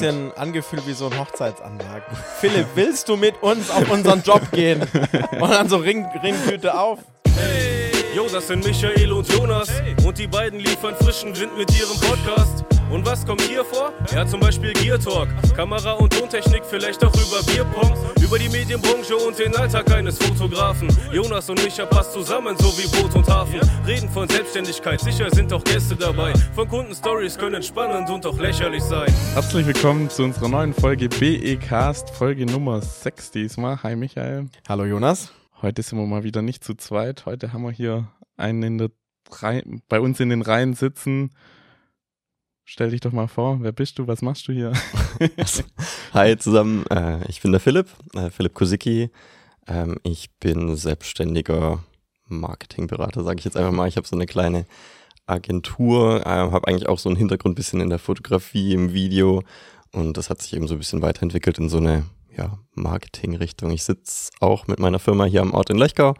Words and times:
bisschen 0.00 0.32
angefühlt 0.36 0.86
wie 0.86 0.92
so 0.92 1.06
ein 1.06 1.18
Hochzeitsanlagen. 1.18 2.16
Philipp, 2.40 2.66
willst 2.74 3.08
du 3.08 3.16
mit 3.16 3.42
uns 3.42 3.70
auf 3.70 3.90
unseren 3.90 4.22
Job 4.22 4.42
gehen? 4.52 4.82
Und 5.40 5.50
dann 5.50 5.68
so 5.68 5.76
Ring, 5.76 6.06
Ringtüte 6.22 6.78
auf. 6.78 7.00
Hey, 7.36 7.90
yo, 8.14 8.26
das 8.30 8.48
sind 8.48 8.64
Michael 8.64 9.12
und 9.12 9.30
Jonas. 9.32 9.68
Und 10.04 10.18
die 10.18 10.26
beiden 10.26 10.60
liefern 10.60 10.94
frischen 10.96 11.38
Wind 11.38 11.56
mit 11.56 11.70
ihrem 11.78 11.98
Podcast. 12.00 12.64
Und 12.90 13.06
was 13.06 13.24
kommt 13.24 13.42
hier 13.42 13.64
vor? 13.64 13.92
Ja, 14.12 14.26
zum 14.26 14.40
Beispiel 14.40 14.72
Gear 14.72 14.98
Talk. 14.98 15.28
Kamera 15.54 15.92
und 15.92 16.12
Tontechnik, 16.12 16.64
vielleicht 16.68 17.04
auch 17.04 17.14
über 17.14 17.40
Bierpong. 17.46 17.96
Über 18.20 18.36
die 18.36 18.48
Medienbranche 18.48 19.16
und 19.16 19.38
den 19.38 19.54
Alltag 19.54 19.92
eines 19.92 20.18
Fotografen. 20.18 20.88
Jonas 21.12 21.48
und 21.48 21.62
Micha 21.62 21.86
passt 21.86 22.12
zusammen, 22.12 22.56
so 22.58 22.66
wie 22.76 22.88
Boot 23.00 23.14
und 23.14 23.28
Hafen. 23.28 23.60
Reden 23.86 24.08
von 24.08 24.28
Selbstständigkeit, 24.28 25.00
sicher 25.00 25.30
sind 25.30 25.52
auch 25.52 25.62
Gäste 25.62 25.94
dabei. 25.94 26.34
Von 26.52 26.66
Kundenstories 26.68 27.38
können 27.38 27.62
spannend 27.62 28.10
und 28.10 28.26
auch 28.26 28.38
lächerlich 28.38 28.82
sein. 28.82 29.12
Herzlich 29.34 29.66
willkommen 29.66 30.10
zu 30.10 30.24
unserer 30.24 30.48
neuen 30.48 30.74
Folge 30.74 31.08
BE-Cast, 31.08 32.10
Folge 32.10 32.44
Nummer 32.44 32.82
6 32.82 33.30
diesmal. 33.30 33.84
Hi 33.84 33.94
Michael. 33.94 34.48
Hallo 34.68 34.84
Jonas. 34.84 35.32
Heute 35.62 35.82
sind 35.82 35.96
wir 35.96 36.06
mal 36.06 36.24
wieder 36.24 36.42
nicht 36.42 36.64
zu 36.64 36.74
zweit. 36.74 37.24
Heute 37.24 37.52
haben 37.52 37.62
wir 37.62 37.70
hier 37.70 38.08
einen 38.36 38.64
in 38.64 38.78
der 38.78 38.90
Reihe, 39.30 39.62
bei 39.88 40.00
uns 40.00 40.18
in 40.18 40.30
den 40.30 40.42
Reihen 40.42 40.74
sitzen. 40.74 41.30
Stell 42.72 42.90
dich 42.90 43.00
doch 43.00 43.10
mal 43.10 43.26
vor, 43.26 43.60
wer 43.62 43.72
bist 43.72 43.98
du, 43.98 44.06
was 44.06 44.22
machst 44.22 44.46
du 44.46 44.52
hier? 44.52 44.72
Hi 46.14 46.36
zusammen, 46.38 46.86
äh, 46.86 47.28
ich 47.28 47.40
bin 47.40 47.50
der 47.50 47.60
Philipp, 47.60 47.88
äh, 48.14 48.30
Philipp 48.30 48.54
Kosicki. 48.54 49.10
Ähm, 49.66 49.98
ich 50.04 50.30
bin 50.38 50.76
selbstständiger 50.76 51.82
Marketingberater, 52.26 53.24
sage 53.24 53.40
ich 53.40 53.44
jetzt 53.44 53.56
einfach 53.56 53.72
mal. 53.72 53.88
Ich 53.88 53.96
habe 53.96 54.06
so 54.06 54.14
eine 54.14 54.26
kleine 54.26 54.66
Agentur, 55.26 56.24
äh, 56.24 56.28
habe 56.28 56.68
eigentlich 56.68 56.88
auch 56.88 57.00
so 57.00 57.08
einen 57.08 57.18
Hintergrund 57.18 57.56
bisschen 57.56 57.80
in 57.80 57.90
der 57.90 57.98
Fotografie, 57.98 58.72
im 58.72 58.92
Video 58.92 59.42
und 59.90 60.16
das 60.16 60.30
hat 60.30 60.40
sich 60.40 60.54
eben 60.54 60.68
so 60.68 60.76
ein 60.76 60.78
bisschen 60.78 61.02
weiterentwickelt 61.02 61.58
in 61.58 61.68
so 61.68 61.78
eine 61.78 62.04
ja, 62.36 62.56
Marketing-Richtung. 62.74 63.72
Ich 63.72 63.82
sitze 63.82 64.30
auch 64.38 64.68
mit 64.68 64.78
meiner 64.78 65.00
Firma 65.00 65.24
hier 65.24 65.42
am 65.42 65.54
Ort 65.54 65.70
in 65.70 65.76
Lechgau 65.76 66.14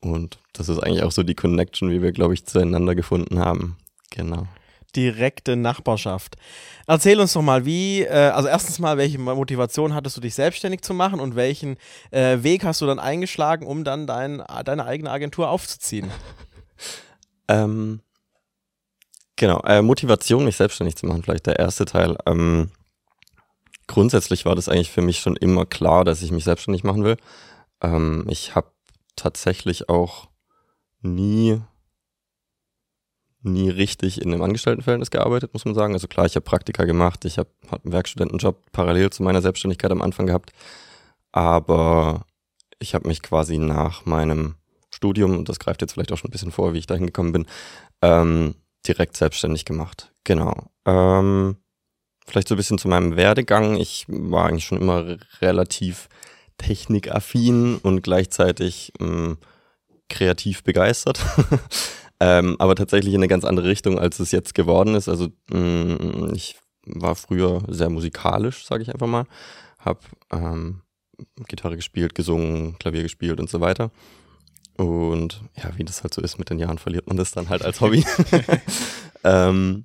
und 0.00 0.38
das 0.54 0.70
ist 0.70 0.78
eigentlich 0.78 1.02
auch 1.02 1.12
so 1.12 1.24
die 1.24 1.34
Connection, 1.34 1.90
wie 1.90 2.00
wir, 2.00 2.12
glaube 2.12 2.32
ich, 2.32 2.46
zueinander 2.46 2.94
gefunden 2.94 3.38
haben. 3.38 3.76
Genau 4.08 4.48
direkte 4.92 5.56
Nachbarschaft. 5.56 6.36
Erzähl 6.86 7.20
uns 7.20 7.32
doch 7.32 7.42
mal, 7.42 7.64
wie, 7.64 8.02
äh, 8.02 8.30
also 8.30 8.48
erstens 8.48 8.78
mal, 8.78 8.98
welche 8.98 9.18
Motivation 9.18 9.94
hattest 9.94 10.16
du, 10.16 10.20
dich 10.20 10.34
selbstständig 10.34 10.82
zu 10.82 10.94
machen 10.94 11.20
und 11.20 11.36
welchen 11.36 11.76
äh, 12.10 12.42
Weg 12.42 12.64
hast 12.64 12.80
du 12.80 12.86
dann 12.86 12.98
eingeschlagen, 12.98 13.66
um 13.66 13.84
dann 13.84 14.06
dein, 14.06 14.42
deine 14.64 14.84
eigene 14.86 15.10
Agentur 15.10 15.50
aufzuziehen? 15.50 16.10
ähm, 17.48 18.00
genau, 19.36 19.60
äh, 19.62 19.82
Motivation, 19.82 20.44
mich 20.44 20.56
selbstständig 20.56 20.96
zu 20.96 21.06
machen, 21.06 21.22
vielleicht 21.22 21.46
der 21.46 21.58
erste 21.58 21.84
Teil. 21.84 22.16
Ähm, 22.26 22.70
grundsätzlich 23.86 24.44
war 24.44 24.54
das 24.54 24.68
eigentlich 24.68 24.90
für 24.90 25.02
mich 25.02 25.20
schon 25.20 25.36
immer 25.36 25.66
klar, 25.66 26.04
dass 26.04 26.22
ich 26.22 26.32
mich 26.32 26.44
selbstständig 26.44 26.84
machen 26.84 27.04
will. 27.04 27.16
Ähm, 27.82 28.26
ich 28.28 28.54
habe 28.54 28.70
tatsächlich 29.16 29.88
auch 29.88 30.28
nie 31.02 31.60
nie 33.42 33.70
richtig 33.70 34.20
in 34.20 34.32
einem 34.32 34.42
Angestelltenverhältnis 34.42 35.10
gearbeitet, 35.10 35.52
muss 35.52 35.64
man 35.64 35.74
sagen. 35.74 35.94
Also 35.94 36.08
klar, 36.08 36.26
ich 36.26 36.36
habe 36.36 36.44
Praktika 36.44 36.84
gemacht, 36.84 37.24
ich 37.24 37.38
habe 37.38 37.50
hab 37.70 37.84
einen 37.84 37.92
Werkstudentenjob 37.92 38.70
parallel 38.72 39.10
zu 39.10 39.22
meiner 39.22 39.42
Selbstständigkeit 39.42 39.90
am 39.90 40.02
Anfang 40.02 40.26
gehabt, 40.26 40.52
aber 41.32 42.26
ich 42.78 42.94
habe 42.94 43.08
mich 43.08 43.22
quasi 43.22 43.58
nach 43.58 44.04
meinem 44.06 44.56
Studium, 44.90 45.38
und 45.38 45.48
das 45.48 45.58
greift 45.58 45.80
jetzt 45.82 45.92
vielleicht 45.92 46.12
auch 46.12 46.18
schon 46.18 46.28
ein 46.28 46.32
bisschen 46.32 46.52
vor, 46.52 46.74
wie 46.74 46.78
ich 46.78 46.86
da 46.86 46.94
hingekommen 46.94 47.32
bin, 47.32 47.46
ähm, 48.02 48.54
direkt 48.86 49.16
selbstständig 49.16 49.64
gemacht. 49.64 50.12
Genau. 50.24 50.70
Ähm, 50.84 51.56
vielleicht 52.26 52.48
so 52.48 52.54
ein 52.54 52.58
bisschen 52.58 52.78
zu 52.78 52.88
meinem 52.88 53.16
Werdegang. 53.16 53.76
Ich 53.76 54.06
war 54.08 54.46
eigentlich 54.46 54.64
schon 54.64 54.80
immer 54.80 55.16
relativ 55.40 56.08
technikaffin 56.58 57.76
und 57.76 58.02
gleichzeitig 58.02 58.92
ähm, 59.00 59.38
kreativ 60.08 60.62
begeistert. 60.64 61.20
Ähm, 62.20 62.56
aber 62.58 62.74
tatsächlich 62.74 63.14
in 63.14 63.20
eine 63.20 63.28
ganz 63.28 63.44
andere 63.44 63.68
Richtung, 63.68 63.98
als 63.98 64.20
es 64.20 64.30
jetzt 64.30 64.54
geworden 64.54 64.94
ist. 64.94 65.08
Also 65.08 65.28
mh, 65.50 65.58
mm, 65.58 66.34
ich 66.34 66.56
war 66.84 67.14
früher 67.14 67.62
sehr 67.68 67.90
musikalisch, 67.90 68.66
sage 68.66 68.82
ich 68.82 68.92
einfach 68.92 69.06
mal. 69.06 69.24
Hab 69.78 70.04
ähm, 70.30 70.82
Gitarre 71.48 71.76
gespielt, 71.76 72.14
gesungen, 72.14 72.78
Klavier 72.78 73.02
gespielt 73.02 73.40
und 73.40 73.48
so 73.48 73.60
weiter. 73.60 73.90
Und 74.76 75.42
ja, 75.56 75.76
wie 75.76 75.84
das 75.84 76.02
halt 76.02 76.14
so 76.14 76.22
ist, 76.22 76.38
mit 76.38 76.50
den 76.50 76.58
Jahren 76.58 76.78
verliert 76.78 77.06
man 77.06 77.16
das 77.16 77.32
dann 77.32 77.48
halt 77.48 77.62
als 77.62 77.80
Hobby. 77.80 78.04
ähm, 79.24 79.84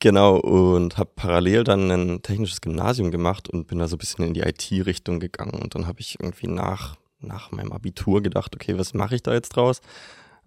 genau, 0.00 0.36
und 0.38 0.98
habe 0.98 1.10
parallel 1.14 1.64
dann 1.64 1.90
ein 1.90 2.22
technisches 2.22 2.60
Gymnasium 2.60 3.10
gemacht 3.10 3.48
und 3.48 3.66
bin 3.66 3.78
da 3.78 3.86
so 3.86 3.96
ein 3.96 3.98
bisschen 3.98 4.26
in 4.26 4.34
die 4.34 4.40
IT-Richtung 4.40 5.20
gegangen. 5.20 5.60
Und 5.62 5.74
dann 5.74 5.86
habe 5.86 6.00
ich 6.00 6.18
irgendwie 6.20 6.48
nach, 6.48 6.96
nach 7.20 7.52
meinem 7.52 7.72
Abitur 7.72 8.22
gedacht, 8.22 8.54
okay, 8.54 8.76
was 8.76 8.94
mache 8.94 9.14
ich 9.14 9.22
da 9.22 9.32
jetzt 9.32 9.50
draus? 9.50 9.80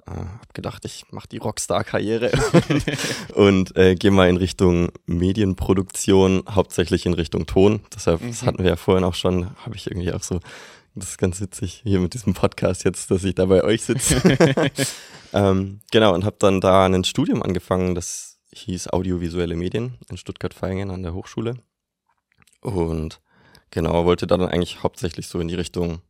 Äh, 0.08 0.12
habe 0.12 0.54
gedacht, 0.54 0.86
ich 0.86 1.06
mache 1.12 1.28
die 1.28 1.38
Rockstar-Karriere 1.38 2.32
und 3.34 3.76
äh, 3.76 3.96
gehe 3.96 4.12
mal 4.12 4.30
in 4.30 4.38
Richtung 4.38 4.90
Medienproduktion, 5.06 6.44
hauptsächlich 6.50 7.06
in 7.06 7.14
Richtung 7.14 7.46
Ton. 7.46 7.82
Deshalb, 7.94 8.22
mhm. 8.22 8.30
das 8.30 8.44
hatten 8.44 8.60
wir 8.60 8.70
ja 8.70 8.76
vorhin 8.78 9.04
auch 9.04 9.16
schon, 9.16 9.56
habe 9.66 9.76
ich 9.76 9.88
irgendwie 9.88 10.14
auch 10.14 10.24
so, 10.24 10.40
das 10.96 11.10
ist 11.10 11.18
ganz 11.18 11.42
witzig 11.42 11.82
hier 11.84 12.00
mit 12.00 12.14
diesem 12.14 12.34
Podcast 12.34 12.86
jetzt, 12.86 13.12
dass 13.12 13.24
ich 13.24 13.36
da 13.36 13.46
bei 13.46 13.64
euch 13.64 13.84
sitze. 13.84 14.22
ähm, 15.34 15.82
genau, 15.92 16.14
und 16.14 16.24
habe 16.24 16.38
dann 16.40 16.62
da 16.62 16.86
ein 16.86 17.04
Studium 17.04 17.44
angefangen, 17.44 17.94
das 17.94 18.40
hieß 18.54 18.88
Audiovisuelle 18.94 19.56
Medien 19.56 19.98
in 20.10 20.18
Stuttgart-Vaihingen 20.18 20.90
an 20.90 21.04
der 21.04 21.14
Hochschule. 21.14 21.56
Und 22.62 23.20
genau, 23.72 24.06
wollte 24.06 24.26
da 24.26 24.38
dann 24.38 24.48
eigentlich 24.48 24.84
hauptsächlich 24.84 25.28
so 25.28 25.40
in 25.40 25.50
die 25.50 25.56
Richtung 25.56 26.02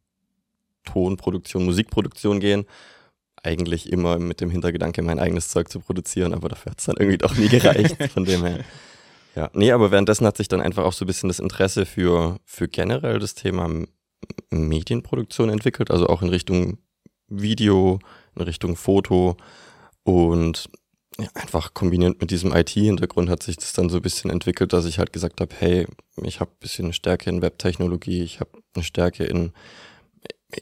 Tonproduktion, 0.85 1.65
Musikproduktion 1.65 2.39
gehen 2.39 2.65
eigentlich 3.47 3.91
immer 3.91 4.19
mit 4.19 4.41
dem 4.41 4.49
Hintergedanke, 4.49 5.01
mein 5.01 5.19
eigenes 5.19 5.47
Zeug 5.47 5.69
zu 5.69 5.79
produzieren, 5.79 6.33
aber 6.33 6.49
dafür 6.49 6.71
hat 6.71 6.79
es 6.79 6.85
dann 6.85 6.97
irgendwie 6.97 7.17
doch 7.17 7.35
nie 7.35 7.47
gereicht. 7.47 7.95
Von 8.13 8.25
dem 8.25 8.43
her. 8.43 8.59
Ja, 9.35 9.49
nee, 9.53 9.71
aber 9.71 9.91
währenddessen 9.91 10.27
hat 10.27 10.35
sich 10.35 10.49
dann 10.49 10.61
einfach 10.61 10.83
auch 10.83 10.93
so 10.93 11.05
ein 11.05 11.07
bisschen 11.07 11.29
das 11.29 11.39
Interesse 11.39 11.85
für, 11.85 12.37
für 12.43 12.67
generell 12.67 13.19
das 13.19 13.35
Thema 13.35 13.69
Medienproduktion 14.49 15.49
entwickelt, 15.49 15.91
also 15.91 16.07
auch 16.07 16.21
in 16.21 16.29
Richtung 16.29 16.79
Video, 17.27 17.99
in 18.35 18.41
Richtung 18.41 18.75
Foto 18.75 19.37
und 20.03 20.69
ja, 21.19 21.27
einfach 21.33 21.73
kombiniert 21.73 22.19
mit 22.19 22.31
diesem 22.31 22.53
IT-Hintergrund 22.53 23.29
hat 23.29 23.43
sich 23.43 23.57
das 23.57 23.73
dann 23.73 23.89
so 23.89 23.97
ein 23.97 24.03
bisschen 24.03 24.29
entwickelt, 24.29 24.73
dass 24.73 24.85
ich 24.85 24.99
halt 24.99 25.13
gesagt 25.13 25.41
habe, 25.41 25.53
hey, 25.57 25.87
ich 26.23 26.39
habe 26.39 26.51
ein 26.51 26.59
bisschen 26.59 26.85
eine 26.85 26.93
Stärke 26.93 27.29
in 27.29 27.41
Webtechnologie, 27.41 28.23
ich 28.23 28.39
habe 28.39 28.51
eine 28.75 28.83
Stärke 28.83 29.23
in, 29.23 29.51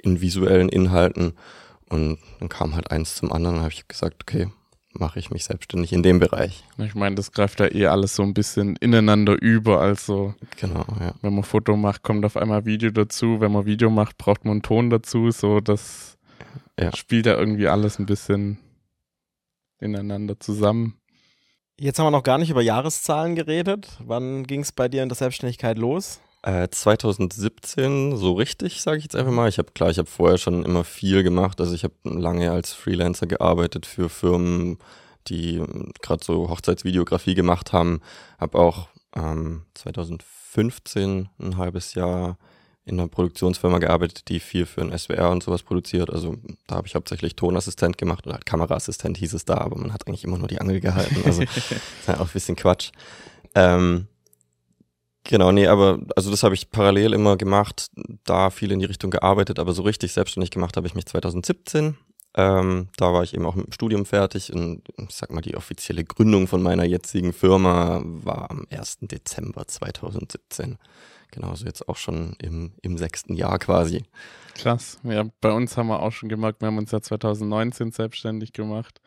in 0.03 0.21
visuellen 0.21 0.69
Inhalten 0.69 1.33
und 1.95 2.19
dann 2.39 2.49
kam 2.49 2.75
halt 2.75 2.91
eins 2.91 3.15
zum 3.15 3.31
anderen 3.31 3.57
und 3.57 3.61
habe 3.61 3.73
ich 3.73 3.87
gesagt, 3.87 4.17
okay, 4.21 4.49
mache 4.93 5.19
ich 5.19 5.31
mich 5.31 5.45
selbstständig 5.45 5.93
in 5.93 6.03
dem 6.03 6.19
Bereich. 6.19 6.63
Ich 6.77 6.95
meine, 6.95 7.15
das 7.15 7.31
greift 7.31 7.59
ja 7.59 7.73
eh 7.73 7.87
alles 7.87 8.15
so 8.15 8.23
ein 8.23 8.33
bisschen 8.33 8.75
ineinander 8.77 9.41
über. 9.41 9.81
Also, 9.81 10.35
genau, 10.59 10.85
ja. 10.99 11.13
wenn 11.21 11.33
man 11.33 11.43
Foto 11.43 11.75
macht, 11.75 12.03
kommt 12.03 12.25
auf 12.25 12.37
einmal 12.37 12.65
Video 12.65 12.91
dazu. 12.91 13.39
Wenn 13.39 13.51
man 13.51 13.65
Video 13.65 13.89
macht, 13.89 14.17
braucht 14.17 14.45
man 14.45 14.53
einen 14.53 14.61
Ton 14.61 14.89
dazu. 14.89 15.31
So, 15.31 15.59
das 15.59 16.17
ja. 16.79 16.95
spielt 16.95 17.25
ja 17.25 17.35
irgendwie 17.35 17.67
alles 17.67 17.99
ein 17.99 18.05
bisschen 18.05 18.59
ineinander 19.79 20.39
zusammen. 20.39 20.95
Jetzt 21.77 21.99
haben 21.99 22.05
wir 22.05 22.11
noch 22.11 22.23
gar 22.23 22.37
nicht 22.37 22.49
über 22.49 22.61
Jahreszahlen 22.61 23.35
geredet. 23.35 23.97
Wann 23.99 24.45
ging 24.45 24.61
es 24.61 24.71
bei 24.71 24.87
dir 24.87 25.03
in 25.03 25.09
der 25.09 25.17
Selbstständigkeit 25.17 25.77
los? 25.77 26.21
2017 26.45 28.11
äh, 28.11 28.15
so 28.15 28.33
richtig, 28.33 28.81
sage 28.81 28.97
ich 28.97 29.03
jetzt 29.05 29.15
einfach 29.15 29.31
mal. 29.31 29.49
Ich 29.49 29.57
habe 29.57 29.71
klar, 29.73 29.89
ich 29.89 29.97
habe 29.97 30.09
vorher 30.09 30.37
schon 30.37 30.63
immer 30.63 30.83
viel 30.83 31.23
gemacht. 31.23 31.59
Also 31.59 31.73
ich 31.73 31.83
habe 31.83 31.95
lange 32.03 32.51
als 32.51 32.71
Freelancer 32.73 33.25
gearbeitet 33.25 33.85
für 33.85 34.09
Firmen, 34.09 34.77
die 35.27 35.63
gerade 36.01 36.23
so 36.23 36.49
Hochzeitsvideografie 36.49 37.33
gemacht 37.33 37.73
haben. 37.73 38.01
Habe 38.39 38.59
auch 38.59 38.89
ähm, 39.15 39.63
2015 39.73 41.29
ein 41.39 41.57
halbes 41.57 41.95
Jahr 41.95 42.37
in 42.85 42.99
einer 42.99 43.07
Produktionsfirma 43.07 43.79
gearbeitet, 43.79 44.29
die 44.29 44.39
viel 44.39 44.67
für 44.67 44.81
ein 44.81 44.95
SWR 44.95 45.31
und 45.31 45.41
sowas 45.41 45.63
produziert. 45.63 46.11
Also 46.11 46.35
da 46.67 46.75
habe 46.75 46.87
ich 46.87 46.93
hauptsächlich 46.93 47.35
Tonassistent 47.35 47.97
gemacht 47.97 48.27
oder 48.27 48.35
halt 48.35 48.45
Kameraassistent 48.45 49.17
hieß 49.17 49.33
es 49.33 49.45
da, 49.45 49.55
aber 49.57 49.79
man 49.79 49.91
hat 49.91 50.07
eigentlich 50.07 50.23
immer 50.23 50.37
nur 50.37 50.47
die 50.47 50.61
Angel 50.61 50.79
gehalten. 50.79 51.23
Also 51.25 51.41
ist 51.55 51.73
halt 52.07 52.19
auch 52.19 52.27
ein 52.27 52.33
bisschen 52.33 52.55
Quatsch. 52.55 52.91
Ähm, 53.55 54.07
Genau, 55.27 55.51
nee, 55.51 55.65
aber 55.67 55.99
also 56.15 56.29
das 56.29 56.43
habe 56.43 56.53
ich 56.53 56.69
parallel 56.69 57.13
immer 57.13 57.35
gemacht, 57.35 57.89
da 58.25 58.51
viel 58.51 58.71
in 58.71 58.79
die 58.79 58.85
Richtung 58.85 59.09
gearbeitet, 59.09 59.57
aber 59.57 59.73
so 59.73 59.81
richtig 59.81 60.13
selbstständig 60.13 60.51
gemacht 60.51 60.77
habe 60.77 60.85
ich 60.85 60.93
mich 60.93 61.07
2017. 61.07 61.97
Ähm, 62.37 62.89
da 62.97 63.11
war 63.11 63.23
ich 63.23 63.33
eben 63.33 63.45
auch 63.45 63.55
mit 63.55 63.65
dem 63.65 63.71
Studium 63.71 64.05
fertig 64.05 64.53
und 64.53 64.83
ich 64.97 65.15
sag 65.15 65.31
mal, 65.31 65.41
die 65.41 65.55
offizielle 65.55 66.03
Gründung 66.03 66.47
von 66.47 66.61
meiner 66.61 66.83
jetzigen 66.83 67.33
Firma 67.33 68.01
war 68.03 68.51
am 68.51 68.67
1. 68.69 68.99
Dezember 69.01 69.67
2017. 69.67 70.77
Genau, 71.31 71.49
also 71.49 71.65
jetzt 71.65 71.89
auch 71.89 71.97
schon 71.97 72.35
im, 72.39 72.73
im 72.81 72.97
sechsten 72.97 73.33
Jahr 73.33 73.57
quasi. 73.57 74.03
Krass, 74.53 74.99
ja, 75.03 75.25
bei 75.41 75.51
uns 75.51 75.75
haben 75.75 75.87
wir 75.87 76.01
auch 76.01 76.11
schon 76.11 76.29
gemerkt, 76.29 76.61
wir 76.61 76.67
haben 76.67 76.77
uns 76.77 76.91
ja 76.91 77.01
2019 77.01 77.91
selbstständig 77.91 78.53
gemacht 78.53 79.01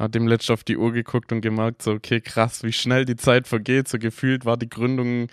hat 0.00 0.14
dem 0.14 0.26
letzten 0.26 0.52
auf 0.54 0.64
die 0.64 0.78
Uhr 0.78 0.92
geguckt 0.92 1.30
und 1.30 1.42
gemerkt, 1.42 1.82
so, 1.82 1.92
okay, 1.92 2.20
krass, 2.22 2.62
wie 2.62 2.72
schnell 2.72 3.04
die 3.04 3.16
Zeit 3.16 3.46
vergeht. 3.46 3.86
So 3.86 3.98
gefühlt 3.98 4.46
war 4.46 4.56
die 4.56 4.68
Gründung 4.68 5.28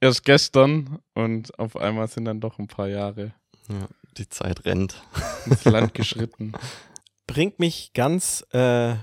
erst 0.00 0.24
gestern 0.24 0.98
und 1.14 1.58
auf 1.58 1.76
einmal 1.76 2.06
sind 2.08 2.26
dann 2.26 2.40
doch 2.40 2.58
ein 2.58 2.66
paar 2.66 2.88
Jahre. 2.88 3.32
Ja, 3.68 3.88
die 4.18 4.28
Zeit 4.28 4.66
rennt. 4.66 5.02
Ins 5.46 5.64
Land 5.64 5.94
geschritten. 5.94 6.52
Bringt 7.26 7.58
mich 7.58 7.92
ganz 7.94 8.44
äh, 8.52 8.96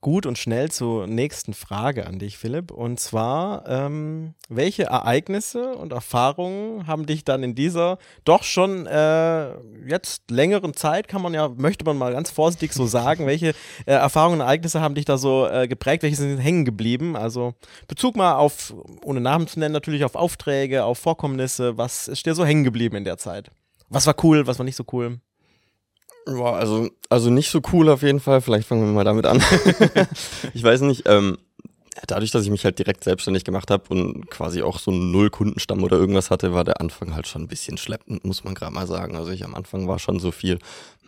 gut 0.00 0.24
und 0.24 0.38
schnell 0.38 0.70
zur 0.70 1.06
nächsten 1.06 1.52
Frage 1.52 2.06
an 2.06 2.18
dich, 2.18 2.38
Philipp. 2.38 2.70
Und 2.70 2.98
zwar, 2.98 3.68
ähm, 3.68 4.34
welche 4.48 4.84
Ereignisse 4.84 5.74
und 5.74 5.92
Erfahrungen 5.92 6.86
haben 6.86 7.06
dich 7.06 7.24
dann 7.24 7.42
in 7.42 7.54
dieser 7.54 7.98
doch 8.24 8.42
schon 8.42 8.86
äh, 8.86 9.54
jetzt 9.86 10.30
längeren 10.30 10.74
Zeit, 10.74 11.08
kann 11.08 11.22
man 11.22 11.34
ja, 11.34 11.48
möchte 11.48 11.84
man 11.84 11.98
mal 11.98 12.12
ganz 12.12 12.30
vorsichtig 12.30 12.72
so 12.72 12.86
sagen, 12.86 13.26
welche 13.26 13.48
äh, 13.86 13.92
Erfahrungen 13.92 14.40
und 14.40 14.46
Ereignisse 14.46 14.80
haben 14.80 14.94
dich 14.94 15.04
da 15.04 15.18
so 15.18 15.46
äh, 15.46 15.68
geprägt, 15.68 16.02
welche 16.02 16.16
sind 16.16 16.38
hängen 16.38 16.64
geblieben? 16.64 17.16
Also 17.16 17.54
Bezug 17.86 18.16
mal 18.16 18.34
auf, 18.34 18.74
ohne 19.04 19.20
Namen 19.20 19.46
zu 19.46 19.58
nennen, 19.58 19.72
natürlich 19.72 20.04
auf 20.04 20.14
Aufträge, 20.14 20.84
auf 20.84 20.98
Vorkommnisse, 20.98 21.76
was 21.76 22.08
ist 22.08 22.24
dir 22.24 22.34
so 22.34 22.44
hängen 22.44 22.64
geblieben 22.64 22.96
in 22.96 23.04
der 23.04 23.18
Zeit? 23.18 23.50
Was 23.88 24.06
war 24.06 24.14
cool, 24.22 24.46
was 24.46 24.58
war 24.58 24.64
nicht 24.64 24.76
so 24.76 24.84
cool? 24.92 25.20
Ja, 26.26 26.52
also, 26.52 26.88
also 27.08 27.30
nicht 27.30 27.50
so 27.50 27.60
cool 27.72 27.88
auf 27.88 28.02
jeden 28.02 28.20
Fall. 28.20 28.40
Vielleicht 28.40 28.68
fangen 28.68 28.84
wir 28.84 28.92
mal 28.92 29.04
damit 29.04 29.26
an. 29.26 29.42
ich 30.54 30.62
weiß 30.62 30.82
nicht, 30.82 31.04
ähm, 31.06 31.38
dadurch, 32.06 32.30
dass 32.30 32.44
ich 32.44 32.50
mich 32.50 32.64
halt 32.64 32.78
direkt 32.78 33.04
selbstständig 33.04 33.44
gemacht 33.44 33.70
habe 33.70 33.84
und 33.88 34.30
quasi 34.30 34.62
auch 34.62 34.78
so 34.78 34.90
einen 34.90 35.10
Null-Kundenstamm 35.10 35.82
oder 35.82 35.96
irgendwas 35.96 36.30
hatte, 36.30 36.54
war 36.54 36.64
der 36.64 36.80
Anfang 36.80 37.14
halt 37.14 37.26
schon 37.26 37.42
ein 37.42 37.48
bisschen 37.48 37.78
schleppend, 37.78 38.24
muss 38.24 38.44
man 38.44 38.54
gerade 38.54 38.72
mal 38.72 38.86
sagen. 38.86 39.16
Also 39.16 39.30
ich 39.32 39.44
am 39.44 39.54
Anfang 39.54 39.88
war 39.88 39.98
schon 39.98 40.20
so 40.20 40.30
viel, 40.30 40.58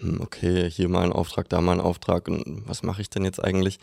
hm, 0.00 0.20
okay, 0.20 0.70
hier 0.70 0.88
mal 0.88 1.04
ein 1.04 1.12
Auftrag, 1.12 1.48
da 1.48 1.60
mal 1.60 1.72
ein 1.72 1.80
Auftrag 1.80 2.28
und 2.28 2.62
was 2.66 2.82
mache 2.82 3.02
ich 3.02 3.10
denn 3.10 3.24
jetzt 3.24 3.42
eigentlich? 3.42 3.78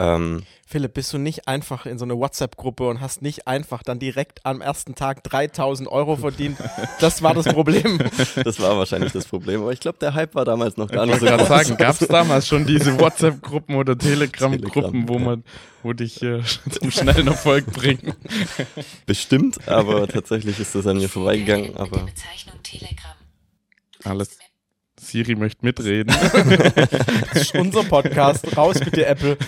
Ähm, 0.00 0.44
Philipp, 0.66 0.94
bist 0.94 1.12
du 1.12 1.18
nicht 1.18 1.46
einfach 1.46 1.84
in 1.84 1.98
so 1.98 2.06
eine 2.06 2.16
WhatsApp-Gruppe 2.16 2.88
und 2.88 3.00
hast 3.00 3.20
nicht 3.20 3.46
einfach 3.46 3.82
dann 3.82 3.98
direkt 3.98 4.46
am 4.46 4.62
ersten 4.62 4.94
Tag 4.94 5.22
3000 5.24 5.86
Euro 5.90 6.16
verdient? 6.16 6.56
Das 7.00 7.22
war 7.22 7.34
das 7.34 7.46
Problem. 7.46 7.98
Das 8.44 8.60
war 8.60 8.78
wahrscheinlich 8.78 9.12
das 9.12 9.26
Problem, 9.26 9.60
aber 9.62 9.72
ich 9.72 9.80
glaube, 9.80 9.98
der 10.00 10.14
Hype 10.14 10.34
war 10.34 10.44
damals 10.44 10.76
noch 10.76 10.88
gar 10.88 11.04
ich 11.04 11.10
nicht 11.10 11.20
so 11.20 11.26
groß. 11.26 11.48
sagen, 11.48 11.76
gab 11.76 12.00
es 12.00 12.08
damals 12.08 12.46
schon 12.46 12.64
diese 12.64 12.98
WhatsApp-Gruppen 12.98 13.74
oder 13.74 13.98
Telegram-Gruppen, 13.98 15.08
wo 15.08 15.18
man, 15.18 15.44
wo 15.82 15.92
dich 15.92 16.22
äh, 16.22 16.40
zum 16.70 16.90
schnellen 16.90 17.26
Erfolg 17.26 17.66
bringen? 17.66 18.14
Bestimmt, 19.04 19.68
aber 19.68 20.08
tatsächlich 20.08 20.58
ist 20.60 20.74
das 20.74 20.86
an 20.86 20.98
mir 20.98 21.08
vorbeigegangen. 21.08 21.76
Aber 21.76 22.06
alles 24.04 24.39
Siri 25.10 25.34
möchte 25.34 25.64
mitreden. 25.64 26.14
das 27.32 27.42
ist 27.42 27.54
unser 27.54 27.84
Podcast. 27.84 28.56
Raus 28.56 28.80
mit 28.80 28.96
dir, 28.96 29.08
Apple. 29.08 29.36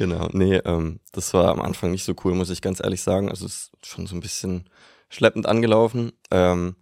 Genau, 0.00 0.30
nee, 0.32 0.56
ähm, 0.64 0.98
das 1.12 1.34
war 1.34 1.50
am 1.50 1.60
Anfang 1.60 1.90
nicht 1.90 2.04
so 2.04 2.14
cool, 2.24 2.34
muss 2.34 2.48
ich 2.48 2.62
ganz 2.62 2.80
ehrlich 2.82 3.02
sagen. 3.02 3.28
Also 3.28 3.44
es 3.44 3.70
ist 3.74 3.86
schon 3.86 4.06
so 4.06 4.16
ein 4.16 4.20
bisschen 4.20 4.64
schleppend 5.10 5.44
angelaufen. 5.44 6.12
Ähm, 6.30 6.76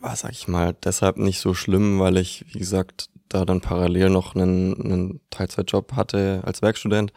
war, 0.00 0.16
sag 0.16 0.32
ich 0.32 0.48
mal, 0.48 0.74
deshalb 0.82 1.18
nicht 1.18 1.38
so 1.38 1.52
schlimm, 1.52 2.00
weil 2.00 2.16
ich, 2.16 2.46
wie 2.48 2.58
gesagt, 2.58 3.10
da 3.28 3.44
dann 3.44 3.60
parallel 3.60 4.08
noch 4.08 4.34
einen, 4.34 4.74
einen 4.80 5.20
Teilzeitjob 5.28 5.92
hatte 5.92 6.40
als 6.46 6.62
Werkstudent 6.62 7.12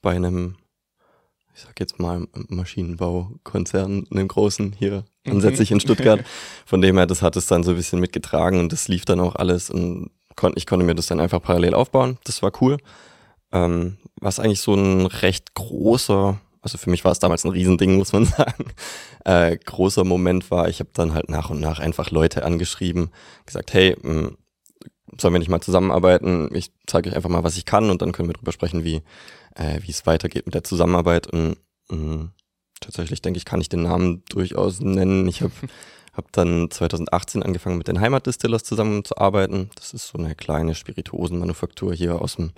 bei 0.00 0.16
einem 0.16 0.56
ich 1.54 1.62
sag 1.62 1.78
jetzt 1.78 2.00
mal, 2.00 2.26
Maschinenbaukonzern, 2.48 4.06
einem 4.10 4.28
großen 4.28 4.72
hier 4.72 5.04
mhm. 5.24 5.32
ansässig 5.32 5.70
in 5.70 5.80
Stuttgart. 5.80 6.24
Von 6.66 6.82
dem 6.82 6.96
her, 6.96 7.06
das 7.06 7.22
hat 7.22 7.36
es 7.36 7.46
dann 7.46 7.62
so 7.62 7.70
ein 7.70 7.76
bisschen 7.76 8.00
mitgetragen 8.00 8.58
und 8.58 8.72
das 8.72 8.88
lief 8.88 9.04
dann 9.04 9.20
auch 9.20 9.36
alles 9.36 9.70
und 9.70 10.10
kon 10.36 10.52
ich 10.56 10.66
konnte 10.66 10.84
mir 10.84 10.96
das 10.96 11.06
dann 11.06 11.20
einfach 11.20 11.40
parallel 11.40 11.74
aufbauen. 11.74 12.18
Das 12.24 12.42
war 12.42 12.50
cool. 12.60 12.78
Ähm, 13.52 13.98
was 14.20 14.40
eigentlich 14.40 14.60
so 14.60 14.74
ein 14.74 15.06
recht 15.06 15.54
großer, 15.54 16.40
also 16.60 16.78
für 16.78 16.90
mich 16.90 17.04
war 17.04 17.12
es 17.12 17.20
damals 17.20 17.44
ein 17.44 17.52
Riesending, 17.52 17.96
muss 17.96 18.12
man 18.12 18.24
sagen, 18.24 18.64
äh, 19.24 19.56
großer 19.56 20.02
Moment 20.02 20.50
war, 20.50 20.68
ich 20.68 20.80
habe 20.80 20.90
dann 20.92 21.14
halt 21.14 21.28
nach 21.28 21.50
und 21.50 21.60
nach 21.60 21.78
einfach 21.78 22.10
Leute 22.10 22.44
angeschrieben, 22.44 23.10
gesagt, 23.46 23.72
hey, 23.74 23.96
mh, 24.02 24.10
hm, 24.10 24.36
sollen 25.18 25.34
wir 25.34 25.38
nicht 25.38 25.48
mal 25.48 25.60
zusammenarbeiten? 25.60 26.50
Ich 26.54 26.72
zeige 26.86 27.10
euch 27.10 27.16
einfach 27.16 27.30
mal, 27.30 27.44
was 27.44 27.56
ich 27.56 27.64
kann 27.64 27.90
und 27.90 28.02
dann 28.02 28.12
können 28.12 28.28
wir 28.28 28.34
drüber 28.34 28.52
sprechen, 28.52 28.84
wie 28.84 29.02
äh, 29.54 29.80
wie 29.82 29.90
es 29.90 30.06
weitergeht 30.06 30.46
mit 30.46 30.54
der 30.54 30.64
Zusammenarbeit. 30.64 31.26
Und 31.26 31.56
mh, 31.88 31.96
mm, 31.96 32.32
tatsächlich 32.80 33.22
denke 33.22 33.38
ich, 33.38 33.44
kann 33.44 33.60
ich 33.60 33.68
den 33.68 33.82
Namen 33.82 34.22
durchaus 34.28 34.80
nennen. 34.80 35.26
Ich 35.28 35.42
habe 35.42 35.52
hab 36.12 36.30
dann 36.32 36.70
2018 36.70 37.42
angefangen 37.42 37.78
mit 37.78 37.88
den 37.88 38.00
Heimatdistillers 38.00 38.64
zusammenzuarbeiten. 38.64 39.70
Das 39.74 39.94
ist 39.94 40.08
so 40.08 40.18
eine 40.18 40.34
kleine 40.34 40.74
Spirituosenmanufaktur 40.74 41.94
hier 41.94 42.20
aus 42.20 42.36
dem 42.36 42.52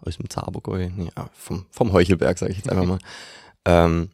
aus 0.00 0.16
dem 0.16 0.30
Zabergäu, 0.30 0.90
nee, 0.94 1.10
vom, 1.32 1.66
vom 1.70 1.92
Heuchelberg, 1.92 2.38
sage 2.38 2.52
ich 2.52 2.58
jetzt 2.58 2.70
einfach 2.70 2.84
mal. 2.84 2.98
ähm, 3.64 4.10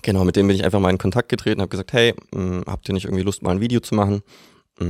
genau, 0.00 0.24
mit 0.24 0.36
dem 0.36 0.46
bin 0.46 0.56
ich 0.56 0.64
einfach 0.64 0.80
mal 0.80 0.88
in 0.90 0.98
Kontakt 0.98 1.28
getreten, 1.28 1.60
habe 1.60 1.68
gesagt, 1.68 1.92
hey, 1.92 2.14
mh, 2.32 2.40
mm, 2.40 2.64
habt 2.66 2.88
ihr 2.88 2.94
nicht 2.94 3.04
irgendwie 3.04 3.22
Lust, 3.22 3.42
mal 3.42 3.50
ein 3.50 3.60
Video 3.60 3.80
zu 3.80 3.94
machen? 3.94 4.22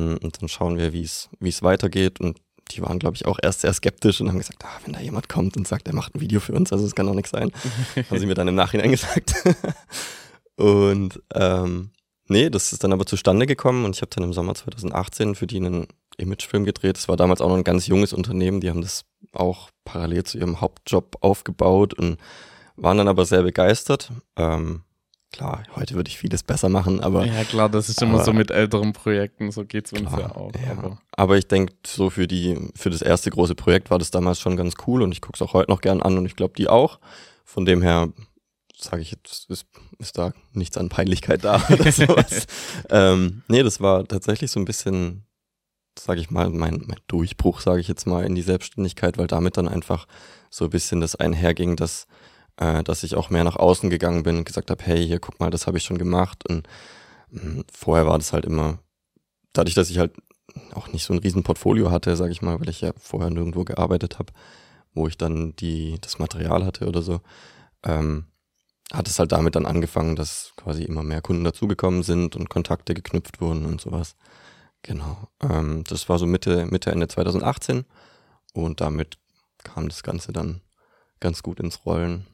Und 0.00 0.40
dann 0.40 0.48
schauen 0.48 0.78
wir, 0.78 0.92
wie 0.92 1.02
es 1.02 1.28
wie 1.40 1.48
es 1.48 1.62
weitergeht. 1.62 2.20
Und 2.20 2.38
die 2.70 2.82
waren, 2.82 2.98
glaube 2.98 3.16
ich, 3.16 3.26
auch 3.26 3.38
erst 3.42 3.60
sehr 3.60 3.72
skeptisch 3.72 4.20
und 4.20 4.28
haben 4.28 4.38
gesagt, 4.38 4.64
ah, 4.64 4.80
wenn 4.84 4.94
da 4.94 5.00
jemand 5.00 5.28
kommt 5.28 5.56
und 5.56 5.66
sagt, 5.66 5.88
er 5.88 5.94
macht 5.94 6.14
ein 6.14 6.20
Video 6.20 6.40
für 6.40 6.52
uns, 6.52 6.72
also 6.72 6.84
das 6.84 6.94
kann 6.94 7.06
doch 7.06 7.14
nichts 7.14 7.30
sein. 7.30 7.52
haben 8.10 8.18
sie 8.18 8.26
mir 8.26 8.34
dann 8.34 8.48
im 8.48 8.54
Nachhinein 8.54 8.90
gesagt. 8.90 9.34
und 10.56 11.20
ähm, 11.34 11.90
nee, 12.28 12.50
das 12.50 12.72
ist 12.72 12.84
dann 12.84 12.92
aber 12.92 13.06
zustande 13.06 13.46
gekommen 13.46 13.84
und 13.84 13.96
ich 13.96 14.02
habe 14.02 14.10
dann 14.14 14.24
im 14.24 14.32
Sommer 14.32 14.54
2018 14.54 15.34
für 15.34 15.46
die 15.46 15.56
einen 15.56 15.86
Imagefilm 16.16 16.64
gedreht. 16.64 16.96
Das 16.96 17.08
war 17.08 17.16
damals 17.16 17.40
auch 17.40 17.48
noch 17.48 17.56
ein 17.56 17.64
ganz 17.64 17.86
junges 17.86 18.12
Unternehmen, 18.12 18.60
die 18.60 18.70
haben 18.70 18.82
das 18.82 19.04
auch 19.32 19.70
parallel 19.84 20.24
zu 20.24 20.38
ihrem 20.38 20.60
Hauptjob 20.60 21.16
aufgebaut 21.20 21.94
und 21.94 22.18
waren 22.76 22.98
dann 22.98 23.08
aber 23.08 23.24
sehr 23.24 23.42
begeistert. 23.42 24.12
Ähm, 24.36 24.82
Klar, 25.32 25.62
heute 25.74 25.94
würde 25.94 26.08
ich 26.08 26.18
vieles 26.18 26.42
besser 26.42 26.68
machen, 26.68 27.00
aber. 27.00 27.24
Ja, 27.24 27.44
klar, 27.44 27.70
das 27.70 27.88
ist 27.88 28.02
immer 28.02 28.22
so 28.22 28.34
mit 28.34 28.50
älteren 28.50 28.92
Projekten, 28.92 29.50
so 29.50 29.64
geht 29.64 29.86
es 29.86 29.92
uns 29.92 30.08
klar, 30.08 30.20
ja 30.20 30.36
auch. 30.36 30.52
Ja. 30.54 30.72
Aber. 30.72 30.98
aber. 31.12 31.38
ich 31.38 31.48
denke, 31.48 31.72
so 31.86 32.10
für 32.10 32.28
die, 32.28 32.70
für 32.74 32.90
das 32.90 33.00
erste 33.00 33.30
große 33.30 33.54
Projekt 33.54 33.90
war 33.90 33.98
das 33.98 34.10
damals 34.10 34.40
schon 34.40 34.58
ganz 34.58 34.74
cool 34.86 35.00
und 35.00 35.10
ich 35.10 35.22
gucke 35.22 35.36
es 35.36 35.42
auch 35.42 35.54
heute 35.54 35.70
noch 35.70 35.80
gern 35.80 36.02
an 36.02 36.18
und 36.18 36.26
ich 36.26 36.36
glaube, 36.36 36.52
die 36.56 36.68
auch. 36.68 37.00
Von 37.44 37.64
dem 37.64 37.80
her 37.80 38.10
sage 38.78 39.00
ich 39.00 39.12
jetzt, 39.12 39.48
ist, 39.48 39.66
ist 39.98 40.18
da 40.18 40.32
nichts 40.52 40.76
an 40.76 40.90
Peinlichkeit 40.90 41.44
da 41.44 41.62
oder 41.70 41.90
sowas. 41.92 42.46
ähm, 42.90 43.42
nee, 43.48 43.62
das 43.62 43.80
war 43.80 44.06
tatsächlich 44.06 44.50
so 44.50 44.60
ein 44.60 44.66
bisschen, 44.66 45.24
sage 45.98 46.20
ich 46.20 46.30
mal, 46.30 46.50
mein, 46.50 46.82
mein 46.86 47.00
Durchbruch, 47.06 47.60
sage 47.60 47.80
ich 47.80 47.88
jetzt 47.88 48.06
mal, 48.06 48.24
in 48.26 48.34
die 48.34 48.42
Selbstständigkeit, 48.42 49.16
weil 49.16 49.28
damit 49.28 49.56
dann 49.56 49.68
einfach 49.68 50.06
so 50.50 50.64
ein 50.64 50.70
bisschen 50.70 51.00
das 51.00 51.16
einherging, 51.16 51.76
dass 51.76 52.06
äh, 52.62 52.84
dass 52.84 53.02
ich 53.02 53.16
auch 53.16 53.30
mehr 53.30 53.44
nach 53.44 53.56
außen 53.56 53.90
gegangen 53.90 54.22
bin 54.22 54.38
und 54.38 54.44
gesagt 54.44 54.70
habe, 54.70 54.82
hey, 54.84 55.04
hier 55.04 55.18
guck 55.18 55.40
mal, 55.40 55.50
das 55.50 55.66
habe 55.66 55.78
ich 55.78 55.84
schon 55.84 55.98
gemacht. 55.98 56.48
Und 56.48 56.68
mh, 57.30 57.42
hm, 57.42 57.64
vorher 57.72 58.06
war 58.06 58.18
das 58.18 58.32
halt 58.32 58.44
immer, 58.44 58.78
dadurch, 59.52 59.74
dass 59.74 59.90
ich 59.90 59.98
halt 59.98 60.12
auch 60.74 60.88
nicht 60.92 61.04
so 61.04 61.12
ein 61.12 61.18
riesen 61.18 61.42
Portfolio 61.42 61.90
hatte, 61.90 62.16
sage 62.16 62.32
ich 62.32 62.42
mal, 62.42 62.60
weil 62.60 62.68
ich 62.68 62.80
ja 62.82 62.92
vorher 62.98 63.30
nirgendwo 63.30 63.64
gearbeitet 63.64 64.18
habe, 64.18 64.32
wo 64.94 65.08
ich 65.08 65.18
dann 65.18 65.56
die, 65.56 65.98
das 66.00 66.18
Material 66.18 66.64
hatte 66.64 66.86
oder 66.86 67.02
so, 67.02 67.20
ähm, 67.84 68.26
hat 68.92 69.08
es 69.08 69.18
halt 69.18 69.32
damit 69.32 69.56
dann 69.56 69.66
angefangen, 69.66 70.16
dass 70.16 70.52
quasi 70.56 70.84
immer 70.84 71.02
mehr 71.02 71.22
Kunden 71.22 71.44
dazugekommen 71.44 72.02
sind 72.02 72.36
und 72.36 72.50
Kontakte 72.50 72.94
geknüpft 72.94 73.40
wurden 73.40 73.64
und 73.66 73.80
sowas. 73.80 74.16
Genau. 74.82 75.28
Ähm, 75.40 75.84
das 75.88 76.08
war 76.08 76.18
so 76.18 76.26
Mitte, 76.26 76.66
Mitte, 76.66 76.92
Ende 76.92 77.08
2018 77.08 77.86
und 78.52 78.80
damit 78.80 79.18
kam 79.64 79.88
das 79.88 80.02
Ganze 80.02 80.32
dann 80.32 80.60
ganz 81.20 81.42
gut 81.42 81.60
ins 81.60 81.86
Rollen. 81.86 82.26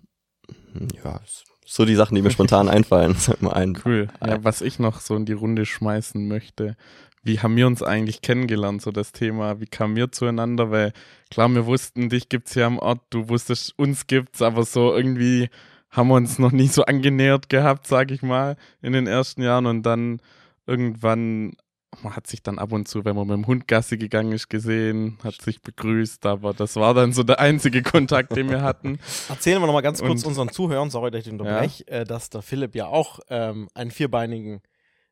Ja, 1.05 1.21
so 1.65 1.85
die 1.85 1.95
Sachen, 1.95 2.15
die 2.15 2.23
mir 2.23 2.31
spontan 2.31 2.69
einfallen. 2.69 3.17
Ein, 3.51 3.79
cool. 3.85 4.09
Ja, 4.25 4.43
was 4.43 4.63
ich 4.63 4.79
noch 4.79 5.01
so 5.01 5.17
in 5.17 5.27
die 5.27 5.33
Runde 5.33 5.67
schmeißen 5.67 6.27
möchte. 6.27 6.77
Wie 7.23 7.41
haben 7.41 7.57
wir 7.57 7.67
uns 7.67 7.83
eigentlich 7.83 8.23
kennengelernt, 8.23 8.81
so 8.81 8.91
das 8.91 9.13
Thema? 9.13 9.61
Wie 9.61 9.67
kamen 9.67 9.97
wir 9.97 10.11
zueinander? 10.13 10.71
Weil 10.71 10.93
klar, 11.31 11.49
wir 11.51 11.67
wussten, 11.67 12.09
dich 12.09 12.29
gibt's 12.29 12.55
hier 12.55 12.67
am 12.67 12.79
Ort, 12.79 13.01
du 13.11 13.29
wusstest, 13.29 13.79
uns 13.79 14.07
gibt's, 14.07 14.41
aber 14.41 14.65
so 14.65 14.95
irgendwie 14.95 15.51
haben 15.91 16.09
wir 16.09 16.15
uns 16.15 16.39
noch 16.39 16.53
nie 16.53 16.69
so 16.69 16.85
angenähert 16.85 17.49
gehabt, 17.49 17.87
sag 17.87 18.11
ich 18.11 18.23
mal, 18.23 18.57
in 18.81 18.93
den 18.93 19.07
ersten 19.07 19.43
Jahren 19.43 19.67
und 19.67 19.83
dann 19.83 20.21
irgendwann 20.67 21.53
man 22.03 22.15
hat 22.15 22.27
sich 22.27 22.43
dann 22.43 22.59
ab 22.59 22.73
und 22.73 22.87
zu, 22.87 23.05
wenn 23.05 23.17
man 23.17 23.27
mit 23.27 23.37
dem 23.37 23.47
Hund 23.47 23.67
Gassi 23.67 23.97
gegangen 23.97 24.33
ist, 24.33 24.49
gesehen, 24.49 25.19
hat 25.25 25.41
sich 25.41 25.61
begrüßt, 25.63 26.25
aber 26.27 26.53
das 26.53 26.77
war 26.77 26.95
dann 26.95 27.13
so 27.13 27.23
der 27.23 27.41
einzige 27.41 27.83
Kontakt, 27.83 28.37
den 28.37 28.51
wir 28.51 28.63
hatten. 28.63 28.99
Erzählen 29.29 29.61
wir 29.61 29.67
nochmal 29.67 29.83
ganz 29.83 30.01
kurz 30.01 30.23
und, 30.23 30.29
unseren 30.29 30.51
Zuhörern, 30.51 30.91
sorry, 30.91 31.11
dass 31.11 31.21
ich 31.21 31.25
den 31.25 31.41
unterbreche, 31.41 31.85
ja. 31.89 31.99
äh, 31.99 32.05
dass 32.05 32.31
der 32.31 32.43
Philipp 32.43 32.75
ja 32.75 32.87
auch 32.87 33.21
ähm, 33.29 33.69
einen 33.75 33.91
vierbeinigen 33.91 34.61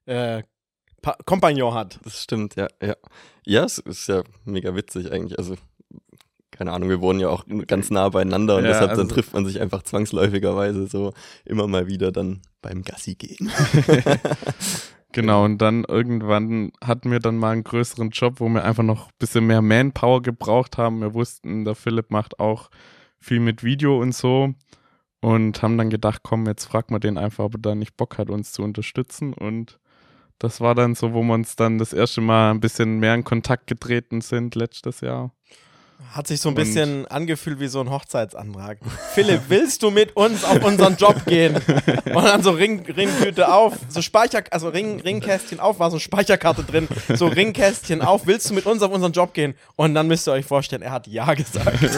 äh, 0.04 0.42
Kompagnon 1.24 1.74
hat. 1.74 1.98
Das 2.04 2.22
stimmt, 2.22 2.56
ja, 2.56 2.68
ja. 2.82 2.96
Ja, 3.44 3.64
es 3.64 3.78
ist 3.78 4.08
ja 4.08 4.22
mega 4.44 4.74
witzig 4.74 5.12
eigentlich. 5.12 5.38
Also, 5.38 5.54
keine 6.50 6.72
Ahnung, 6.72 6.88
wir 6.88 7.00
wohnen 7.00 7.20
ja 7.20 7.28
auch 7.28 7.44
ganz 7.66 7.90
nah 7.90 8.08
beieinander 8.08 8.56
und 8.56 8.64
ja, 8.64 8.70
deshalb 8.70 8.90
also 8.90 9.02
dann 9.02 9.08
trifft 9.08 9.32
man 9.32 9.46
sich 9.46 9.60
einfach 9.60 9.82
zwangsläufigerweise 9.82 10.86
so 10.86 11.12
immer 11.44 11.68
mal 11.68 11.86
wieder 11.86 12.12
dann 12.12 12.42
beim 12.60 12.82
Gassi 12.82 13.14
gehen. 13.14 13.50
Genau, 15.16 15.46
und 15.46 15.62
dann 15.62 15.84
irgendwann 15.84 16.72
hatten 16.84 17.10
wir 17.10 17.20
dann 17.20 17.38
mal 17.38 17.52
einen 17.52 17.64
größeren 17.64 18.10
Job, 18.10 18.38
wo 18.38 18.50
wir 18.50 18.64
einfach 18.64 18.82
noch 18.82 19.06
ein 19.06 19.14
bisschen 19.18 19.46
mehr 19.46 19.62
Manpower 19.62 20.20
gebraucht 20.20 20.76
haben. 20.76 21.00
Wir 21.00 21.14
wussten, 21.14 21.64
der 21.64 21.74
Philipp 21.74 22.10
macht 22.10 22.38
auch 22.38 22.68
viel 23.18 23.40
mit 23.40 23.64
Video 23.64 23.98
und 23.98 24.14
so. 24.14 24.52
und 25.22 25.62
haben 25.62 25.78
dann 25.78 25.88
gedacht, 25.90 26.22
komm, 26.22 26.46
jetzt 26.46 26.66
frag 26.66 26.90
mal 26.90 26.98
den 26.98 27.16
einfach, 27.16 27.44
ob 27.44 27.54
er 27.54 27.60
da 27.60 27.74
nicht 27.74 27.96
Bock 27.96 28.18
hat, 28.18 28.28
uns 28.28 28.52
zu 28.52 28.62
unterstützen. 28.62 29.32
Und 29.32 29.78
das 30.38 30.60
war 30.60 30.74
dann 30.74 30.94
so, 30.94 31.14
wo 31.14 31.22
wir 31.22 31.34
uns 31.34 31.56
dann 31.56 31.78
das 31.78 31.94
erste 31.94 32.20
Mal 32.20 32.50
ein 32.50 32.60
bisschen 32.60 32.98
mehr 32.98 33.14
in 33.14 33.24
Kontakt 33.24 33.66
getreten 33.68 34.20
sind 34.20 34.54
letztes 34.54 35.00
Jahr. 35.00 35.32
Hat 36.12 36.26
sich 36.26 36.40
so 36.40 36.48
ein 36.48 36.54
bisschen 36.54 37.06
angefühlt 37.06 37.60
wie 37.60 37.68
so 37.68 37.80
ein 37.80 37.90
Hochzeitsantrag. 37.90 38.78
Philipp, 39.14 39.42
willst 39.48 39.82
du 39.82 39.90
mit 39.90 40.16
uns 40.16 40.44
auf 40.44 40.64
unseren 40.64 40.96
Job 40.96 41.24
gehen? 41.26 41.56
Und 41.56 42.24
dann 42.24 42.42
so 42.42 42.50
Ring, 42.50 42.84
Ringtüte 42.86 43.52
auf, 43.52 43.74
so 43.88 44.00
Speicher, 44.00 44.42
also 44.50 44.68
Ring, 44.68 45.00
Ringkästchen 45.00 45.60
auf, 45.60 45.78
war 45.78 45.90
so 45.90 45.96
eine 45.96 46.00
Speicherkarte 46.00 46.64
drin, 46.64 46.88
so 47.14 47.26
Ringkästchen 47.26 48.00
auf, 48.02 48.26
willst 48.26 48.48
du 48.48 48.54
mit 48.54 48.66
uns 48.66 48.82
auf 48.82 48.92
unseren 48.92 49.12
Job 49.12 49.34
gehen? 49.34 49.54
Und 49.76 49.94
dann 49.94 50.06
müsst 50.06 50.26
ihr 50.26 50.32
euch 50.32 50.46
vorstellen, 50.46 50.82
er 50.82 50.92
hat 50.92 51.06
Ja 51.06 51.34
gesagt. 51.34 51.82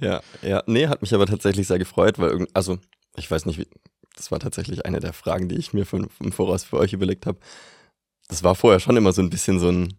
ja, 0.00 0.20
ja, 0.42 0.62
nee, 0.66 0.86
hat 0.86 1.00
mich 1.02 1.14
aber 1.14 1.26
tatsächlich 1.26 1.66
sehr 1.66 1.78
gefreut, 1.78 2.18
weil 2.18 2.30
irgend, 2.30 2.48
also 2.54 2.78
ich 3.16 3.30
weiß 3.30 3.46
nicht, 3.46 3.58
wie, 3.58 3.66
das 4.16 4.30
war 4.30 4.38
tatsächlich 4.38 4.84
eine 4.86 5.00
der 5.00 5.12
Fragen, 5.12 5.48
die 5.48 5.56
ich 5.56 5.72
mir 5.72 5.86
von, 5.86 6.08
vom 6.10 6.32
Voraus 6.32 6.64
für 6.64 6.78
euch 6.78 6.92
überlegt 6.92 7.26
habe. 7.26 7.38
Das 8.28 8.42
war 8.42 8.54
vorher 8.54 8.80
schon 8.80 8.96
immer 8.96 9.12
so 9.12 9.22
ein 9.22 9.30
bisschen 9.30 9.58
so 9.60 9.70
ein 9.70 9.98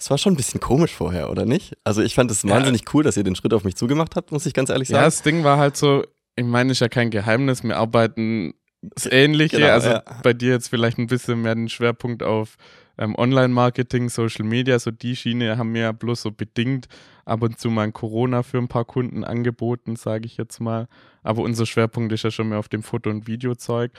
es 0.00 0.10
war 0.10 0.18
schon 0.18 0.32
ein 0.32 0.36
bisschen 0.36 0.60
komisch 0.60 0.94
vorher, 0.94 1.30
oder 1.30 1.44
nicht? 1.44 1.76
Also 1.84 2.00
ich 2.02 2.14
fand 2.14 2.30
es 2.30 2.42
ja. 2.42 2.50
wahnsinnig 2.50 2.82
cool, 2.94 3.04
dass 3.04 3.16
ihr 3.16 3.22
den 3.22 3.36
Schritt 3.36 3.52
auf 3.52 3.64
mich 3.64 3.76
zugemacht 3.76 4.16
habt, 4.16 4.32
muss 4.32 4.46
ich 4.46 4.54
ganz 4.54 4.70
ehrlich 4.70 4.88
sagen. 4.88 5.00
Ja, 5.00 5.04
das 5.04 5.22
Ding 5.22 5.44
war 5.44 5.58
halt 5.58 5.76
so, 5.76 6.04
ich 6.36 6.44
meine, 6.44 6.72
ist 6.72 6.80
ja 6.80 6.88
kein 6.88 7.10
Geheimnis, 7.10 7.62
wir 7.62 7.76
arbeiten 7.76 8.54
das 8.80 9.04
Ähnliche, 9.04 9.58
genau, 9.58 9.68
also 9.72 9.90
ja. 9.90 10.02
bei 10.22 10.32
dir 10.32 10.52
jetzt 10.52 10.68
vielleicht 10.68 10.98
ein 10.98 11.06
bisschen 11.06 11.42
mehr 11.42 11.54
den 11.54 11.68
Schwerpunkt 11.68 12.22
auf 12.22 12.56
ähm, 12.96 13.14
Online-Marketing, 13.14 14.08
Social 14.08 14.46
Media, 14.46 14.78
so 14.78 14.90
die 14.90 15.16
Schiene 15.16 15.58
haben 15.58 15.74
wir 15.74 15.82
ja 15.82 15.92
bloß 15.92 16.22
so 16.22 16.30
bedingt 16.30 16.88
ab 17.26 17.42
und 17.42 17.58
zu 17.58 17.68
mal 17.68 17.82
ein 17.82 17.92
Corona 17.92 18.42
für 18.42 18.56
ein 18.56 18.68
paar 18.68 18.86
Kunden 18.86 19.22
angeboten, 19.22 19.96
sage 19.96 20.24
ich 20.24 20.38
jetzt 20.38 20.60
mal. 20.60 20.88
Aber 21.22 21.42
unser 21.42 21.66
Schwerpunkt 21.66 22.12
ist 22.12 22.24
ja 22.24 22.30
schon 22.30 22.48
mehr 22.48 22.58
auf 22.58 22.70
dem 22.70 22.82
Foto- 22.82 23.10
und 23.10 23.26
Videozeug. 23.26 23.92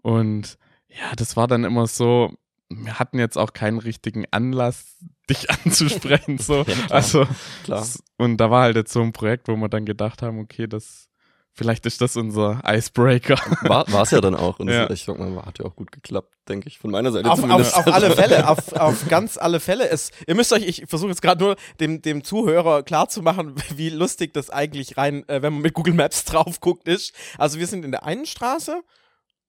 Und 0.00 0.56
ja, 0.88 1.14
das 1.16 1.36
war 1.36 1.46
dann 1.46 1.64
immer 1.64 1.86
so, 1.86 2.32
wir 2.82 2.98
hatten 2.98 3.18
jetzt 3.18 3.36
auch 3.36 3.52
keinen 3.52 3.78
richtigen 3.78 4.24
Anlass, 4.30 4.96
dich 5.30 5.50
anzusprechen. 5.50 6.38
So. 6.38 6.56
ja, 6.66 6.74
klar, 6.74 6.90
also, 6.90 7.26
klar. 7.64 7.86
Und 8.16 8.38
da 8.38 8.50
war 8.50 8.62
halt 8.62 8.76
jetzt 8.76 8.92
so 8.92 9.02
ein 9.02 9.12
Projekt, 9.12 9.48
wo 9.48 9.56
wir 9.56 9.68
dann 9.68 9.84
gedacht 9.84 10.22
haben, 10.22 10.38
okay, 10.38 10.66
das 10.66 11.08
vielleicht 11.54 11.86
ist 11.86 12.00
das 12.00 12.16
unser 12.16 12.60
Icebreaker. 12.66 13.36
War 13.62 14.02
es 14.02 14.10
ja 14.10 14.20
dann 14.20 14.34
auch. 14.34 14.58
Und 14.58 14.68
ja. 14.68 14.90
ich 14.90 15.04
sag 15.04 15.18
mal, 15.18 15.46
hat 15.46 15.58
ja 15.60 15.64
auch 15.64 15.76
gut 15.76 15.92
geklappt, 15.92 16.34
denke 16.48 16.68
ich, 16.68 16.78
von 16.78 16.90
meiner 16.90 17.12
Seite 17.12 17.30
auf, 17.30 17.40
zumindest. 17.40 17.74
Auf, 17.76 17.86
auf 17.86 17.94
alle 17.94 18.10
Fälle, 18.10 18.48
auf, 18.48 18.72
auf 18.72 19.08
ganz 19.08 19.38
alle 19.38 19.60
Fälle. 19.60 19.88
Es, 19.88 20.10
ihr 20.26 20.34
müsst 20.34 20.52
euch, 20.52 20.66
ich 20.66 20.84
versuche 20.86 21.10
jetzt 21.10 21.22
gerade 21.22 21.42
nur 21.42 21.56
dem, 21.80 22.02
dem 22.02 22.24
Zuhörer 22.24 22.82
klarzumachen, 22.82 23.54
wie 23.76 23.88
lustig 23.88 24.34
das 24.34 24.50
eigentlich 24.50 24.98
rein, 24.98 25.26
äh, 25.28 25.42
wenn 25.42 25.54
man 25.54 25.62
mit 25.62 25.74
Google 25.74 25.94
Maps 25.94 26.24
drauf 26.24 26.60
guckt, 26.60 26.88
ist. 26.88 27.14
Also 27.38 27.58
wir 27.58 27.66
sind 27.66 27.84
in 27.84 27.92
der 27.92 28.04
einen 28.04 28.26
Straße 28.26 28.82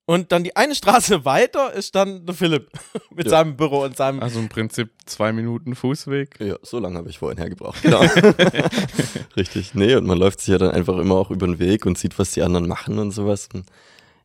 und 0.06 0.32
dann 0.32 0.44
die 0.44 0.56
eine 0.56 0.76
Straße 0.76 1.26
weiter 1.26 1.74
ist 1.74 1.96
dann 1.96 2.26
der 2.26 2.36
Philipp 2.36 2.70
mit 3.16 3.26
ja. 3.26 3.32
seinem 3.32 3.58
Büro 3.58 3.84
und 3.84 3.98
seinem. 3.98 4.20
Also 4.20 4.40
im 4.40 4.50
Prinzip 4.50 4.92
zwei 5.06 5.34
Minuten 5.34 5.76
Fußweg. 5.76 6.40
Ja, 6.40 6.56
so 6.62 6.80
lange 6.80 6.98
habe 6.98 7.10
ich 7.10 7.20
vorhin 7.20 7.38
hergebraucht. 7.38 7.82
Genau. 7.82 8.02
Richtig. 9.38 9.74
Nee, 9.74 9.96
und 9.96 10.06
man 10.06 10.18
läuft 10.18 10.40
sich 10.40 10.50
ja 10.50 10.58
dann 10.58 10.72
einfach 10.72 10.98
immer 10.98 11.16
auch 11.16 11.32
über 11.32 11.48
den 11.48 11.60
Weg 11.60 11.86
und 11.86 11.98
sieht, 11.98 12.18
was 12.20 12.32
die 12.32 12.44
anderen 12.44 12.68
machen 12.68 13.00
und 13.00 13.12
sowas. 13.12 13.50
Und 13.54 13.66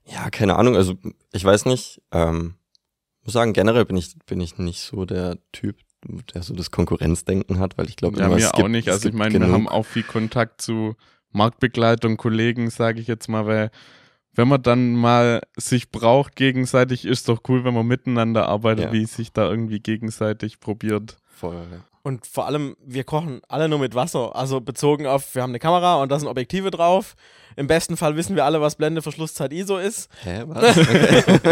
ja, 0.04 0.28
keine 0.30 0.56
Ahnung. 0.56 0.76
Also 0.76 0.94
ich 1.32 1.44
weiß 1.44 1.66
nicht. 1.66 2.02
Ähm, 2.12 2.54
muss 3.22 3.34
sagen, 3.34 3.52
generell 3.52 3.84
bin 3.84 3.96
ich, 3.96 4.16
bin 4.26 4.40
ich 4.40 4.58
nicht 4.58 4.80
so 4.80 5.04
der 5.04 5.38
Typ, 5.52 5.76
der 6.34 6.42
so 6.42 6.54
das 6.54 6.70
Konkurrenzdenken 6.70 7.58
hat, 7.58 7.76
weil 7.76 7.88
ich 7.88 7.96
glaube, 7.96 8.18
ja, 8.18 8.28
mir 8.28 8.54
auch 8.54 8.68
nicht. 8.68 8.88
Also 8.88 9.08
ich 9.08 9.14
meine, 9.14 9.38
wir 9.38 9.48
haben 9.48 9.68
auch 9.68 9.84
viel 9.84 10.02
Kontakt 10.02 10.62
zu 10.62 10.96
Marktbegleitung, 11.32 12.16
Kollegen, 12.16 12.70
sage 12.70 13.00
ich 13.00 13.06
jetzt 13.06 13.28
mal, 13.28 13.46
weil 13.46 13.70
wenn 14.40 14.48
man 14.48 14.62
dann 14.62 14.94
mal 14.94 15.42
sich 15.58 15.90
braucht 15.90 16.34
gegenseitig, 16.34 17.04
ist 17.04 17.28
doch 17.28 17.40
cool, 17.46 17.62
wenn 17.64 17.74
man 17.74 17.86
miteinander 17.86 18.48
arbeitet, 18.48 18.86
ja. 18.86 18.92
wie 18.92 19.04
sich 19.04 19.34
da 19.34 19.46
irgendwie 19.50 19.80
gegenseitig 19.80 20.60
probiert. 20.60 21.18
Voll, 21.36 21.56
ja. 21.70 21.80
Und 22.02 22.26
vor 22.26 22.46
allem, 22.46 22.74
wir 22.82 23.04
kochen 23.04 23.42
alle 23.48 23.68
nur 23.68 23.78
mit 23.78 23.94
Wasser. 23.94 24.34
Also 24.34 24.62
bezogen 24.62 25.06
auf, 25.06 25.34
wir 25.34 25.42
haben 25.42 25.50
eine 25.50 25.58
Kamera 25.58 25.96
und 25.96 26.10
da 26.10 26.18
sind 26.18 26.26
Objektive 26.26 26.70
drauf. 26.70 27.16
Im 27.56 27.66
besten 27.66 27.98
Fall 27.98 28.16
wissen 28.16 28.34
wir 28.34 28.46
alle, 28.46 28.62
was 28.62 28.76
Blende 28.76 29.02
Verschlusszeit 29.02 29.52
ISO 29.52 29.76
ist. 29.76 30.08
Hä, 30.22 30.44
was? 30.46 30.78
Okay. 30.78 31.42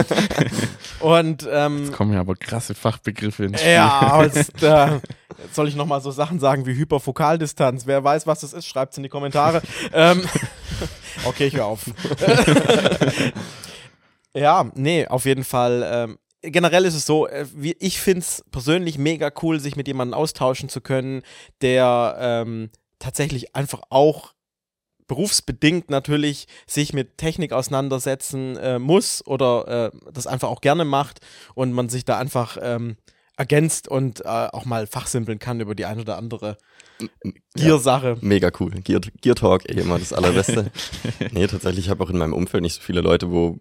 und 1.01 1.47
ähm, 1.53 1.85
Jetzt 1.85 1.93
kommen 1.93 2.15
ja 2.15 2.21
aber 2.21 2.37
krasse 2.37 2.75
Fachbegriffe 2.75 3.45
ins 3.45 3.61
Spiel. 3.61 3.73
Ja, 3.73 4.23
jetzt, 4.23 4.63
äh, 4.63 4.95
jetzt 4.95 5.03
soll 5.53 5.69
ich 5.69 5.77
nochmal 5.77 6.01
so 6.01 6.11
Sachen 6.11 6.41
sagen 6.41 6.65
wie 6.65 6.75
Hyperfokaldistanz. 6.75 7.87
Wer 7.87 8.03
weiß, 8.03 8.27
was 8.27 8.41
das 8.41 8.55
ist, 8.55 8.67
schreibt 8.67 8.93
es 8.93 8.97
in 8.97 9.03
die 9.03 9.11
Kommentare. 9.11 9.61
ähm, 9.93 10.23
okay, 11.25 11.47
ich 11.47 11.55
höre 11.55 11.67
auf. 11.67 11.85
ja, 14.35 14.71
nee, 14.75 15.07
auf 15.07 15.25
jeden 15.25 15.45
Fall. 15.45 15.89
Ähm, 15.91 16.19
generell 16.43 16.85
ist 16.85 16.95
es 16.95 17.07
so, 17.07 17.27
äh, 17.27 17.47
ich 17.79 18.01
finde 18.01 18.21
es 18.21 18.45
persönlich 18.51 18.99
mega 18.99 19.31
cool, 19.43 19.61
sich 19.61 19.77
mit 19.77 19.89
jemandem 19.89 20.15
austauschen 20.15 20.69
zu 20.69 20.81
können, 20.81 21.23
der 21.61 22.17
ähm, 22.21 22.71
tatsächlich 22.99 23.55
einfach 23.55 23.83
auch 23.91 24.35
berufsbedingt 25.07 25.91
natürlich 25.91 26.47
sich 26.67 26.93
mit 26.93 27.17
Technik 27.17 27.53
auseinandersetzen 27.53 28.57
äh, 28.59 28.79
muss 28.79 29.27
oder 29.27 29.91
äh, 29.93 30.11
das 30.13 30.27
einfach 30.27 30.51
auch 30.51 30.61
gerne 30.61 30.85
macht 30.85 31.21
und 31.55 31.73
man 31.73 31.89
sich 31.89 32.05
da 32.05 32.19
einfach 32.19 32.59
ähm, 32.61 32.99
ergänzt 33.37 33.89
und 33.89 34.21
äh, 34.21 34.29
auch 34.29 34.67
mal 34.67 34.87
fachsimpeln 34.87 35.39
kann 35.39 35.61
über 35.61 35.75
die 35.75 35.87
ein 35.87 36.01
oder 36.01 36.19
andere 36.19 36.59
Gear-Sache. 37.55 38.09
Ja, 38.09 38.17
mega 38.21 38.51
cool. 38.61 38.71
Gear, 38.71 39.01
Gear 39.21 39.35
Talk, 39.35 39.69
eh 39.69 39.81
immer 39.81 39.99
das 39.99 40.13
Allerbeste. 40.13 40.71
nee, 41.33 41.47
tatsächlich, 41.47 41.87
ich 41.87 41.91
habe 41.91 42.03
auch 42.03 42.11
in 42.11 42.19
meinem 42.19 42.33
Umfeld 42.33 42.63
nicht 42.63 42.75
so 42.75 42.81
viele 42.81 43.01
Leute, 43.01 43.31
wo, 43.31 43.59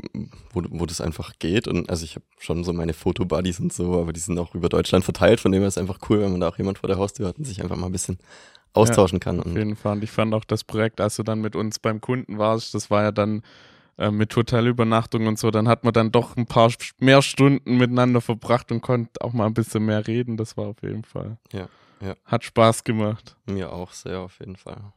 wo, 0.54 0.64
wo 0.70 0.86
das 0.86 1.02
einfach 1.02 1.34
geht. 1.40 1.68
Und 1.68 1.90
also 1.90 2.04
ich 2.04 2.16
habe 2.16 2.26
schon 2.40 2.64
so 2.64 2.74
meine 2.74 2.94
Fotobuddies 2.94 3.60
und 3.60 3.74
so, 3.74 4.00
aber 4.00 4.14
die 4.14 4.20
sind 4.20 4.38
auch 4.40 4.56
über 4.56 4.70
Deutschland 4.70 5.04
verteilt, 5.06 5.40
von 5.40 5.52
dem 5.52 5.62
her 5.62 5.68
ist 5.68 5.78
es 5.78 5.82
einfach 5.82 6.00
cool, 6.10 6.22
wenn 6.22 6.32
man 6.32 6.42
da 6.42 6.50
auch 6.50 6.58
jemand 6.58 6.80
vor 6.80 6.88
der 6.88 6.98
Haustür 6.98 7.28
hat 7.28 7.38
und 7.38 7.46
sich 7.46 7.62
einfach 7.62 7.76
mal 7.76 7.88
ein 7.88 7.92
bisschen 7.92 8.18
austauschen 8.74 9.18
ja, 9.18 9.20
kann. 9.20 9.40
Auf 9.40 9.48
jeden 9.48 9.76
Fall. 9.76 9.94
Und 9.94 10.04
ich 10.04 10.12
fand 10.12 10.34
auch 10.34 10.46
das 10.46 10.64
Projekt, 10.64 11.02
als 11.02 11.16
du 11.16 11.24
dann 11.24 11.42
mit 11.42 11.56
uns 11.56 11.80
beim 11.80 12.02
Kunden 12.02 12.38
warst, 12.38 12.74
das 12.74 12.90
war 12.90 13.04
ja 13.04 13.12
dann 13.12 13.42
äh, 13.98 14.12
mit 14.12 14.36
Hotelübernachtung 14.36 15.28
und 15.28 15.40
so, 15.40 15.50
dann 15.52 15.68
hat 15.68 15.84
man 15.84 15.94
dann 15.94 16.12
doch 16.12 16.38
ein 16.38 16.46
paar 16.46 16.72
mehr 17.00 17.22
Stunden 17.22 17.78
miteinander 17.78 18.22
verbracht 18.22 18.72
und 18.72 18.82
konnte 18.82 19.22
auch 19.22 19.34
mal 19.34 19.48
ein 19.48 19.54
bisschen 19.54 19.86
mehr 19.86 20.06
reden. 20.08 20.38
Das 20.38 20.56
war 20.56 20.68
auf 20.68 20.82
jeden 20.84 21.04
Fall. 21.04 21.38
Ja. 21.52 21.68
Ja. 22.02 22.16
Hat 22.26 22.44
Spaß 22.44 22.84
gemacht. 22.84 23.38
Mir 23.46 23.72
auch 23.72 23.92
sehr, 23.92 24.20
auf 24.20 24.40
jeden 24.40 24.56
Fall. 24.56 24.94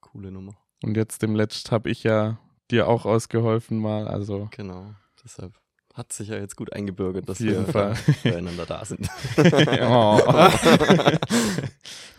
Coole 0.00 0.30
Nummer. 0.30 0.56
Und 0.82 0.96
jetzt 0.96 1.22
dem 1.22 1.34
Letzt 1.34 1.70
habe 1.70 1.90
ich 1.90 2.02
ja 2.02 2.38
dir 2.70 2.88
auch 2.88 3.06
ausgeholfen 3.06 3.78
mal, 3.78 4.08
also. 4.08 4.48
Genau, 4.50 4.94
deshalb 5.22 5.52
hat 5.94 6.12
sich 6.12 6.28
ja 6.28 6.36
jetzt 6.36 6.56
gut 6.56 6.72
eingebürgert, 6.72 7.28
dass 7.28 7.40
wir 7.40 7.64
Fall. 7.66 7.94
füreinander 8.22 8.64
da 8.64 8.84
sind. 8.84 9.08
oh. 9.36 10.20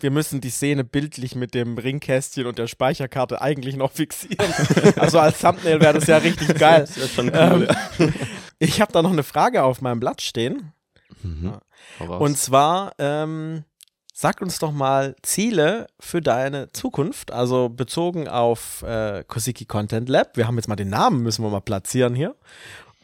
wir 0.00 0.10
müssen 0.10 0.40
die 0.40 0.50
Szene 0.50 0.84
bildlich 0.84 1.34
mit 1.34 1.54
dem 1.54 1.76
Ringkästchen 1.76 2.46
und 2.46 2.58
der 2.58 2.68
Speicherkarte 2.68 3.42
eigentlich 3.42 3.76
noch 3.76 3.92
fixieren. 3.92 4.52
Also 4.96 5.18
als 5.18 5.40
Thumbnail 5.40 5.80
wäre 5.80 5.94
das 5.94 6.06
ja 6.06 6.18
richtig 6.18 6.54
geil. 6.56 6.82
Das 6.82 6.96
wäre 6.96 7.08
schon 7.08 7.28
cool. 7.28 7.68
Ähm, 7.98 8.14
ich 8.58 8.80
habe 8.80 8.92
da 8.92 9.02
noch 9.02 9.10
eine 9.10 9.22
Frage 9.22 9.64
auf 9.64 9.80
meinem 9.80 10.00
Blatt 10.00 10.22
stehen. 10.22 10.72
Mhm. 11.22 11.54
Und 11.98 12.38
zwar, 12.38 12.92
ähm, 12.98 13.64
Sag 14.16 14.40
uns 14.40 14.60
doch 14.60 14.70
mal 14.70 15.16
Ziele 15.22 15.88
für 15.98 16.22
deine 16.22 16.70
Zukunft, 16.70 17.32
also 17.32 17.68
bezogen 17.68 18.28
auf 18.28 18.82
äh, 18.82 19.24
Kosiki 19.26 19.64
Content 19.64 20.08
Lab. 20.08 20.36
Wir 20.36 20.46
haben 20.46 20.54
jetzt 20.54 20.68
mal 20.68 20.76
den 20.76 20.90
Namen, 20.90 21.24
müssen 21.24 21.44
wir 21.44 21.50
mal 21.50 21.60
platzieren 21.60 22.14
hier. 22.14 22.36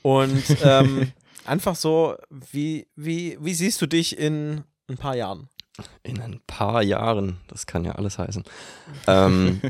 Und 0.02 0.44
ähm, 0.62 1.10
einfach 1.44 1.74
so, 1.74 2.14
wie, 2.52 2.86
wie, 2.94 3.36
wie 3.40 3.54
siehst 3.54 3.82
du 3.82 3.86
dich 3.86 4.16
in 4.18 4.62
ein 4.86 4.98
paar 4.98 5.16
Jahren? 5.16 5.48
In 6.04 6.20
ein 6.20 6.40
paar 6.46 6.80
Jahren, 6.80 7.40
das 7.48 7.66
kann 7.66 7.84
ja 7.84 7.96
alles 7.96 8.16
heißen. 8.18 8.44
ähm, 9.08 9.60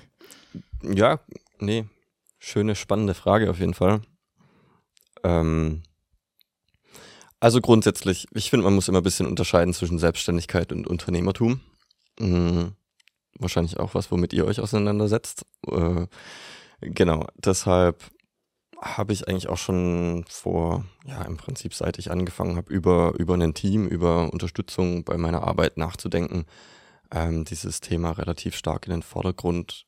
ja, 0.83 1.21
nee, 1.59 1.87
schöne, 2.39 2.75
spannende 2.75 3.15
Frage 3.15 3.49
auf 3.49 3.59
jeden 3.59 3.75
Fall. 3.75 4.03
Ähm, 5.25 5.85
also 7.41 7.61
grundsätzlich, 7.61 8.29
ich 8.35 8.51
finde, 8.51 8.65
man 8.65 8.75
muss 8.75 8.89
immer 8.89 9.01
ein 9.01 9.05
bisschen 9.05 9.27
unterscheiden 9.27 9.75
zwischen 9.75 9.99
Selbstständigkeit 9.99 10.73
und 10.73 10.87
Unternehmertum. 10.87 11.61
Mhm. 12.19 12.73
Wahrscheinlich 13.39 13.79
auch 13.79 13.95
was, 13.95 14.11
womit 14.11 14.33
ihr 14.35 14.45
euch 14.45 14.61
auseinandersetzt. 14.61 15.47
Äh, 15.67 16.07
genau, 16.81 17.27
deshalb 17.37 18.05
habe 18.81 19.13
ich 19.13 19.29
eigentlich 19.29 19.49
auch 19.49 19.59
schon 19.59 20.25
vor, 20.29 20.85
ja, 21.07 21.23
im 21.23 21.37
Prinzip 21.37 21.75
seit 21.75 21.99
ich 21.99 22.11
angefangen 22.11 22.57
habe, 22.57 22.73
über, 22.73 23.15
über 23.19 23.35
ein 23.35 23.55
Team, 23.55 23.87
über 23.87 24.33
Unterstützung 24.33 25.05
bei 25.05 25.17
meiner 25.17 25.43
Arbeit 25.43 25.77
nachzudenken, 25.77 26.47
ähm, 27.11 27.45
dieses 27.45 27.81
Thema 27.81 28.13
relativ 28.13 28.57
stark 28.57 28.87
in 28.87 28.93
den 28.93 29.03
Vordergrund 29.03 29.87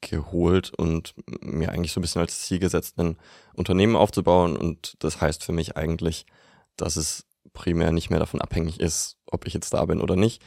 geholt 0.00 0.72
und 0.76 1.14
mir 1.40 1.72
eigentlich 1.72 1.92
so 1.92 2.00
ein 2.00 2.02
bisschen 2.02 2.20
als 2.20 2.40
Ziel 2.40 2.58
gesetzt, 2.58 2.98
ein 2.98 3.16
Unternehmen 3.54 3.96
aufzubauen. 3.96 4.56
Und 4.56 4.96
das 4.98 5.20
heißt 5.20 5.42
für 5.44 5.52
mich 5.52 5.76
eigentlich, 5.76 6.26
dass 6.80 6.96
es 6.96 7.24
primär 7.52 7.92
nicht 7.92 8.10
mehr 8.10 8.20
davon 8.20 8.40
abhängig 8.40 8.80
ist, 8.80 9.16
ob 9.26 9.46
ich 9.46 9.54
jetzt 9.54 9.72
da 9.74 9.84
bin 9.84 10.00
oder 10.00 10.16
nicht. 10.16 10.42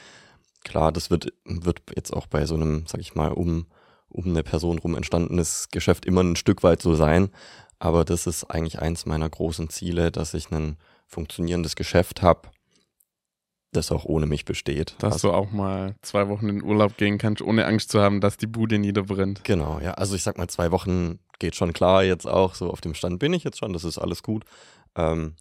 Klar, 0.63 0.91
das 0.91 1.09
wird, 1.09 1.33
wird 1.45 1.81
jetzt 1.95 2.11
auch 2.11 2.27
bei 2.27 2.45
so 2.45 2.55
einem, 2.55 2.85
sag 2.87 3.01
ich 3.01 3.15
mal, 3.15 3.31
um, 3.31 3.67
um 4.07 4.25
eine 4.25 4.43
Person 4.43 4.79
rum 4.79 4.95
entstandenes 4.95 5.69
Geschäft 5.71 6.05
immer 6.05 6.21
ein 6.21 6.35
Stück 6.35 6.63
weit 6.63 6.81
so 6.81 6.95
sein. 6.95 7.29
Aber 7.79 8.05
das 8.05 8.27
ist 8.27 8.45
eigentlich 8.45 8.79
eins 8.79 9.05
meiner 9.05 9.29
großen 9.29 9.69
Ziele, 9.69 10.11
dass 10.11 10.33
ich 10.33 10.51
ein 10.51 10.77
funktionierendes 11.07 11.75
Geschäft 11.75 12.21
habe, 12.21 12.49
das 13.73 13.91
auch 13.91 14.05
ohne 14.05 14.25
mich 14.25 14.45
besteht. 14.45 14.95
Dass 14.99 15.15
also, 15.15 15.29
du 15.29 15.33
auch 15.33 15.51
mal 15.51 15.95
zwei 16.01 16.29
Wochen 16.29 16.47
in 16.47 16.63
Urlaub 16.63 16.95
gehen 16.95 17.17
kannst, 17.17 17.41
ohne 17.41 17.65
Angst 17.65 17.91
zu 17.91 17.99
haben, 17.99 18.21
dass 18.21 18.37
die 18.37 18.47
Bude 18.47 18.79
niederbrennt. 18.79 19.43
Genau, 19.43 19.79
ja. 19.81 19.95
Also 19.95 20.15
ich 20.15 20.23
sag 20.23 20.37
mal, 20.37 20.47
zwei 20.47 20.71
Wochen 20.71 21.19
geht 21.39 21.55
schon 21.55 21.73
klar 21.73 22.03
jetzt 22.03 22.25
auch. 22.25 22.55
So 22.55 22.69
auf 22.69 22.79
dem 22.79 22.93
Stand 22.93 23.19
bin 23.19 23.33
ich 23.33 23.43
jetzt 23.43 23.57
schon, 23.59 23.73
das 23.73 23.83
ist 23.83 23.97
alles 23.97 24.23
gut. 24.23 24.45
Ähm, 24.95 25.35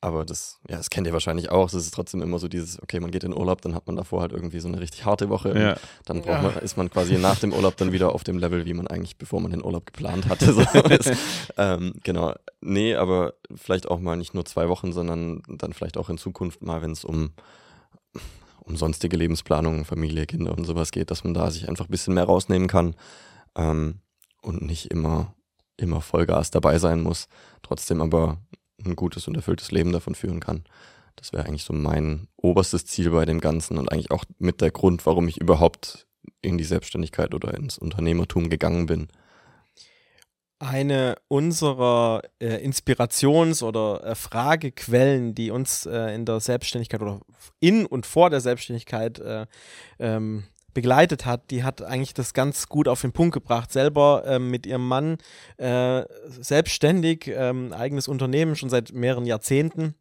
aber 0.00 0.24
das, 0.24 0.60
ja, 0.68 0.76
das 0.76 0.90
kennt 0.90 1.06
ihr 1.08 1.12
wahrscheinlich 1.12 1.50
auch. 1.50 1.66
Es 1.66 1.74
ist 1.74 1.92
trotzdem 1.92 2.22
immer 2.22 2.38
so 2.38 2.46
dieses, 2.46 2.80
okay, 2.80 3.00
man 3.00 3.10
geht 3.10 3.24
in 3.24 3.36
Urlaub, 3.36 3.62
dann 3.62 3.74
hat 3.74 3.86
man 3.88 3.96
davor 3.96 4.20
halt 4.20 4.32
irgendwie 4.32 4.60
so 4.60 4.68
eine 4.68 4.80
richtig 4.80 5.04
harte 5.04 5.28
Woche. 5.28 5.58
Ja. 5.58 5.76
Dann 6.04 6.22
ja. 6.22 6.40
man, 6.40 6.56
ist 6.58 6.76
man 6.76 6.88
quasi 6.88 7.18
nach 7.18 7.40
dem 7.40 7.52
Urlaub 7.52 7.76
dann 7.76 7.90
wieder 7.90 8.14
auf 8.14 8.22
dem 8.22 8.38
Level, 8.38 8.64
wie 8.64 8.74
man 8.74 8.86
eigentlich, 8.86 9.16
bevor 9.18 9.40
man 9.40 9.50
den 9.50 9.64
Urlaub 9.64 9.86
geplant 9.86 10.28
hatte. 10.28 10.48
So 10.58 11.12
ähm, 11.56 11.94
genau. 12.02 12.34
Nee, 12.60 12.94
aber 12.94 13.34
vielleicht 13.54 13.88
auch 13.88 14.00
mal 14.00 14.16
nicht 14.16 14.34
nur 14.34 14.44
zwei 14.44 14.68
Wochen, 14.68 14.92
sondern 14.92 15.42
dann 15.48 15.72
vielleicht 15.72 15.96
auch 15.96 16.08
in 16.08 16.18
Zukunft 16.18 16.62
mal, 16.62 16.82
wenn 16.82 16.92
es 16.92 17.04
um, 17.04 17.32
um 18.60 18.76
sonstige 18.76 19.16
Lebensplanung, 19.16 19.84
Familie, 19.84 20.26
Kinder 20.26 20.56
und 20.56 20.64
sowas 20.64 20.90
geht, 20.90 21.10
dass 21.10 21.24
man 21.24 21.34
da 21.34 21.50
sich 21.50 21.68
einfach 21.68 21.86
ein 21.86 21.90
bisschen 21.90 22.14
mehr 22.14 22.24
rausnehmen 22.24 22.68
kann 22.68 22.94
ähm, 23.56 24.00
und 24.42 24.62
nicht 24.62 24.90
immer, 24.90 25.34
immer 25.76 26.00
Vollgas 26.00 26.50
dabei 26.50 26.78
sein 26.78 27.02
muss. 27.02 27.28
Trotzdem 27.62 28.00
aber 28.00 28.38
ein 28.84 28.96
gutes 28.96 29.28
und 29.28 29.36
erfülltes 29.36 29.70
Leben 29.70 29.92
davon 29.92 30.14
führen 30.14 30.40
kann. 30.40 30.64
Das 31.16 31.32
wäre 31.32 31.46
eigentlich 31.46 31.64
so 31.64 31.72
mein 31.72 32.28
oberstes 32.36 32.86
Ziel 32.86 33.10
bei 33.10 33.24
dem 33.24 33.40
Ganzen 33.40 33.76
und 33.78 33.90
eigentlich 33.90 34.10
auch 34.10 34.24
mit 34.38 34.60
der 34.60 34.70
Grund, 34.70 35.04
warum 35.04 35.26
ich 35.26 35.40
überhaupt 35.40 36.06
in 36.42 36.58
die 36.58 36.64
Selbstständigkeit 36.64 37.34
oder 37.34 37.54
ins 37.54 37.78
Unternehmertum 37.78 38.50
gegangen 38.50 38.86
bin. 38.86 39.08
Eine 40.60 41.16
unserer 41.28 42.22
äh, 42.40 42.64
Inspirations- 42.64 43.62
oder 43.62 44.04
äh, 44.04 44.14
Fragequellen, 44.16 45.34
die 45.34 45.50
uns 45.52 45.86
äh, 45.86 46.14
in 46.14 46.24
der 46.24 46.40
Selbstständigkeit 46.40 47.00
oder 47.00 47.20
in 47.60 47.86
und 47.86 48.06
vor 48.06 48.28
der 48.30 48.40
Selbstständigkeit 48.40 49.20
äh, 49.20 49.46
ähm, 50.00 50.44
begleitet 50.78 51.26
hat, 51.26 51.50
die 51.50 51.64
hat 51.64 51.82
eigentlich 51.82 52.14
das 52.14 52.34
ganz 52.34 52.68
gut 52.68 52.86
auf 52.86 53.00
den 53.00 53.10
Punkt 53.10 53.34
gebracht. 53.34 53.72
Selber 53.72 54.22
ähm, 54.26 54.48
mit 54.48 54.64
ihrem 54.64 54.86
Mann 54.86 55.18
äh, 55.56 56.04
selbstständig, 56.28 57.26
ähm, 57.34 57.72
eigenes 57.72 58.06
Unternehmen 58.06 58.54
schon 58.54 58.70
seit 58.70 58.92
mehreren 58.92 59.26
Jahrzehnten. 59.26 59.96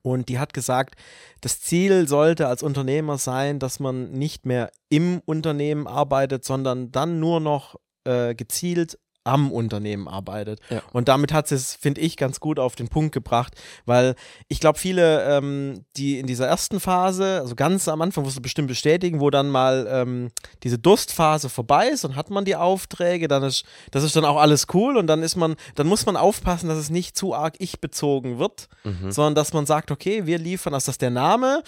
Und 0.00 0.30
die 0.30 0.38
hat 0.38 0.54
gesagt, 0.54 0.94
das 1.42 1.60
Ziel 1.60 2.08
sollte 2.08 2.48
als 2.48 2.62
Unternehmer 2.62 3.18
sein, 3.18 3.58
dass 3.58 3.78
man 3.78 4.10
nicht 4.12 4.46
mehr 4.46 4.70
im 4.88 5.20
Unternehmen 5.26 5.86
arbeitet, 5.86 6.46
sondern 6.46 6.90
dann 6.92 7.20
nur 7.20 7.40
noch 7.40 7.76
äh, 8.04 8.34
gezielt 8.34 8.98
am 9.26 9.50
Unternehmen 9.50 10.08
arbeitet. 10.08 10.60
Ja. 10.70 10.82
Und 10.92 11.08
damit 11.08 11.32
hat 11.32 11.48
sie 11.48 11.56
es, 11.56 11.74
finde 11.74 12.00
ich, 12.00 12.16
ganz 12.16 12.40
gut 12.40 12.58
auf 12.58 12.76
den 12.76 12.88
Punkt 12.88 13.12
gebracht, 13.12 13.54
weil 13.84 14.14
ich 14.48 14.60
glaube, 14.60 14.78
viele, 14.78 15.24
ähm, 15.24 15.84
die 15.96 16.18
in 16.18 16.26
dieser 16.26 16.46
ersten 16.46 16.80
Phase, 16.80 17.40
also 17.40 17.54
ganz 17.56 17.88
am 17.88 18.00
Anfang, 18.02 18.24
wirst 18.24 18.36
du 18.36 18.42
bestimmt 18.42 18.68
bestätigen, 18.68 19.20
wo 19.20 19.30
dann 19.30 19.50
mal 19.50 19.86
ähm, 19.90 20.30
diese 20.62 20.78
Durstphase 20.78 21.48
vorbei 21.48 21.88
ist 21.88 22.04
und 22.04 22.16
hat 22.16 22.30
man 22.30 22.44
die 22.44 22.56
Aufträge, 22.56 23.28
dann 23.28 23.42
ist, 23.42 23.64
das 23.90 24.04
ist 24.04 24.14
dann 24.14 24.24
auch 24.24 24.36
alles 24.36 24.66
cool 24.74 24.96
und 24.96 25.08
dann 25.08 25.22
ist 25.22 25.36
man, 25.36 25.56
dann 25.74 25.86
muss 25.86 26.06
man 26.06 26.16
aufpassen, 26.16 26.68
dass 26.68 26.78
es 26.78 26.90
nicht 26.90 27.16
zu 27.16 27.34
arg 27.34 27.54
ich-bezogen 27.58 28.38
wird, 28.38 28.68
mhm. 28.84 29.10
sondern 29.10 29.34
dass 29.34 29.52
man 29.52 29.66
sagt, 29.66 29.90
okay, 29.90 30.26
wir 30.26 30.38
liefern, 30.38 30.72
also 30.72 30.86
dass 30.86 30.98
der 30.98 31.10
Name, 31.10 31.62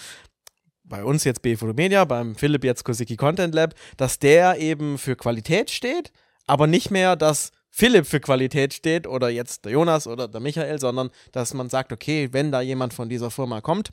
bei 0.83 1.03
uns 1.03 1.23
jetzt 1.23 1.41
BFO 1.41 1.67
Media, 1.73 2.03
beim 2.05 2.35
Philipp 2.35 2.63
jetzt 2.63 2.83
Kosiki 2.83 3.15
Content 3.15 3.53
Lab, 3.53 3.75
dass 3.97 4.17
der 4.19 4.57
eben 4.57 4.97
für 4.97 5.15
Qualität 5.15 5.69
steht, 5.69 6.11
aber 6.49 6.65
nicht 6.65 6.89
mehr, 6.89 7.15
dass 7.15 7.51
Philipp 7.69 8.07
für 8.07 8.19
Qualität 8.19 8.73
steht 8.73 9.05
oder 9.05 9.29
jetzt 9.29 9.65
der 9.65 9.73
Jonas 9.73 10.07
oder 10.07 10.27
der 10.27 10.41
Michael, 10.41 10.79
sondern 10.79 11.11
dass 11.31 11.53
man 11.53 11.69
sagt, 11.69 11.93
okay, 11.93 12.29
wenn 12.31 12.51
da 12.51 12.61
jemand 12.61 12.91
von 12.91 13.07
dieser 13.07 13.29
Firma 13.29 13.61
kommt, 13.61 13.91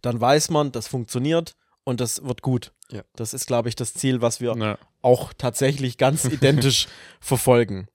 dann 0.00 0.18
weiß 0.18 0.48
man, 0.50 0.72
das 0.72 0.88
funktioniert 0.88 1.54
und 1.84 2.00
das 2.00 2.24
wird 2.24 2.40
gut. 2.40 2.72
Ja. 2.90 3.02
Das 3.14 3.34
ist, 3.34 3.46
glaube 3.46 3.68
ich, 3.68 3.76
das 3.76 3.92
Ziel, 3.92 4.22
was 4.22 4.40
wir 4.40 4.56
ja. 4.56 4.78
auch 5.02 5.34
tatsächlich 5.34 5.98
ganz 5.98 6.24
identisch 6.32 6.88
verfolgen. 7.20 7.88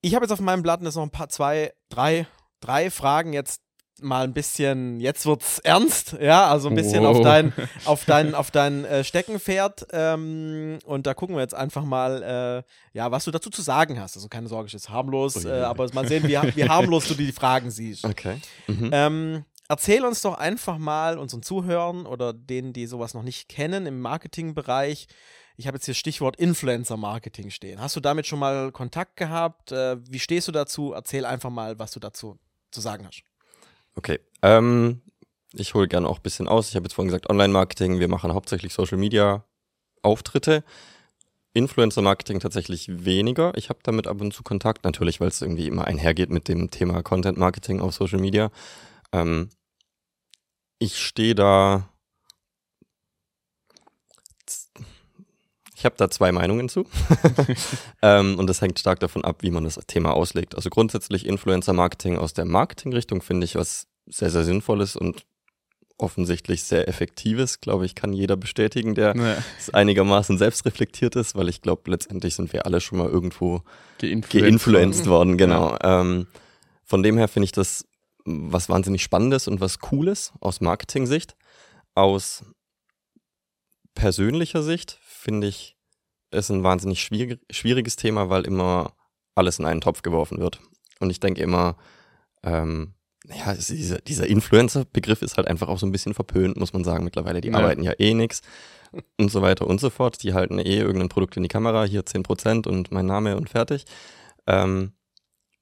Ich 0.00 0.14
habe 0.14 0.24
jetzt 0.24 0.32
auf 0.32 0.40
meinem 0.40 0.62
Blatt 0.62 0.80
noch 0.80 0.96
ein 0.96 1.10
paar, 1.10 1.28
zwei, 1.28 1.74
drei, 1.90 2.26
drei 2.60 2.90
Fragen 2.90 3.34
jetzt 3.34 3.60
mal 4.00 4.24
ein 4.24 4.32
bisschen, 4.32 5.00
jetzt 5.00 5.26
wird's 5.26 5.58
ernst, 5.60 6.16
ja, 6.20 6.48
also 6.48 6.68
ein 6.68 6.74
bisschen 6.74 7.02
wow. 7.02 7.16
auf 7.16 7.22
dein, 7.22 7.52
auf 7.84 8.04
dein, 8.04 8.34
auf 8.34 8.50
dein 8.50 8.84
äh, 8.84 9.04
Steckenpferd. 9.04 9.86
Ähm, 9.92 10.78
und 10.84 11.06
da 11.06 11.14
gucken 11.14 11.36
wir 11.36 11.42
jetzt 11.42 11.54
einfach 11.54 11.84
mal, 11.84 12.22
äh, 12.64 12.96
ja, 12.96 13.10
was 13.10 13.24
du 13.24 13.30
dazu 13.30 13.50
zu 13.50 13.62
sagen 13.62 14.00
hast. 14.00 14.16
Also 14.16 14.28
keine 14.28 14.48
Sorge, 14.48 14.66
ist 14.66 14.72
jetzt 14.72 14.90
harmlos, 14.90 15.44
oh, 15.44 15.48
äh, 15.48 15.62
aber 15.62 15.88
mal 15.94 16.06
sehen, 16.06 16.24
wie, 16.24 16.38
wie 16.56 16.68
harmlos 16.68 17.08
du 17.08 17.14
die 17.14 17.32
Fragen 17.32 17.70
siehst. 17.70 18.04
Okay. 18.04 18.40
Mhm. 18.66 18.90
Ähm, 18.92 19.44
erzähl 19.68 20.04
uns 20.04 20.22
doch 20.22 20.38
einfach 20.38 20.78
mal 20.78 21.18
unseren 21.18 21.42
Zuhörern 21.42 22.06
oder 22.06 22.32
denen, 22.32 22.72
die 22.72 22.86
sowas 22.86 23.14
noch 23.14 23.22
nicht 23.22 23.48
kennen 23.48 23.86
im 23.86 24.00
Marketingbereich. 24.00 25.06
Ich 25.56 25.66
habe 25.66 25.76
jetzt 25.76 25.86
hier 25.86 25.94
Stichwort 25.94 26.36
Influencer-Marketing 26.36 27.50
stehen. 27.50 27.80
Hast 27.80 27.96
du 27.96 28.00
damit 28.00 28.26
schon 28.26 28.38
mal 28.38 28.72
Kontakt 28.72 29.16
gehabt? 29.16 29.72
Äh, 29.72 29.96
wie 30.10 30.18
stehst 30.18 30.48
du 30.48 30.52
dazu? 30.52 30.92
Erzähl 30.92 31.24
einfach 31.24 31.50
mal, 31.50 31.78
was 31.78 31.92
du 31.92 32.00
dazu 32.00 32.38
zu 32.70 32.82
sagen 32.82 33.06
hast. 33.06 33.22
Okay. 33.96 34.20
Ähm, 34.42 35.00
ich 35.52 35.74
hole 35.74 35.88
gerne 35.88 36.08
auch 36.08 36.18
ein 36.18 36.22
bisschen 36.22 36.48
aus. 36.48 36.68
Ich 36.68 36.76
habe 36.76 36.84
jetzt 36.84 36.94
vorhin 36.94 37.08
gesagt, 37.08 37.28
Online-Marketing, 37.28 37.98
wir 37.98 38.08
machen 38.08 38.32
hauptsächlich 38.32 38.72
Social-Media-Auftritte. 38.74 40.62
Influencer-Marketing 41.54 42.38
tatsächlich 42.38 43.04
weniger. 43.06 43.56
Ich 43.56 43.70
habe 43.70 43.78
damit 43.82 44.06
ab 44.06 44.20
und 44.20 44.34
zu 44.34 44.42
Kontakt, 44.42 44.84
natürlich, 44.84 45.20
weil 45.20 45.28
es 45.28 45.40
irgendwie 45.40 45.66
immer 45.66 45.86
einhergeht 45.86 46.28
mit 46.28 46.48
dem 46.48 46.70
Thema 46.70 47.02
Content-Marketing 47.02 47.80
auf 47.80 47.94
Social 47.94 48.20
Media. 48.20 48.50
Ähm, 49.12 49.48
ich 50.78 50.98
stehe 50.98 51.34
da. 51.34 51.88
Ich 55.76 55.84
habe 55.84 55.94
da 55.98 56.10
zwei 56.10 56.32
Meinungen 56.32 56.70
zu. 56.70 56.86
ähm, 58.02 58.38
und 58.38 58.46
das 58.46 58.62
hängt 58.62 58.78
stark 58.78 58.98
davon 58.98 59.24
ab, 59.24 59.42
wie 59.42 59.50
man 59.50 59.64
das 59.64 59.78
Thema 59.86 60.14
auslegt. 60.14 60.54
Also 60.54 60.70
grundsätzlich 60.70 61.26
Influencer-Marketing 61.26 62.16
aus 62.16 62.32
der 62.32 62.46
Marketing-Richtung 62.46 63.20
finde 63.20 63.44
ich 63.44 63.56
was 63.56 63.86
sehr, 64.06 64.30
sehr 64.30 64.44
Sinnvolles 64.44 64.96
und 64.96 65.26
offensichtlich 65.98 66.62
sehr 66.62 66.88
Effektives, 66.88 67.60
glaube 67.60 67.84
ich, 67.84 67.94
kann 67.94 68.14
jeder 68.14 68.36
bestätigen, 68.36 68.94
der 68.94 69.14
ja. 69.16 69.36
einigermaßen 69.74 70.38
selbstreflektiert 70.38 71.14
ist, 71.14 71.36
weil 71.36 71.50
ich 71.50 71.60
glaube, 71.60 71.90
letztendlich 71.90 72.36
sind 72.36 72.54
wir 72.54 72.64
alle 72.64 72.80
schon 72.80 72.98
mal 72.98 73.08
irgendwo 73.08 73.62
geinfluenced 73.98 75.06
worden. 75.06 75.36
Genau. 75.36 75.72
Ja. 75.72 76.00
Ähm, 76.00 76.26
von 76.84 77.02
dem 77.02 77.18
her 77.18 77.28
finde 77.28 77.44
ich 77.44 77.52
das 77.52 77.84
was 78.24 78.70
wahnsinnig 78.70 79.02
Spannendes 79.02 79.46
und 79.46 79.60
was 79.60 79.78
Cooles 79.78 80.32
aus 80.40 80.62
Marketing-Sicht. 80.62 81.36
Aus 81.94 82.44
persönlicher 83.94 84.62
Sicht 84.62 84.98
finde 85.26 85.48
ich 85.48 85.76
es 86.30 86.50
ein 86.50 86.62
wahnsinnig 86.62 87.02
schwierig, 87.02 87.40
schwieriges 87.50 87.96
Thema, 87.96 88.30
weil 88.30 88.46
immer 88.46 88.94
alles 89.34 89.58
in 89.58 89.64
einen 89.64 89.80
Topf 89.80 90.02
geworfen 90.02 90.38
wird. 90.38 90.60
Und 91.00 91.10
ich 91.10 91.18
denke 91.18 91.42
immer, 91.42 91.76
ähm, 92.44 92.94
ja, 93.24 93.54
dieser, 93.54 93.98
dieser 93.98 94.28
Influencer-Begriff 94.28 95.22
ist 95.22 95.36
halt 95.36 95.48
einfach 95.48 95.66
auch 95.68 95.80
so 95.80 95.86
ein 95.86 95.90
bisschen 95.90 96.14
verpönt, 96.14 96.58
muss 96.58 96.72
man 96.72 96.84
sagen, 96.84 97.02
mittlerweile. 97.02 97.40
Die 97.40 97.48
ja. 97.48 97.56
arbeiten 97.56 97.82
ja 97.82 97.92
eh 97.98 98.14
nichts 98.14 98.42
und 99.18 99.32
so 99.32 99.42
weiter 99.42 99.66
und 99.66 99.80
so 99.80 99.90
fort. 99.90 100.22
Die 100.22 100.32
halten 100.32 100.60
eh 100.60 100.78
irgendein 100.78 101.08
Produkt 101.08 101.36
in 101.36 101.42
die 101.42 101.48
Kamera, 101.48 101.84
hier 101.84 102.02
10% 102.02 102.68
und 102.68 102.92
mein 102.92 103.06
Name 103.06 103.36
und 103.36 103.50
fertig. 103.50 103.84
Ähm, 104.46 104.92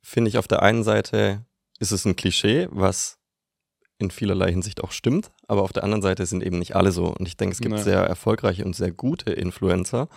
Finde 0.02 0.28
ich 0.28 0.36
auf 0.36 0.46
der 0.46 0.62
einen 0.62 0.84
Seite 0.84 1.46
ist 1.78 1.90
es 1.90 2.04
ein 2.04 2.16
Klischee, 2.16 2.68
was 2.70 3.18
in 3.98 4.10
vielerlei 4.10 4.50
Hinsicht 4.50 4.82
auch 4.82 4.90
stimmt, 4.90 5.30
aber 5.46 5.62
auf 5.62 5.72
der 5.72 5.84
anderen 5.84 6.02
Seite 6.02 6.26
sind 6.26 6.42
eben 6.42 6.58
nicht 6.58 6.74
alle 6.74 6.92
so. 6.92 7.06
Und 7.06 7.26
ich 7.26 7.36
denke, 7.36 7.54
es 7.54 7.60
gibt 7.60 7.76
nee. 7.76 7.82
sehr 7.82 8.00
erfolgreiche 8.00 8.64
und 8.64 8.74
sehr 8.74 8.92
gute 8.92 9.32
Influencer, 9.32 10.08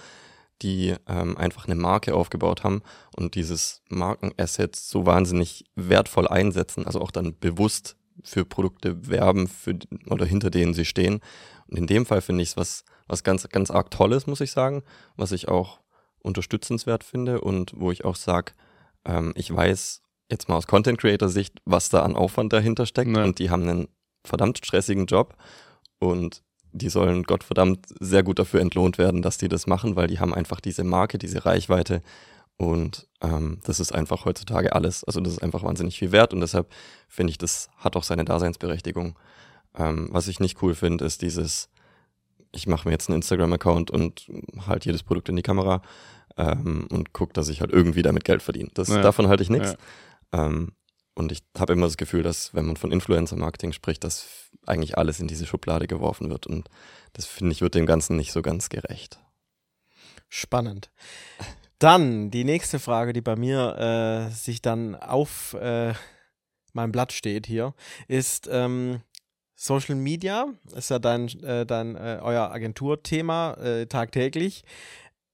die 0.61 0.95
ähm, 1.07 1.37
einfach 1.37 1.65
eine 1.65 1.75
Marke 1.75 2.15
aufgebaut 2.15 2.63
haben 2.63 2.81
und 3.15 3.35
dieses 3.35 3.83
Markenasset 3.89 4.75
so 4.75 5.05
wahnsinnig 5.05 5.65
wertvoll 5.75 6.27
einsetzen, 6.27 6.85
also 6.85 6.99
auch 7.01 7.11
dann 7.11 7.37
bewusst 7.39 7.95
für 8.23 8.45
Produkte 8.45 9.07
werben 9.07 9.47
für, 9.47 9.77
oder 10.09 10.25
hinter 10.25 10.49
denen 10.49 10.73
sie 10.73 10.85
stehen. 10.85 11.19
Und 11.67 11.77
in 11.77 11.87
dem 11.87 12.05
Fall 12.05 12.21
finde 12.21 12.41
ich 12.41 12.49
es 12.49 12.57
was, 12.57 12.83
was 13.07 13.23
ganz, 13.23 13.47
ganz 13.49 13.69
arg 13.69 13.91
Tolles, 13.91 14.25
muss 14.25 14.41
ich 14.41 14.51
sagen, 14.51 14.83
was 15.15 15.31
ich 15.31 15.47
auch 15.47 15.79
unterstützenswert 16.19 17.03
finde 17.03 17.41
und 17.41 17.73
wo 17.75 17.91
ich 17.91 18.05
auch 18.05 18.15
sage, 18.15 18.53
ähm, 19.05 19.33
ich 19.35 19.53
weiß 19.53 20.01
jetzt 20.31 20.49
mal 20.49 20.55
aus 20.55 20.67
Content 20.67 20.99
Creator 20.99 21.29
Sicht, 21.29 21.59
was 21.65 21.89
da 21.89 22.03
an 22.03 22.15
Aufwand 22.15 22.53
dahinter 22.53 22.85
steckt. 22.85 23.11
Nee. 23.11 23.23
Und 23.23 23.39
die 23.39 23.49
haben 23.49 23.63
einen 23.63 23.87
verdammt 24.25 24.57
stressigen 24.57 25.05
Job 25.05 25.35
und 25.99 26.43
die 26.73 26.89
sollen 26.89 27.23
Gottverdammt 27.23 27.87
sehr 27.99 28.23
gut 28.23 28.39
dafür 28.39 28.59
entlohnt 28.59 28.97
werden, 28.97 29.21
dass 29.21 29.37
die 29.37 29.47
das 29.47 29.67
machen, 29.67 29.95
weil 29.95 30.07
die 30.07 30.19
haben 30.19 30.33
einfach 30.33 30.59
diese 30.59 30.83
Marke, 30.83 31.17
diese 31.17 31.45
Reichweite 31.45 32.01
und 32.57 33.07
ähm, 33.21 33.59
das 33.63 33.79
ist 33.79 33.93
einfach 33.95 34.25
heutzutage 34.25 34.73
alles. 34.73 35.03
Also 35.03 35.21
das 35.21 35.33
ist 35.33 35.43
einfach 35.43 35.63
wahnsinnig 35.63 35.97
viel 35.97 36.11
wert 36.11 36.33
und 36.33 36.41
deshalb 36.41 36.71
finde 37.07 37.31
ich, 37.31 37.37
das 37.37 37.69
hat 37.77 37.95
auch 37.95 38.03
seine 38.03 38.25
Daseinsberechtigung. 38.25 39.17
Ähm, 39.75 40.09
was 40.11 40.27
ich 40.27 40.39
nicht 40.39 40.61
cool 40.61 40.75
finde, 40.75 41.05
ist 41.05 41.21
dieses 41.21 41.69
ich 42.51 42.67
mache 42.67 42.87
mir 42.87 42.93
jetzt 42.93 43.09
einen 43.09 43.17
Instagram-Account 43.17 43.91
und 43.91 44.31
halt 44.65 44.85
jedes 44.85 45.03
Produkt 45.03 45.29
in 45.29 45.35
die 45.35 45.41
Kamera 45.41 45.81
ähm, 46.37 46.87
und 46.91 47.13
gucke, 47.13 47.33
dass 47.33 47.49
ich 47.49 47.61
halt 47.61 47.71
irgendwie 47.71 48.01
damit 48.01 48.23
Geld 48.23 48.41
verdiene. 48.41 48.69
Das, 48.73 48.89
Ja. 48.89 49.01
Davon 49.01 49.27
halte 49.27 49.43
ich 49.43 49.49
nichts. 49.49 49.71
Ja. 49.71 49.77
Ähm, 50.37 50.73
und 51.15 51.31
ich 51.31 51.39
habe 51.57 51.73
immer 51.73 51.87
das 51.87 51.97
Gefühl, 51.97 52.21
dass 52.21 52.53
wenn 52.53 52.67
man 52.67 52.77
von 52.77 52.91
Influencer-Marketing 52.91 53.71
spricht, 53.71 54.03
dass 54.03 54.27
eigentlich 54.67 54.97
alles 54.97 55.19
in 55.19 55.27
diese 55.27 55.47
Schublade 55.47 55.87
geworfen 55.87 56.29
wird. 56.29 56.45
Und 56.45 56.69
das 57.13 57.25
finde 57.25 57.53
ich, 57.53 57.61
wird 57.61 57.73
dem 57.73 57.87
Ganzen 57.87 58.17
nicht 58.17 58.31
so 58.31 58.43
ganz 58.43 58.69
gerecht. 58.69 59.19
Spannend. 60.29 60.91
Dann 61.79 62.29
die 62.29 62.43
nächste 62.43 62.79
Frage, 62.79 63.13
die 63.13 63.21
bei 63.21 63.35
mir 63.35 64.27
äh, 64.29 64.31
sich 64.31 64.61
dann 64.61 64.95
auf 64.95 65.53
äh, 65.53 65.93
meinem 66.73 66.91
Blatt 66.91 67.13
steht 67.13 67.47
hier, 67.47 67.73
ist 68.07 68.47
ähm, 68.51 69.01
Social 69.55 69.95
Media. 69.95 70.47
Ist 70.75 70.89
ja 70.89 70.99
dein, 70.99 71.27
äh, 71.43 71.65
dein 71.65 71.95
äh, 71.95 72.19
euer 72.21 72.51
Agenturthema 72.51 73.53
äh, 73.53 73.87
tagtäglich. 73.87 74.63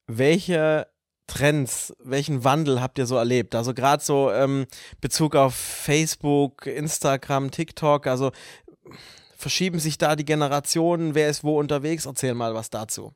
Welche 0.08 0.88
Trends, 1.34 1.96
welchen 2.04 2.44
Wandel 2.44 2.80
habt 2.80 3.00
ihr 3.00 3.08
so 3.08 3.16
erlebt? 3.16 3.56
Also 3.56 3.74
gerade 3.74 4.04
so 4.04 4.32
ähm, 4.32 4.68
Bezug 5.02 5.36
auf 5.36 5.56
Facebook, 5.56 6.68
Instagram, 6.68 7.50
TikTok, 7.50 8.06
also 8.06 8.32
verschieben 9.36 9.80
sich 9.80 9.98
da 9.98 10.16
die 10.16 10.26
Generationen, 10.26 11.16
wer 11.16 11.30
ist 11.30 11.44
wo 11.44 11.60
unterwegs? 11.60 12.06
Erzähl 12.06 12.36
mal 12.36 12.54
was 12.54 12.70
dazu. 12.70 13.14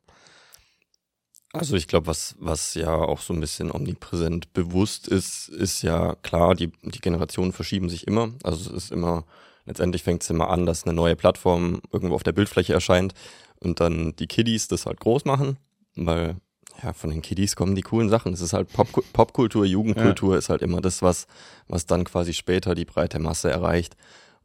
Also 1.52 1.76
ich 1.76 1.86
glaube, 1.86 2.08
was, 2.08 2.34
was 2.40 2.74
ja 2.74 2.92
auch 2.92 3.20
so 3.20 3.32
ein 3.32 3.40
bisschen 3.40 3.70
omnipräsent 3.70 4.52
bewusst 4.52 5.06
ist, 5.06 5.48
ist 5.48 5.82
ja 5.82 6.16
klar, 6.16 6.56
die, 6.56 6.72
die 6.82 7.00
Generationen 7.00 7.52
verschieben 7.52 7.88
sich 7.88 8.08
immer. 8.08 8.32
Also 8.42 8.68
es 8.68 8.84
ist 8.84 8.90
immer, 8.90 9.26
letztendlich 9.64 10.02
fängt 10.02 10.24
es 10.24 10.30
immer 10.30 10.50
an, 10.50 10.66
dass 10.66 10.84
eine 10.84 10.92
neue 10.92 11.14
Plattform 11.14 11.82
irgendwo 11.92 12.16
auf 12.16 12.24
der 12.24 12.32
Bildfläche 12.32 12.74
erscheint 12.74 13.14
und 13.60 13.78
dann 13.78 14.16
die 14.16 14.26
Kiddies 14.26 14.66
das 14.66 14.86
halt 14.86 14.98
groß 14.98 15.24
machen, 15.24 15.56
weil 15.94 16.36
ja, 16.82 16.92
von 16.92 17.10
den 17.10 17.22
Kiddies 17.22 17.56
kommen 17.56 17.74
die 17.74 17.82
coolen 17.82 18.08
Sachen. 18.08 18.32
Es 18.32 18.40
ist 18.40 18.52
halt 18.52 18.72
Pop 18.72 18.88
Popkultur, 19.12 19.64
Jugendkultur 19.64 20.36
ist 20.36 20.48
halt 20.48 20.62
immer 20.62 20.80
das, 20.80 21.02
was, 21.02 21.26
was 21.66 21.86
dann 21.86 22.04
quasi 22.04 22.32
später 22.34 22.74
die 22.74 22.84
breite 22.84 23.18
Masse 23.18 23.50
erreicht. 23.50 23.96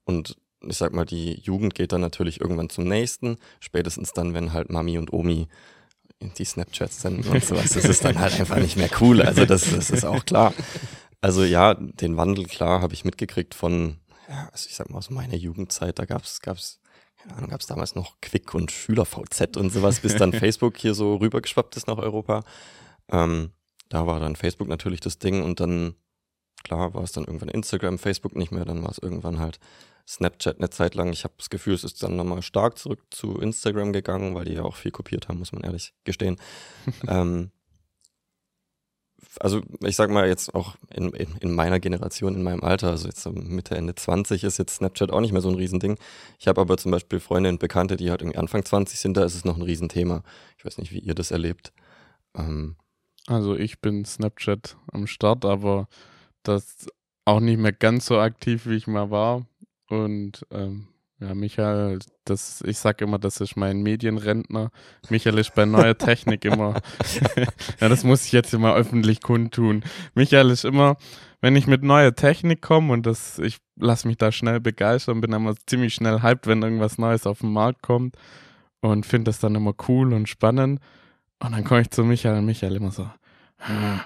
Und 0.03 0.37
ich 0.67 0.77
sag 0.77 0.93
mal, 0.93 1.05
die 1.05 1.39
Jugend 1.41 1.75
geht 1.75 1.91
dann 1.91 2.01
natürlich 2.01 2.41
irgendwann 2.41 2.69
zum 2.69 2.85
nächsten, 2.85 3.37
spätestens 3.59 4.13
dann, 4.13 4.33
wenn 4.33 4.53
halt 4.53 4.69
Mami 4.69 4.97
und 4.97 5.13
Omi 5.13 5.47
die 6.37 6.45
Snapchats 6.45 7.01
senden 7.01 7.29
und 7.29 7.43
sowas. 7.43 7.71
Das 7.73 7.85
ist 7.85 8.05
dann 8.05 8.17
halt 8.19 8.39
einfach 8.39 8.57
nicht 8.57 8.77
mehr 8.77 8.89
cool. 9.01 9.21
Also 9.21 9.45
das, 9.45 9.69
das 9.69 9.89
ist 9.89 10.05
auch 10.05 10.25
klar. 10.25 10.53
Also 11.21 11.43
ja, 11.43 11.73
den 11.73 12.17
Wandel, 12.17 12.45
klar, 12.45 12.81
habe 12.81 12.93
ich 12.93 13.05
mitgekriegt 13.05 13.53
von, 13.53 13.97
ja, 14.29 14.49
also 14.51 14.67
ich 14.69 14.75
sag 14.75 14.89
mal 14.89 14.97
aus 14.97 15.09
meiner 15.09 15.35
Jugendzeit, 15.35 15.99
da 15.99 16.05
gab's, 16.05 16.41
gab's, 16.41 16.79
keine 17.23 17.37
Ahnung, 17.37 17.49
gab's 17.49 17.67
damals 17.67 17.95
noch 17.95 18.19
Quick 18.21 18.53
und 18.53 18.71
SchülerVZ 18.71 19.55
und 19.55 19.71
sowas, 19.71 20.01
bis 20.01 20.15
dann 20.15 20.33
Facebook 20.33 20.77
hier 20.77 20.93
so 20.93 21.15
rübergeschwappt 21.15 21.77
ist 21.77 21.87
nach 21.87 21.97
Europa. 21.97 22.43
Ähm, 23.09 23.51
da 23.89 24.05
war 24.07 24.19
dann 24.19 24.35
Facebook 24.35 24.67
natürlich 24.67 24.99
das 24.99 25.19
Ding 25.19 25.41
und 25.41 25.59
dann, 25.59 25.95
klar, 26.63 26.93
war 26.93 27.03
es 27.03 27.13
dann 27.13 27.23
irgendwann 27.23 27.49
Instagram, 27.49 27.97
Facebook 27.97 28.35
nicht 28.35 28.51
mehr, 28.51 28.65
dann 28.65 28.83
war 28.83 28.91
es 28.91 28.97
irgendwann 28.97 29.39
halt 29.39 29.59
Snapchat 30.05 30.57
eine 30.57 30.69
Zeit 30.69 30.95
lang. 30.95 31.13
Ich 31.13 31.23
habe 31.23 31.33
das 31.37 31.49
Gefühl, 31.49 31.75
es 31.75 31.85
ist 31.85 32.03
dann 32.03 32.17
nochmal 32.17 32.41
stark 32.41 32.77
zurück 32.77 32.99
zu 33.09 33.39
Instagram 33.39 33.93
gegangen, 33.93 34.35
weil 34.35 34.45
die 34.45 34.53
ja 34.53 34.63
auch 34.63 34.75
viel 34.75 34.91
kopiert 34.91 35.29
haben, 35.29 35.39
muss 35.39 35.53
man 35.53 35.63
ehrlich 35.63 35.93
gestehen. 36.03 36.37
ähm, 37.07 37.51
also 39.39 39.61
ich 39.81 39.95
sag 39.95 40.09
mal 40.09 40.27
jetzt 40.27 40.53
auch 40.55 40.75
in, 40.93 41.09
in, 41.13 41.35
in 41.39 41.53
meiner 41.55 41.79
Generation, 41.79 42.35
in 42.35 42.43
meinem 42.43 42.63
Alter, 42.63 42.89
also 42.89 43.07
jetzt 43.07 43.21
so 43.21 43.31
Mitte, 43.31 43.75
Ende 43.75 43.95
20 43.95 44.43
ist 44.43 44.57
jetzt 44.57 44.75
Snapchat 44.75 45.11
auch 45.11 45.21
nicht 45.21 45.31
mehr 45.31 45.41
so 45.41 45.49
ein 45.49 45.55
Riesending. 45.55 45.97
Ich 46.39 46.47
habe 46.47 46.61
aber 46.61 46.77
zum 46.77 46.91
Beispiel 46.91 47.19
Freunde 47.19 47.49
und 47.49 47.59
Bekannte, 47.59 47.97
die 47.97 48.09
halt 48.09 48.21
irgendwie 48.21 48.37
Anfang 48.37 48.63
20 48.63 48.99
sind, 48.99 49.17
da 49.17 49.23
ist 49.23 49.35
es 49.35 49.45
noch 49.45 49.57
ein 49.57 49.61
Riesenthema. 49.61 50.23
Ich 50.57 50.65
weiß 50.65 50.77
nicht, 50.77 50.91
wie 50.91 50.99
ihr 50.99 51.15
das 51.15 51.31
erlebt. 51.31 51.73
Ähm, 52.35 52.75
Also 53.27 53.55
ich 53.55 53.79
bin 53.79 54.05
Snapchat 54.05 54.77
am 54.91 55.07
Start, 55.07 55.45
aber 55.45 55.87
das 56.43 56.87
auch 57.25 57.39
nicht 57.39 57.59
mehr 57.59 57.73
ganz 57.73 58.05
so 58.05 58.19
aktiv, 58.19 58.65
wie 58.65 58.75
ich 58.75 58.87
mal 58.87 59.09
war. 59.11 59.45
Und 59.89 60.45
ähm, 60.51 60.87
ja, 61.23 61.33
Michael, 61.33 61.99
das, 62.25 62.61
ich 62.65 62.77
sag 62.77 62.99
immer, 63.01 63.17
das 63.17 63.39
ist 63.39 63.55
mein 63.55 63.81
Medienrentner. 63.81 64.71
Michael 65.09 65.37
ist 65.37 65.55
bei 65.55 65.65
neuer 65.65 65.97
Technik 65.97 66.43
immer. 66.43 66.81
ja, 67.79 67.89
das 67.89 68.03
muss 68.03 68.25
ich 68.25 68.33
jetzt 68.33 68.53
immer 68.53 68.73
öffentlich 68.75 69.21
kundtun. 69.21 69.83
Michael 70.15 70.49
ist 70.49 70.65
immer, 70.65 70.97
wenn 71.39 71.55
ich 71.55 71.67
mit 71.67 71.83
neuer 71.83 72.13
Technik 72.13 72.61
komme 72.61 72.91
und 72.91 73.05
das, 73.05 73.39
ich 73.39 73.57
lasse 73.77 74.07
mich 74.07 74.17
da 74.17 74.31
schnell 74.31 74.59
begeistern, 74.59 75.21
bin 75.21 75.31
immer 75.31 75.55
ziemlich 75.65 75.93
schnell 75.93 76.21
hyped, 76.21 76.47
wenn 76.47 76.61
irgendwas 76.61 76.97
Neues 76.97 77.25
auf 77.25 77.39
den 77.39 77.53
Markt 77.53 77.81
kommt 77.81 78.17
und 78.81 79.05
finde 79.05 79.29
das 79.29 79.39
dann 79.39 79.55
immer 79.55 79.73
cool 79.87 80.13
und 80.13 80.27
spannend. 80.27 80.81
Und 81.39 81.51
dann 81.53 81.63
komme 81.63 81.81
ich 81.81 81.89
zu 81.89 82.03
Michael 82.03 82.39
und 82.39 82.45
Michael 82.45 82.75
immer 82.75 82.91
so, 82.91 83.09
hm, 83.57 84.01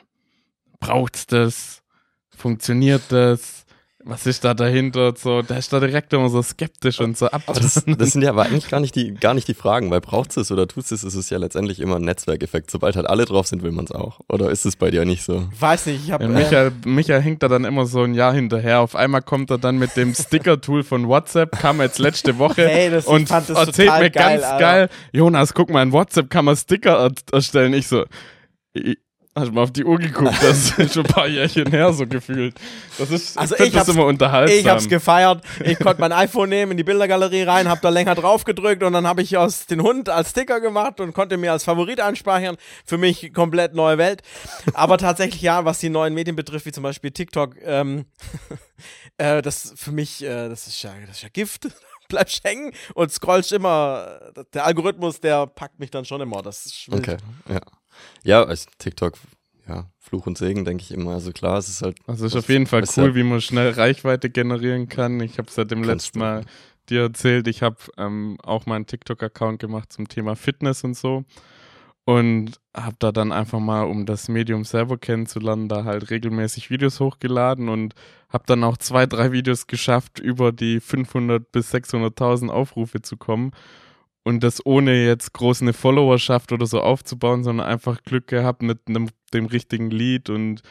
braucht's 0.80 1.25
das? 1.25 1.82
Funktioniert 2.30 3.03
das? 3.10 3.66
Was 4.10 4.26
ist 4.26 4.46
da 4.46 4.54
dahinter? 4.54 5.13
So, 5.17 5.41
der 5.41 5.58
ist 5.58 5.74
da 5.74 5.82
direkt 5.82 6.13
immer 6.13 6.30
so 6.30 6.41
skeptisch 6.41 7.02
und 7.02 7.17
so 7.17 7.28
ab. 7.28 7.41
das, 7.48 7.84
das 7.86 8.12
sind 8.12 8.22
ja 8.22 8.30
aber 8.30 8.43
eigentlich 8.43 8.70
gar 8.70 8.80
nicht 8.80 8.96
die, 8.96 9.13
gar 9.13 9.34
nicht 9.34 9.48
die 9.50 9.54
Fragen, 9.54 9.91
weil 9.91 10.00
braucht 10.00 10.38
es 10.38 10.50
oder 10.50 10.65
tut 10.67 10.86
es, 10.89 11.04
ist 11.04 11.13
es 11.15 11.30
ja 11.30 11.38
letztendlich 11.38 11.82
immer 11.82 11.98
ein 11.98 12.04
Netzwerkeffekt. 12.04 12.72
Sobald 12.72 12.96
halt 12.96 13.06
alle 13.08 13.26
drauf 13.26 13.48
sind, 13.48 13.63
will 13.63 13.72
man 13.74 13.84
es 13.84 13.91
auch. 13.91 14.22
Oder 14.30 14.50
ist 14.50 14.65
es 14.65 14.78
bei 14.78 14.91
dir 14.91 15.04
nicht 15.04 15.24
so? 15.24 15.50
Weiß 15.60 15.88
nicht, 15.88 16.06
ich 16.06 16.12
habe 16.12 16.24
Ja, 16.24 16.30
äh, 16.30 16.34
Michael, 16.34 16.72
Michael 16.86 17.22
hängt 17.22 17.43
da 17.43 17.50
dann 17.50 17.65
immer 17.65 17.86
so 17.86 18.04
ein 18.04 18.13
Jahr 18.13 18.34
hinterher. 18.34 18.80
Auf 18.80 18.96
einmal 18.96 19.22
kommt 19.22 19.52
er 19.52 19.58
dann 19.58 19.78
mit 19.78 19.98
dem 19.98 20.13
Sticker-Tool 20.13 20.84
von 20.84 21.08
WhatsApp, 21.10 21.60
kam 21.60 21.82
jetzt 21.82 22.00
letzte 22.00 22.38
Woche 22.38 22.67
Hey, 22.67 22.89
das- 22.89 23.04
ich 23.06 23.10
und 23.12 23.28
fand 23.28 23.50
das 23.50 23.58
erzählt 23.58 23.88
total 23.89 24.04
mir 24.04 24.10
geil, 24.12 24.36
ganz 24.38 24.43
Alter. 24.46 24.60
geil, 24.60 24.89
Jonas, 25.12 25.54
guck 25.54 25.70
mal, 25.70 25.84
in 25.84 25.91
WhatsApp 25.91 26.30
kann 26.30 26.46
man 26.46 26.56
Sticker 26.56 26.98
er 27.08 27.12
erstellen. 27.34 27.74
Ich 27.74 27.88
so, 27.89 28.06
ich, 28.74 28.98
hast 29.39 29.50
du 29.50 29.54
mal 29.54 29.63
auf 29.63 29.71
die 29.71 29.86
Uhr 29.86 29.97
geguckt, 29.97 30.36
das 30.41 30.78
ist 30.78 30.93
schon 30.93 31.06
ein 31.06 31.12
paar 31.13 31.28
Jährchen 31.28 31.67
her, 31.69 31.93
so 31.93 32.08
gefühlt. 32.08 32.56
Das 32.97 33.12
ist, 33.12 33.38
Also 33.38 33.56
ich 33.56 33.67
ich 33.67 33.73
das 33.73 33.88
immer 33.88 34.06
unterhaltsam. 34.06 34.58
Ich 34.58 34.67
hab's 34.67 34.88
gefeiert. 34.88 35.43
Ich 35.63 35.80
konnte 35.80 36.02
mein 36.02 36.12
iPhone 36.12 36.50
nehmen, 36.50 36.71
in 36.71 36.78
die 36.78 36.84
Bildergalerie 36.84 37.43
rein, 37.43 37.69
hab 37.69 37.82
da 37.82 37.89
länger 37.89 38.15
drauf 38.15 38.43
gedrückt 38.43 38.84
und 38.84 38.93
dann 38.93 39.08
habe 39.08 39.21
ich 39.21 39.38
aus 39.38 39.65
den 39.65 39.82
Hund 39.82 40.10
als 40.10 40.32
Sticker 40.32 40.60
gemacht 40.60 41.00
und 41.00 41.13
konnte 41.13 41.38
mir 41.38 41.52
als 41.52 41.63
Favorit 41.63 42.00
einspeichern. 42.00 42.58
Für 42.86 42.97
mich 42.97 43.34
komplett 43.34 43.73
neue 43.73 43.97
Welt. 43.97 44.21
Aber 44.73 44.97
tatsächlich 44.97 45.41
ja, 45.41 45.65
was 45.65 45.80
die 45.80 45.89
neuen 45.89 46.13
Medien 46.13 46.36
betrifft, 46.36 46.65
wie 46.65 46.71
zum 46.71 46.84
Beispiel 46.84 47.12
TikTok, 47.12 47.56
ähm, 47.63 48.06
äh, 49.17 49.41
das 49.41 49.73
für 49.76 49.91
mich, 49.91 50.23
äh, 50.23 50.50
das 50.50 50.67
ist 50.67 50.82
ja, 50.82 50.91
das 51.06 51.17
ist 51.17 51.23
ja 51.23 51.30
Gift. 51.30 51.67
Bleibst 52.08 52.41
hängen 52.45 52.71
und 52.93 53.12
scrollst 53.12 53.52
immer. 53.52 54.32
Der 54.54 54.65
Algorithmus, 54.65 55.19
der 55.19 55.45
packt 55.45 55.78
mich 55.78 55.91
dann 55.91 56.06
schon 56.06 56.21
immer. 56.21 56.41
Das 56.41 56.65
ist 56.65 56.89
wild. 56.89 57.02
Okay, 57.02 57.17
ja. 57.50 57.60
Ja, 58.23 58.43
als 58.43 58.67
TikTok, 58.77 59.13
ja, 59.67 59.89
Fluch 59.99 60.27
und 60.27 60.38
Segen, 60.38 60.65
denke 60.65 60.83
ich 60.83 60.91
immer. 60.91 61.12
Also 61.13 61.31
klar, 61.31 61.57
es 61.57 61.67
ist 61.69 61.81
halt. 61.81 61.97
Also 62.07 62.25
ist 62.25 62.36
auf 62.36 62.49
jeden 62.49 62.67
Fall 62.67 62.83
cool, 62.97 63.07
ja- 63.10 63.15
wie 63.15 63.23
man 63.23 63.41
schnell 63.41 63.71
Reichweite 63.71 64.29
generieren 64.29 64.88
kann. 64.89 65.19
Ich 65.19 65.38
habe 65.38 65.49
es 65.49 65.55
ja 65.55 65.63
dem 65.63 65.83
letzten. 65.83 66.19
Mal 66.19 66.45
dir 66.89 67.01
erzählt, 67.01 67.47
ich 67.47 67.62
habe 67.63 67.77
ähm, 67.97 68.38
auch 68.43 68.65
mal 68.65 68.75
einen 68.75 68.86
TikTok-Account 68.88 69.60
gemacht 69.60 69.91
zum 69.91 70.07
Thema 70.07 70.36
Fitness 70.38 70.83
und 70.86 70.95
so 70.95 71.25
und 72.05 72.51
habe 72.73 72.95
da 72.99 73.12
dann 73.12 73.33
einfach 73.33 73.60
mal, 73.60 73.83
um 73.83 74.05
das 74.05 74.29
Medium 74.29 74.63
selber 74.63 74.97
kennenzulernen, 74.97 75.67
da 75.67 75.83
halt 75.83 76.10
regelmäßig 76.10 76.69
Videos 76.69 77.01
hochgeladen 77.01 77.67
und 77.67 77.93
habe 78.29 78.45
dann 78.47 78.63
auch 78.63 78.77
zwei, 78.77 79.05
drei 79.05 79.33
Videos 79.33 79.67
geschafft, 79.67 80.19
über 80.19 80.53
die 80.53 80.79
500 80.79 81.51
bis 81.51 81.73
600.000 81.73 82.49
Aufrufe 82.49 83.01
zu 83.01 83.17
kommen 83.17 83.51
und 84.27 84.43
das 84.43 84.65
ohne 84.65 85.05
jetzt 85.05 85.31
groß 85.31 85.61
eine 85.61 85.71
Followerschaft 85.71 86.51
oder 86.51 86.65
so 86.65 86.81
aufzubauen, 86.81 87.45
sondern 87.45 87.65
einfach 87.65 88.03
Glück 88.03 88.27
gehabt 88.27 88.61
mit 88.61 88.79
einem, 88.89 89.07
dem 89.33 89.45
richtigen 89.45 89.89
Lied 89.89 90.29
und 90.29 90.63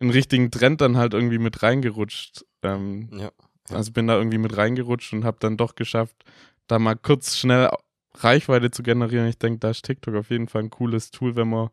einen 0.00 0.10
richtigen 0.10 0.52
Trend 0.52 0.80
dann 0.80 0.96
halt 0.96 1.12
irgendwie 1.12 1.38
mit 1.38 1.60
reingerutscht. 1.64 2.44
Ähm, 2.62 3.08
Ja. 3.12 3.32
also 3.70 3.90
bin 3.90 4.06
da 4.06 4.16
irgendwie 4.16 4.38
mit 4.38 4.56
reingerutscht 4.56 5.12
und 5.12 5.24
habe 5.24 5.38
dann 5.40 5.56
doch 5.56 5.74
geschafft, 5.74 6.14
da 6.68 6.78
mal 6.78 6.94
kurz 6.94 7.36
schnell 7.36 7.70
Reichweite 8.14 8.70
zu 8.70 8.84
generieren. 8.84 9.26
Ich 9.26 9.38
denke, 9.38 9.58
da 9.58 9.70
ist 9.70 9.84
TikTok 9.84 10.14
auf 10.14 10.30
jeden 10.30 10.46
Fall 10.46 10.62
ein 10.62 10.70
cooles 10.70 11.10
Tool, 11.10 11.34
wenn 11.34 11.48
man 11.50 11.70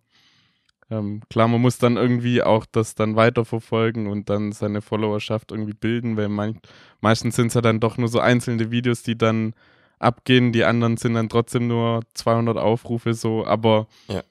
ähm, 0.90 1.22
klar, 1.30 1.48
man 1.48 1.62
muss 1.62 1.78
dann 1.78 1.98
irgendwie 1.98 2.42
auch 2.42 2.66
das 2.66 2.96
dann 2.96 3.16
weiterverfolgen 3.16 4.08
und 4.08 4.32
dann 4.32 4.54
seine 4.54 4.82
Followerschaft 4.82 5.52
irgendwie 5.52 5.74
bilden, 5.74 6.18
weil 6.18 6.30
mein, 6.30 6.62
meistens 7.00 7.36
sind 7.36 7.48
es 7.48 7.54
ja 7.54 7.62
dann 7.62 7.80
doch 7.80 7.98
nur 8.00 8.08
so 8.08 8.20
einzelne 8.20 8.72
Videos, 8.72 9.04
die 9.04 9.18
dann 9.18 9.54
abgehen. 10.00 10.52
Die 10.52 10.64
anderen 10.64 10.98
sind 10.98 11.14
dann 11.16 11.30
trotzdem 11.30 11.68
nur 11.68 12.02
200 12.14 12.58
Aufrufe 12.58 13.14
so, 13.14 13.46
aber 13.46 13.88
Ja. 14.08 14.24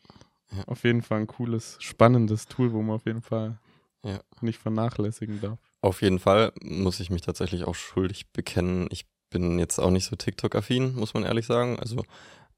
Ja. 0.57 0.65
auf 0.67 0.85
jeden 0.85 1.03
Fall 1.03 1.21
ein 1.21 1.27
cooles, 1.27 1.77
spannendes 1.81 2.47
Tool, 2.47 2.73
wo 2.73 2.83
man 2.83 2.97
auf 2.97 3.07
jeden 3.07 3.23
Fall 3.23 3.59
Ja. 4.05 4.21
nicht 4.41 4.59
vernachlässigen 4.61 5.41
darf. 5.41 5.59
Auf 5.81 6.03
jeden 6.03 6.19
Fall 6.19 6.53
muss 6.63 7.01
ich 7.01 7.11
mich 7.11 7.23
tatsächlich 7.23 7.65
auch 7.65 7.75
schuldig 7.75 8.31
bekennen. 8.33 8.87
Ich 8.91 9.07
bin 9.31 9.59
jetzt 9.59 9.79
auch 9.79 9.91
nicht 9.91 10.05
so 10.07 10.17
TikTok-affin, 10.17 10.95
muss 10.95 11.15
man 11.15 11.25
ehrlich 11.25 11.47
sagen. 11.47 11.79
Also 11.81 12.03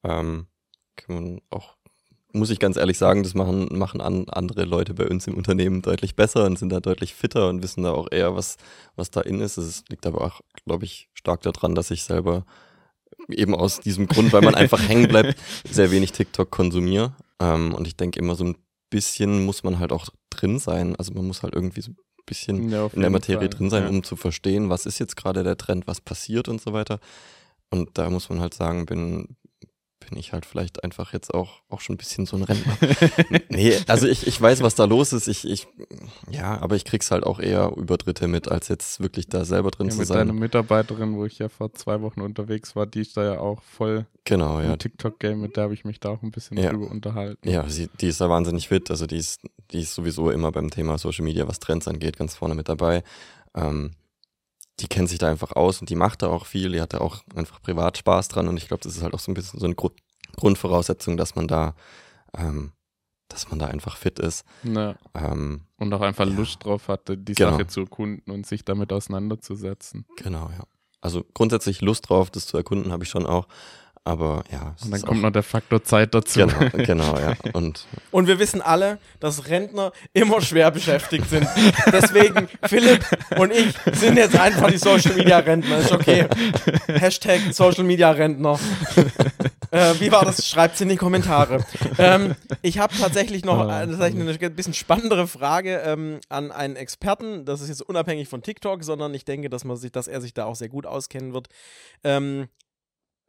ähm, 0.04 0.46
kann 0.96 1.14
man 1.14 1.40
auch, 1.50 1.76
muss 2.32 2.50
ich 2.50 2.58
ganz 2.58 2.76
ehrlich 2.76 2.98
sagen, 2.98 3.22
das 3.22 3.34
machen, 3.34 3.68
machen 3.76 4.00
an, 4.02 4.28
andere 4.28 4.64
Leute 4.64 4.92
bei 4.94 5.06
uns 5.08 5.26
im 5.26 5.34
Unternehmen 5.34 5.80
deutlich 5.82 6.14
besser 6.14 6.44
und 6.44 6.58
sind 6.58 6.68
da 6.70 6.80
deutlich 6.80 7.14
fitter 7.14 7.48
und 7.48 7.62
wissen 7.62 7.82
da 7.84 7.92
auch 7.92 8.08
eher, 8.10 8.36
was, 8.36 8.58
was 8.96 9.10
da 9.10 9.22
in 9.22 9.40
ist. 9.40 9.56
Es 9.56 9.84
liegt 9.88 10.06
aber 10.06 10.20
auch, 10.20 10.40
glaube 10.66 10.84
ich, 10.84 11.08
stark 11.14 11.40
daran, 11.42 11.74
dass 11.74 11.90
ich 11.90 12.04
selber 12.04 12.44
eben 13.28 13.54
aus 13.54 13.80
diesem 13.80 14.06
Grund, 14.06 14.32
weil 14.32 14.42
man 14.42 14.54
einfach 14.56 14.88
hängen 14.88 15.08
bleibt, 15.08 15.38
sehr 15.68 15.90
wenig 15.90 16.12
TikTok 16.12 16.50
konsumiere. 16.50 17.14
Ähm, 17.40 17.74
und 17.74 17.86
ich 17.86 17.96
denke 17.96 18.18
immer 18.18 18.34
so 18.34 18.44
ein 18.44 18.56
bisschen 18.90 19.44
muss 19.44 19.62
man 19.64 19.78
halt 19.78 19.92
auch 19.92 20.08
drin 20.30 20.58
sein. 20.58 20.96
Also 20.96 21.12
man 21.12 21.26
muss 21.26 21.42
halt 21.42 21.54
irgendwie 21.54 21.82
so 21.82 21.90
ein 21.90 21.96
bisschen 22.26 22.70
Ja, 22.70 22.88
in 22.92 23.00
der 23.00 23.10
Materie 23.10 23.40
Fall, 23.40 23.50
drin 23.50 23.70
sein, 23.70 23.84
ja. 23.84 23.88
um 23.88 24.02
zu 24.02 24.16
verstehen, 24.16 24.70
was 24.70 24.86
ist 24.86 24.98
jetzt 24.98 25.16
gerade 25.16 25.42
der 25.42 25.56
Trend, 25.56 25.86
was 25.86 26.00
passiert 26.00 26.48
und 26.48 26.60
so 26.60 26.72
weiter. 26.72 27.00
Und 27.70 27.98
da 27.98 28.08
muss 28.08 28.28
man 28.30 28.40
halt 28.40 28.54
sagen, 28.54 28.86
bin, 28.86 29.36
bin 30.08 30.18
ich 30.18 30.32
halt 30.32 30.46
vielleicht 30.46 30.84
einfach 30.84 31.12
jetzt 31.12 31.32
auch, 31.34 31.60
auch 31.68 31.80
schon 31.80 31.94
ein 31.94 31.96
bisschen 31.98 32.26
so 32.26 32.36
ein 32.36 32.42
Rentner. 32.44 32.76
nee, 33.48 33.74
also 33.86 34.06
ich, 34.06 34.26
ich 34.26 34.40
weiß, 34.40 34.62
was 34.62 34.74
da 34.74 34.84
los 34.84 35.12
ist. 35.12 35.28
Ich, 35.28 35.44
ich, 35.48 35.66
ja, 36.30 36.60
aber 36.60 36.76
ich 36.76 36.84
krieg's 36.84 37.10
halt 37.10 37.24
auch 37.24 37.40
eher 37.40 37.72
über 37.76 37.96
Dritte 37.96 38.28
mit, 38.28 38.48
als 38.48 38.68
jetzt 38.68 39.00
wirklich 39.00 39.28
da 39.28 39.44
selber 39.44 39.70
drin 39.70 39.88
Ja, 39.88 39.92
zu 39.94 39.98
mit 40.00 40.10
deiner 40.10 40.26
sein. 40.32 40.38
Mitarbeiterin, 40.38 41.14
wo 41.16 41.24
ich 41.24 41.38
ja 41.38 41.48
vor 41.48 41.72
zwei 41.74 42.00
Wochen 42.02 42.20
unterwegs 42.20 42.74
war, 42.76 42.86
die 42.86 43.00
ist 43.00 43.16
da 43.16 43.24
ja 43.24 43.38
auch 43.40 43.62
voll 43.62 44.06
Genau, 44.24 44.60
ja. 44.60 44.72
im 44.72 44.78
TikTok-Game, 44.78 45.40
mit 45.40 45.56
der 45.56 45.64
habe 45.64 45.74
ich 45.74 45.84
mich 45.84 46.00
da 46.00 46.10
auch 46.10 46.22
ein 46.22 46.30
bisschen 46.30 46.58
Ja. 46.58 46.70
drüber 46.70 46.90
unterhalten. 46.90 47.48
Ja, 47.48 47.66
sie, 47.68 47.88
die 48.00 48.08
ist 48.08 48.20
da 48.20 48.28
wahnsinnig 48.28 48.68
fit. 48.68 48.90
Also 48.90 49.06
die 49.06 49.16
ist, 49.16 49.40
die 49.70 49.80
ist 49.80 49.94
sowieso 49.94 50.30
immer 50.30 50.52
beim 50.52 50.70
Thema 50.70 50.98
Social 50.98 51.24
Media, 51.24 51.48
was 51.48 51.58
Trends 51.60 51.88
angeht, 51.88 52.18
ganz 52.18 52.34
vorne 52.36 52.54
mit 52.54 52.68
dabei. 52.68 53.02
Ähm, 53.54 53.92
die 54.80 54.86
kennt 54.88 55.08
sich 55.08 55.18
da 55.18 55.28
einfach 55.28 55.52
aus 55.56 55.80
und 55.80 55.90
die 55.90 55.96
macht 55.96 56.22
da 56.22 56.28
auch 56.28 56.46
viel. 56.46 56.70
Die 56.72 56.80
hat 56.80 56.92
da 56.94 56.98
auch 56.98 57.22
einfach 57.34 57.60
privat 57.62 57.98
Spaß 57.98 58.28
dran 58.28 58.48
und 58.48 58.56
ich 58.56 58.68
glaube, 58.68 58.82
das 58.82 58.96
ist 58.96 59.02
halt 59.02 59.14
auch 59.14 59.18
so 59.18 59.30
ein 59.30 59.34
bisschen 59.34 59.58
so 59.60 59.66
eine 59.66 59.74
Gru 59.74 59.90
Grundvoraussetzung, 60.36 61.16
dass 61.16 61.34
man 61.34 61.48
da, 61.48 61.74
ähm, 62.36 62.72
dass 63.28 63.48
man 63.50 63.58
da 63.58 63.66
einfach 63.66 63.96
fit 63.96 64.18
ist. 64.20 64.44
Ja. 64.62 64.94
Ähm, 65.14 65.62
Und 65.78 65.92
auch 65.92 66.00
einfach 66.00 66.26
Ja. 66.26 66.32
Lust 66.32 66.64
drauf 66.64 66.86
hatte, 66.88 67.16
die 67.18 67.32
Genau. 67.34 67.50
Sache 67.52 67.66
zu 67.66 67.80
erkunden 67.80 68.30
und 68.32 68.46
sich 68.46 68.64
damit 68.64 68.92
auseinanderzusetzen. 68.92 70.04
genau, 70.16 70.50
ja. 70.50 70.64
Also 71.00 71.24
grundsätzlich 71.34 71.80
Lust 71.80 72.08
drauf, 72.08 72.30
das 72.30 72.46
zu 72.46 72.56
erkunden, 72.56 72.92
habe 72.92 73.04
ich 73.04 73.10
schon 73.10 73.26
auch. 73.26 73.46
Aber 74.04 74.44
ja, 74.50 74.74
Und 74.82 74.90
dann 74.90 75.02
kommt 75.02 75.22
noch 75.22 75.30
der 75.30 75.42
Faktor 75.42 75.82
Zeit 75.82 76.14
dazu. 76.14 76.40
genau, 76.40 76.68
genau, 76.72 77.18
ja. 77.18 77.34
Und 77.52 77.86
Und 78.10 78.26
wir 78.26 78.38
wissen 78.38 78.62
alle, 78.62 78.98
dass 79.20 79.48
Rentner 79.48 79.92
immer 80.12 80.40
schwer 80.40 80.70
beschäftigt 80.70 81.28
sind. 81.28 81.46
Deswegen, 81.92 82.48
Philipp 82.64 83.04
und 83.38 83.52
ich 83.52 83.74
sind 83.92 84.16
jetzt 84.16 84.38
einfach 84.38 84.70
die 84.70 84.78
Social 84.78 85.14
Media 85.14 85.38
Rentner. 85.38 85.78
Ist 85.78 85.92
okay. 85.92 86.26
Hashtag 86.86 87.40
Social 87.52 87.84
Media 87.84 88.10
Rentner. 88.10 88.58
äh, 89.70 89.94
wie 89.98 90.10
war 90.10 90.24
das? 90.24 90.46
Schreibt 90.48 90.76
es 90.76 90.80
in 90.80 90.88
die 90.88 90.96
Kommentare. 90.96 91.64
Ähm, 91.98 92.34
ich 92.62 92.78
habe 92.78 92.94
tatsächlich 92.96 93.44
noch 93.44 93.64
äh, 93.64 93.86
tatsächlich 93.86 94.22
eine 94.22 94.50
bisschen 94.50 94.74
spannendere 94.74 95.26
Frage 95.26 95.82
ähm, 95.84 96.20
an 96.28 96.50
einen 96.50 96.76
Experten. 96.76 97.44
Das 97.44 97.60
ist 97.60 97.68
jetzt 97.68 97.82
unabhängig 97.82 98.28
von 98.28 98.42
TikTok, 98.42 98.84
sondern 98.84 99.12
ich 99.14 99.24
denke, 99.24 99.50
dass 99.50 99.64
man 99.64 99.76
sich, 99.76 99.92
dass 99.92 100.08
er 100.08 100.20
sich 100.20 100.34
da 100.34 100.44
auch 100.46 100.56
sehr 100.56 100.68
gut 100.68 100.86
auskennen 100.86 101.32
wird. 101.32 101.48
Ähm, 102.04 102.48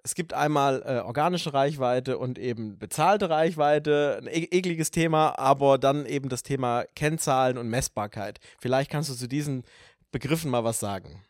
es 0.04 0.16
gibt 0.16 0.34
einmal 0.34 0.84
äh, 0.86 1.00
organische 1.00 1.54
Reichweite 1.54 2.18
und 2.18 2.40
eben 2.40 2.78
bezahlte 2.78 3.30
Reichweite, 3.30 4.20
ein 4.22 4.28
e 4.28 4.48
ekliges 4.52 4.92
Thema, 4.92 5.38
aber 5.38 5.78
dann 5.78 6.06
eben 6.06 6.30
das 6.30 6.44
Thema 6.44 6.86
Kennzahlen 6.96 7.58
und 7.58 7.70
Messbarkeit. 7.70 8.40
Vielleicht 8.60 8.90
kannst 8.90 9.10
du 9.10 9.16
zu 9.16 9.28
diesen 9.28 9.64
Begriffen 10.12 10.50
mal 10.50 10.64
was 10.64 10.80
sagen. 10.80 11.22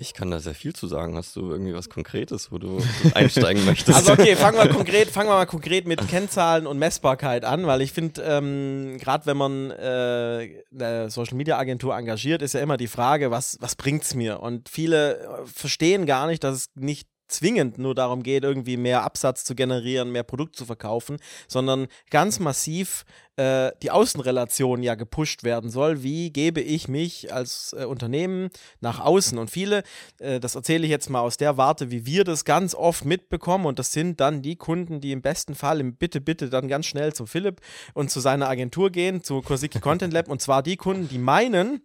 ich 0.00 0.14
kann 0.14 0.30
da 0.30 0.38
sehr 0.38 0.54
viel 0.54 0.76
zu 0.76 0.86
sagen. 0.86 1.16
Hast 1.16 1.34
du 1.34 1.50
irgendwie 1.50 1.74
was 1.74 1.88
Konkretes, 1.88 2.52
wo 2.52 2.58
du 2.58 2.80
einsteigen 3.14 3.64
möchtest? 3.64 3.98
Also 3.98 4.12
okay, 4.12 4.36
fangen 4.36 4.56
wir 4.56 4.68
konkret, 4.68 5.08
fangen 5.08 5.28
wir 5.28 5.34
mal 5.34 5.46
konkret 5.46 5.88
mit 5.88 6.06
Kennzahlen 6.06 6.68
und 6.68 6.78
Messbarkeit 6.78 7.44
an, 7.44 7.66
weil 7.66 7.82
ich 7.82 7.92
finde, 7.92 8.22
ähm, 8.22 8.98
gerade 9.00 9.26
wenn 9.26 9.36
man 9.36 9.70
äh, 9.72 10.62
eine 10.72 11.10
Social 11.10 11.36
Media 11.36 11.58
Agentur 11.58 11.96
engagiert, 11.96 12.42
ist 12.42 12.54
ja 12.54 12.60
immer 12.60 12.76
die 12.76 12.86
Frage, 12.86 13.32
was, 13.32 13.56
was 13.60 13.74
bringt's 13.74 14.14
mir? 14.14 14.38
Und 14.40 14.68
viele 14.68 15.18
äh, 15.18 15.46
verstehen 15.46 16.06
gar 16.06 16.28
nicht, 16.28 16.44
dass 16.44 16.54
es 16.54 16.68
nicht 16.76 17.08
zwingend 17.28 17.78
nur 17.78 17.94
darum 17.94 18.22
geht, 18.22 18.44
irgendwie 18.44 18.76
mehr 18.76 19.04
Absatz 19.04 19.44
zu 19.44 19.54
generieren, 19.54 20.10
mehr 20.10 20.24
Produkt 20.24 20.56
zu 20.56 20.64
verkaufen, 20.64 21.18
sondern 21.46 21.86
ganz 22.10 22.40
massiv 22.40 23.04
äh, 23.38 23.70
die 23.82 23.92
Außenrelation 23.92 24.82
ja 24.82 24.96
gepusht 24.96 25.44
werden 25.44 25.70
soll. 25.70 26.02
Wie 26.02 26.30
gebe 26.30 26.60
ich 26.60 26.88
mich 26.88 27.32
als 27.32 27.74
äh, 27.78 27.84
Unternehmen 27.84 28.50
nach 28.80 28.98
außen? 28.98 29.38
Und 29.38 29.50
viele, 29.50 29.84
äh, 30.18 30.40
das 30.40 30.56
erzähle 30.56 30.84
ich 30.84 30.90
jetzt 30.90 31.08
mal 31.08 31.20
aus 31.20 31.36
der 31.36 31.56
Warte, 31.56 31.92
wie 31.92 32.04
wir 32.04 32.24
das 32.24 32.44
ganz 32.44 32.74
oft 32.74 33.04
mitbekommen. 33.04 33.66
Und 33.66 33.78
das 33.78 33.92
sind 33.92 34.20
dann 34.20 34.42
die 34.42 34.56
Kunden, 34.56 35.00
die 35.00 35.12
im 35.12 35.22
besten 35.22 35.54
Fall 35.54 35.80
im 35.80 35.94
Bitte, 35.94 36.20
Bitte 36.20 36.50
dann 36.50 36.66
ganz 36.66 36.86
schnell 36.86 37.12
zum 37.12 37.28
Philipp 37.28 37.60
und 37.94 38.10
zu 38.10 38.18
seiner 38.18 38.48
Agentur 38.48 38.90
gehen, 38.90 39.22
zu 39.22 39.40
Kosiki 39.40 39.78
Content 39.78 40.12
Lab. 40.12 40.28
Und 40.28 40.42
zwar 40.42 40.64
die 40.64 40.76
Kunden, 40.76 41.08
die 41.08 41.18
meinen, 41.18 41.82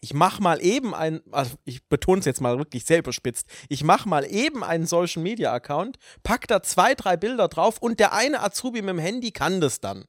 ich 0.00 0.14
mache 0.14 0.42
mal 0.42 0.62
eben 0.62 0.94
ein, 0.94 1.20
also 1.30 1.56
ich 1.64 1.86
betone 1.88 2.20
es 2.20 2.24
jetzt 2.24 2.40
mal 2.40 2.58
wirklich 2.58 2.84
sehr 2.84 2.98
überspitzt, 2.98 3.46
ich 3.68 3.84
mache 3.84 4.08
mal 4.08 4.24
eben 4.24 4.64
einen 4.64 4.86
Social 4.86 5.22
Media 5.22 5.52
Account, 5.52 5.98
pack 6.22 6.46
da 6.48 6.62
zwei, 6.62 6.94
drei 6.94 7.16
Bilder 7.16 7.48
drauf 7.48 7.78
und 7.78 8.00
der 8.00 8.12
eine 8.12 8.42
Azubi 8.42 8.82
mit 8.82 8.90
dem 8.90 8.98
Handy 8.98 9.30
kann 9.30 9.60
das 9.60 9.80
dann. 9.80 10.04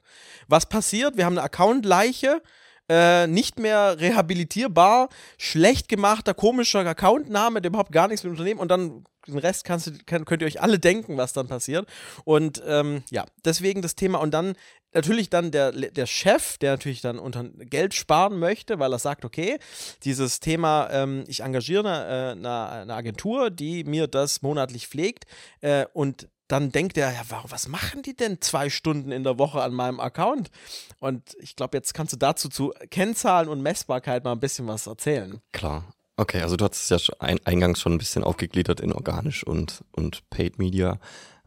Was 0.48 0.66
passiert? 0.66 1.16
Wir 1.16 1.26
haben 1.26 1.38
eine 1.38 1.44
Account-Leiche, 1.44 2.42
äh, 2.90 3.28
nicht 3.28 3.60
mehr 3.60 4.00
rehabilitierbar, 4.00 5.10
schlecht 5.38 5.88
gemachter, 5.88 6.34
komischer 6.34 6.80
Accountname, 6.80 7.62
der 7.62 7.68
überhaupt 7.68 7.92
gar 7.92 8.08
nichts 8.08 8.24
mit 8.24 8.30
dem 8.30 8.32
Unternehmen 8.32 8.60
und 8.60 8.68
dann 8.68 9.04
den 9.28 9.38
Rest 9.38 9.64
kannst 9.64 9.86
du, 9.86 9.92
kann, 10.06 10.24
könnt 10.24 10.42
ihr 10.42 10.48
euch 10.48 10.60
alle 10.60 10.80
denken, 10.80 11.16
was 11.16 11.32
dann 11.32 11.46
passiert. 11.46 11.86
Und 12.24 12.60
ähm, 12.66 13.04
ja, 13.10 13.26
deswegen 13.44 13.80
das 13.80 13.94
Thema 13.94 14.18
und 14.18 14.32
dann 14.32 14.54
natürlich 14.92 15.30
dann 15.30 15.52
der, 15.52 15.70
der 15.70 16.06
Chef, 16.06 16.58
der 16.58 16.72
natürlich 16.72 17.00
dann 17.00 17.20
unter 17.20 17.44
Geld 17.44 17.94
sparen 17.94 18.40
möchte, 18.40 18.80
weil 18.80 18.92
er 18.92 18.98
sagt, 18.98 19.24
okay, 19.24 19.58
dieses 20.02 20.40
Thema, 20.40 20.88
ähm, 20.90 21.24
ich 21.28 21.40
engagiere 21.40 21.88
eine, 21.88 22.30
eine, 22.32 22.68
eine 22.70 22.94
Agentur, 22.94 23.50
die 23.50 23.84
mir 23.84 24.08
das 24.08 24.42
monatlich 24.42 24.88
pflegt 24.88 25.26
äh, 25.60 25.86
und 25.92 26.28
dann 26.50 26.72
denkt 26.72 26.98
er, 26.98 27.12
ja, 27.12 27.22
was 27.48 27.68
machen 27.68 28.02
die 28.02 28.16
denn 28.16 28.40
zwei 28.40 28.70
Stunden 28.70 29.12
in 29.12 29.22
der 29.22 29.38
Woche 29.38 29.62
an 29.62 29.72
meinem 29.72 30.00
Account? 30.00 30.50
Und 30.98 31.36
ich 31.38 31.54
glaube, 31.54 31.76
jetzt 31.76 31.94
kannst 31.94 32.12
du 32.12 32.16
dazu 32.16 32.48
zu 32.48 32.72
Kennzahlen 32.90 33.48
und 33.48 33.62
Messbarkeit 33.62 34.24
mal 34.24 34.32
ein 34.32 34.40
bisschen 34.40 34.66
was 34.66 34.86
erzählen. 34.86 35.40
Klar. 35.52 35.84
Okay, 36.16 36.42
also 36.42 36.56
du 36.56 36.64
hast 36.64 36.90
es 36.90 37.06
ja 37.06 37.14
eingangs 37.20 37.80
schon 37.80 37.92
ein 37.92 37.98
bisschen 37.98 38.24
aufgegliedert 38.24 38.80
in 38.80 38.92
organisch 38.92 39.46
und, 39.46 39.84
und 39.92 40.28
Paid 40.28 40.58
Media. 40.58 40.98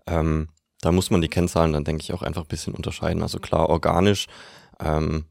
Ähm, 0.08 0.48
da 0.82 0.92
muss 0.92 1.12
man 1.12 1.22
die 1.22 1.28
Kennzahlen 1.28 1.74
dann, 1.74 1.84
denke 1.84 2.02
ich, 2.02 2.14
auch 2.14 2.24
einfach 2.24 2.42
ein 2.44 2.48
bisschen 2.48 2.74
unterscheiden. 2.74 3.22
Also 3.22 3.40
klar, 3.40 3.70
organisch, 3.70 4.28
ähm, 4.80 5.26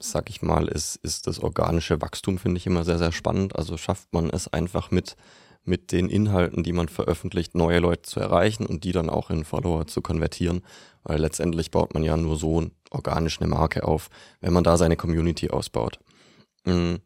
sag 0.00 0.30
ich 0.30 0.42
mal, 0.42 0.68
ist, 0.68 0.96
ist 0.96 1.26
das 1.26 1.38
organische 1.38 2.00
Wachstum, 2.00 2.38
finde 2.38 2.58
ich 2.58 2.66
immer 2.66 2.84
sehr, 2.84 2.98
sehr 2.98 3.12
spannend. 3.12 3.56
Also 3.56 3.76
schafft 3.76 4.12
man 4.12 4.30
es 4.30 4.48
einfach 4.48 4.90
mit, 4.90 5.16
mit 5.64 5.92
den 5.92 6.08
Inhalten, 6.08 6.62
die 6.62 6.72
man 6.72 6.88
veröffentlicht, 6.88 7.54
neue 7.54 7.78
Leute 7.78 8.02
zu 8.02 8.20
erreichen 8.20 8.66
und 8.66 8.84
die 8.84 8.92
dann 8.92 9.08
auch 9.08 9.30
in 9.30 9.44
Follower 9.44 9.86
zu 9.86 10.02
konvertieren. 10.02 10.62
Weil 11.04 11.20
letztendlich 11.20 11.70
baut 11.70 11.94
man 11.94 12.02
ja 12.02 12.16
nur 12.16 12.36
so 12.36 12.70
organisch 12.90 13.40
eine 13.40 13.48
Marke 13.48 13.84
auf, 13.84 14.10
wenn 14.40 14.52
man 14.52 14.64
da 14.64 14.76
seine 14.76 14.96
Community 14.96 15.50
ausbaut. 15.50 15.98
Mhm 16.64 17.00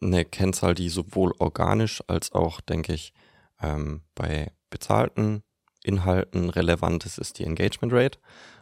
eine 0.00 0.24
Kennzahl, 0.24 0.74
die 0.74 0.88
sowohl 0.88 1.32
organisch 1.38 2.02
als 2.06 2.32
auch, 2.32 2.60
denke 2.60 2.92
ich, 2.92 3.12
ähm, 3.60 4.02
bei 4.14 4.52
bezahlten 4.70 5.42
Inhalten 5.82 6.50
relevant 6.50 7.06
ist, 7.06 7.18
ist 7.18 7.38
die 7.38 7.44
Engagement 7.44 7.92
Rate. 7.92 8.18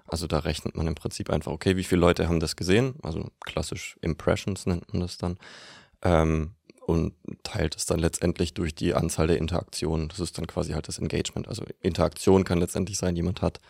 Also 0.07 0.27
da 0.27 0.41
rechnet 0.41 0.77
man 0.77 0.87
im 0.87 0.95
Prinzip 0.95 1.31
einfach, 1.31 1.51
okay, 1.51 1.77
wie 1.77 1.85
viele 1.85 2.03
Leute 2.03 2.29
haben 2.29 2.41
das 2.41 2.57
gesehen? 2.57 2.97
Also 3.03 3.31
klassisch 3.41 3.97
Impressions 4.03 4.67
nennt 4.67 4.93
man 4.93 5.01
das 5.01 5.17
dann. 5.17 5.39
Ähm, 6.03 6.55
und 6.87 7.15
teilt 7.43 7.77
es 7.77 7.87
dann 7.87 7.99
letztendlich 7.99 8.55
durch 8.55 8.75
die 8.75 8.95
Anzahl 8.95 9.27
der 9.27 9.39
Interaktionen. 9.39 10.09
Das 10.09 10.21
ist 10.21 10.37
dann 10.39 10.47
quasi 10.47 10.73
halt 10.73 10.89
das 10.89 10.99
Engagement. 10.99 11.49
Also 11.49 11.65
Interaktion 11.81 12.45
kann 12.45 12.59
letztendlich 12.59 12.99
sein, 12.99 13.17
jemand 13.17 13.43
hat 13.43 13.61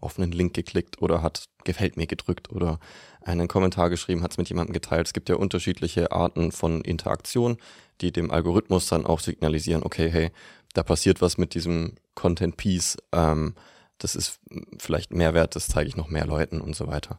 auf 0.00 0.18
einen 0.18 0.32
Link 0.32 0.54
geklickt 0.54 1.00
oder 1.02 1.22
hat 1.22 1.44
gefällt 1.64 1.96
mir 1.96 2.06
gedrückt 2.06 2.50
oder 2.50 2.80
einen 3.22 3.48
Kommentar 3.48 3.90
geschrieben, 3.90 4.22
hat 4.22 4.32
es 4.32 4.38
mit 4.38 4.48
jemandem 4.48 4.72
geteilt. 4.72 5.06
Es 5.06 5.12
gibt 5.12 5.28
ja 5.28 5.34
unterschiedliche 5.36 6.12
Arten 6.12 6.52
von 6.52 6.80
Interaktion, 6.80 7.58
die 8.00 8.12
dem 8.12 8.30
Algorithmus 8.30 8.86
dann 8.86 9.04
auch 9.04 9.20
signalisieren, 9.20 9.82
okay, 9.82 10.08
hey, 10.08 10.30
da 10.72 10.82
passiert 10.82 11.20
was 11.20 11.36
mit 11.36 11.54
diesem 11.54 11.96
Content 12.14 12.56
Piece, 12.56 12.96
ähm, 13.12 13.54
das 13.98 14.14
ist 14.14 14.40
vielleicht 14.78 15.12
Mehrwert, 15.12 15.56
das 15.56 15.68
zeige 15.68 15.88
ich 15.88 15.96
noch 15.96 16.08
mehr 16.08 16.26
Leuten 16.26 16.60
und 16.60 16.74
so 16.74 16.86
weiter. 16.86 17.18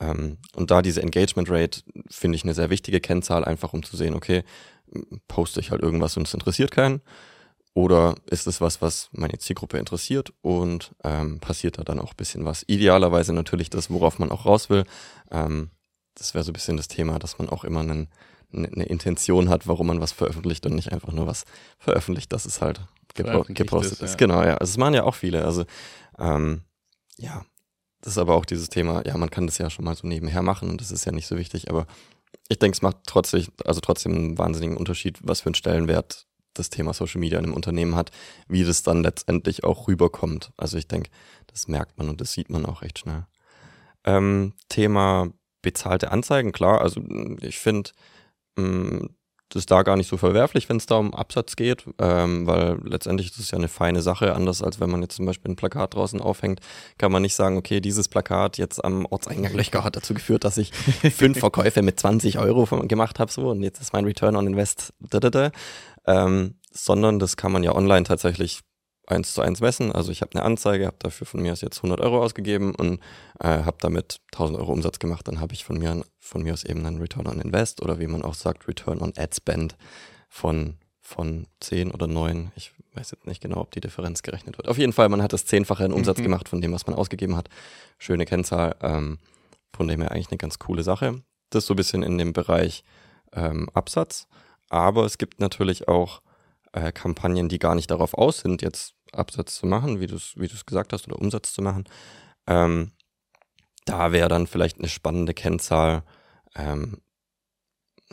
Ähm, 0.00 0.38
und 0.54 0.70
da 0.70 0.82
diese 0.82 1.02
Engagement 1.02 1.50
Rate 1.50 1.82
finde 2.08 2.36
ich 2.36 2.44
eine 2.44 2.54
sehr 2.54 2.70
wichtige 2.70 3.00
Kennzahl, 3.00 3.44
einfach 3.44 3.72
um 3.72 3.82
zu 3.82 3.96
sehen, 3.96 4.14
okay, 4.14 4.44
poste 5.28 5.60
ich 5.60 5.70
halt 5.70 5.82
irgendwas 5.82 6.16
und 6.16 6.26
es 6.26 6.34
interessiert 6.34 6.70
keinen. 6.70 7.00
Oder 7.74 8.14
ist 8.30 8.46
es 8.46 8.62
was, 8.62 8.80
was 8.80 9.10
meine 9.12 9.36
Zielgruppe 9.36 9.76
interessiert 9.76 10.32
und 10.40 10.94
ähm, 11.04 11.40
passiert 11.40 11.78
da 11.78 11.84
dann 11.84 11.98
auch 11.98 12.12
ein 12.12 12.16
bisschen 12.16 12.46
was? 12.46 12.64
Idealerweise 12.66 13.34
natürlich 13.34 13.68
das, 13.68 13.90
worauf 13.90 14.18
man 14.18 14.30
auch 14.30 14.46
raus 14.46 14.70
will. 14.70 14.84
Ähm, 15.30 15.70
das 16.14 16.32
wäre 16.32 16.42
so 16.42 16.52
ein 16.52 16.54
bisschen 16.54 16.78
das 16.78 16.88
Thema, 16.88 17.18
dass 17.18 17.38
man 17.38 17.50
auch 17.50 17.64
immer 17.64 17.80
einen, 17.80 18.08
eine, 18.50 18.68
eine 18.68 18.84
Intention 18.84 19.50
hat, 19.50 19.66
warum 19.68 19.88
man 19.88 20.00
was 20.00 20.12
veröffentlicht 20.12 20.64
und 20.64 20.74
nicht 20.74 20.92
einfach 20.92 21.12
nur 21.12 21.26
was 21.26 21.44
veröffentlicht, 21.78 22.32
dass 22.32 22.46
es 22.46 22.62
halt 22.62 22.80
gepro 23.14 23.44
gepostet 23.48 23.98
ist, 23.98 24.02
ist. 24.02 24.10
ja. 24.12 24.16
Genau, 24.16 24.42
ja. 24.42 24.56
Also 24.56 24.72
das 24.72 24.78
machen 24.78 24.94
ja 24.94 25.04
auch 25.04 25.14
viele. 25.14 25.44
Also 25.44 25.64
ähm, 26.18 26.62
ja, 27.18 27.44
das 28.00 28.14
ist 28.14 28.18
aber 28.18 28.36
auch 28.36 28.46
dieses 28.46 28.68
Thema, 28.68 29.02
ja, 29.06 29.16
man 29.18 29.30
kann 29.30 29.46
das 29.46 29.58
ja 29.58 29.68
schon 29.68 29.84
mal 29.84 29.96
so 29.96 30.06
nebenher 30.06 30.42
machen 30.42 30.70
und 30.70 30.80
das 30.80 30.90
ist 30.92 31.04
ja 31.04 31.12
nicht 31.12 31.26
so 31.26 31.36
wichtig, 31.36 31.68
aber 31.70 31.86
ich 32.48 32.58
denke, 32.58 32.76
es 32.76 32.82
macht 32.82 32.98
trotzdem, 33.06 33.46
also 33.64 33.80
trotzdem 33.80 34.14
einen 34.14 34.38
wahnsinnigen 34.38 34.76
Unterschied, 34.76 35.18
was 35.22 35.40
für 35.40 35.46
einen 35.46 35.54
Stellenwert 35.54 36.26
das 36.54 36.70
Thema 36.70 36.94
Social 36.94 37.20
Media 37.20 37.38
in 37.38 37.44
einem 37.44 37.54
Unternehmen 37.54 37.96
hat, 37.96 38.10
wie 38.48 38.64
das 38.64 38.82
dann 38.82 39.02
letztendlich 39.02 39.64
auch 39.64 39.88
rüberkommt. 39.88 40.52
Also 40.56 40.78
ich 40.78 40.88
denke, 40.88 41.10
das 41.48 41.68
merkt 41.68 41.98
man 41.98 42.08
und 42.08 42.20
das 42.20 42.32
sieht 42.32 42.50
man 42.50 42.66
auch 42.66 42.82
recht 42.82 42.98
schnell. 42.98 43.26
Ähm, 44.04 44.54
Thema 44.68 45.28
bezahlte 45.62 46.12
Anzeigen, 46.12 46.52
klar, 46.52 46.80
also 46.80 47.02
ich 47.40 47.58
finde, 47.58 47.90
mm, 48.56 49.06
das 49.48 49.60
ist 49.60 49.70
da 49.70 49.82
gar 49.82 49.96
nicht 49.96 50.08
so 50.08 50.16
verwerflich, 50.16 50.68
wenn 50.68 50.76
es 50.76 50.86
da 50.86 50.96
um 50.96 51.14
Absatz 51.14 51.54
geht, 51.54 51.84
ähm, 51.98 52.46
weil 52.46 52.78
letztendlich 52.82 53.30
ist 53.30 53.38
es 53.38 53.50
ja 53.52 53.58
eine 53.58 53.68
feine 53.68 54.02
Sache, 54.02 54.34
anders 54.34 54.62
als 54.62 54.80
wenn 54.80 54.90
man 54.90 55.02
jetzt 55.02 55.16
zum 55.16 55.26
Beispiel 55.26 55.52
ein 55.52 55.56
Plakat 55.56 55.94
draußen 55.94 56.20
aufhängt, 56.20 56.60
kann 56.98 57.12
man 57.12 57.22
nicht 57.22 57.34
sagen, 57.34 57.56
okay, 57.56 57.80
dieses 57.80 58.08
Plakat 58.08 58.58
jetzt 58.58 58.84
am 58.84 59.06
Ortseingang 59.06 59.54
Löchgau 59.54 59.84
hat 59.84 59.96
dazu 59.96 60.14
geführt, 60.14 60.44
dass 60.44 60.58
ich 60.58 60.72
fünf 61.14 61.38
Verkäufe 61.38 61.82
mit 61.82 62.00
20 62.00 62.38
Euro 62.38 62.66
gemacht 62.86 63.20
habe, 63.20 63.30
so 63.30 63.50
und 63.50 63.62
jetzt 63.62 63.80
ist 63.80 63.92
mein 63.92 64.04
Return 64.04 64.36
on 64.36 64.46
Invest, 64.46 64.92
da, 64.98 65.20
da, 65.20 65.30
da. 65.30 65.50
Ähm, 66.06 66.56
sondern 66.72 67.18
das 67.18 67.36
kann 67.36 67.52
man 67.52 67.62
ja 67.62 67.74
online 67.74 68.04
tatsächlich 68.04 68.60
eins 69.06 69.34
zu 69.34 69.42
eins 69.42 69.60
messen. 69.60 69.92
Also 69.92 70.10
ich 70.10 70.20
habe 70.20 70.32
eine 70.34 70.44
Anzeige, 70.44 70.86
habe 70.86 70.96
dafür 70.98 71.26
von 71.26 71.40
mir 71.40 71.52
aus 71.52 71.60
jetzt 71.60 71.78
100 71.78 72.00
Euro 72.00 72.22
ausgegeben 72.22 72.74
und 72.74 73.00
äh, 73.40 73.62
habe 73.64 73.76
damit 73.80 74.20
1000 74.32 74.58
Euro 74.58 74.72
Umsatz 74.72 74.98
gemacht. 74.98 75.26
Dann 75.28 75.40
habe 75.40 75.54
ich 75.54 75.64
von 75.64 75.78
mir, 75.78 76.04
von 76.18 76.42
mir 76.42 76.52
aus 76.52 76.64
eben 76.64 76.84
einen 76.84 77.00
Return 77.00 77.26
on 77.26 77.40
Invest 77.40 77.82
oder 77.82 77.98
wie 77.98 78.06
man 78.06 78.22
auch 78.22 78.34
sagt, 78.34 78.68
Return 78.68 79.00
on 79.00 79.12
Ad 79.16 79.34
Spend 79.34 79.76
von, 80.28 80.74
von 81.00 81.46
10 81.60 81.92
oder 81.92 82.06
9. 82.06 82.52
Ich 82.56 82.72
weiß 82.94 83.12
jetzt 83.12 83.26
nicht 83.26 83.40
genau, 83.40 83.60
ob 83.60 83.70
die 83.70 83.80
Differenz 83.80 84.22
gerechnet 84.22 84.58
wird. 84.58 84.68
Auf 84.68 84.78
jeden 84.78 84.92
Fall, 84.92 85.08
man 85.08 85.22
hat 85.22 85.32
das 85.32 85.46
Zehnfache 85.46 85.84
in 85.84 85.92
Umsatz 85.92 86.18
mhm. 86.18 86.24
gemacht 86.24 86.48
von 86.48 86.60
dem, 86.60 86.72
was 86.72 86.86
man 86.86 86.96
ausgegeben 86.96 87.36
hat. 87.36 87.48
Schöne 87.98 88.26
Kennzahl. 88.26 88.74
Ähm, 88.82 89.18
von 89.76 89.86
dem 89.86 90.00
her 90.00 90.10
eigentlich 90.10 90.30
eine 90.30 90.38
ganz 90.38 90.58
coole 90.58 90.82
Sache. 90.82 91.22
Das 91.50 91.64
ist 91.64 91.68
so 91.68 91.74
ein 91.74 91.76
bisschen 91.76 92.02
in 92.02 92.18
dem 92.18 92.32
Bereich 92.32 92.82
ähm, 93.32 93.68
Absatz. 93.74 94.26
Aber 94.68 95.04
es 95.04 95.18
gibt 95.18 95.38
natürlich 95.38 95.86
auch 95.86 96.22
äh, 96.72 96.90
Kampagnen, 96.92 97.48
die 97.48 97.58
gar 97.58 97.74
nicht 97.74 97.90
darauf 97.90 98.14
aus 98.14 98.40
sind, 98.40 98.62
jetzt 98.62 98.95
Absatz 99.16 99.56
zu 99.56 99.66
machen, 99.66 100.00
wie 100.00 100.06
du 100.06 100.16
es 100.16 100.34
wie 100.36 100.48
gesagt 100.48 100.92
hast, 100.92 101.06
oder 101.06 101.18
Umsatz 101.18 101.52
zu 101.52 101.62
machen. 101.62 101.84
Ähm, 102.46 102.92
da 103.84 104.12
wäre 104.12 104.28
dann 104.28 104.46
vielleicht 104.46 104.78
eine 104.78 104.88
spannende 104.88 105.34
Kennzahl, 105.34 106.02
ähm, 106.54 107.00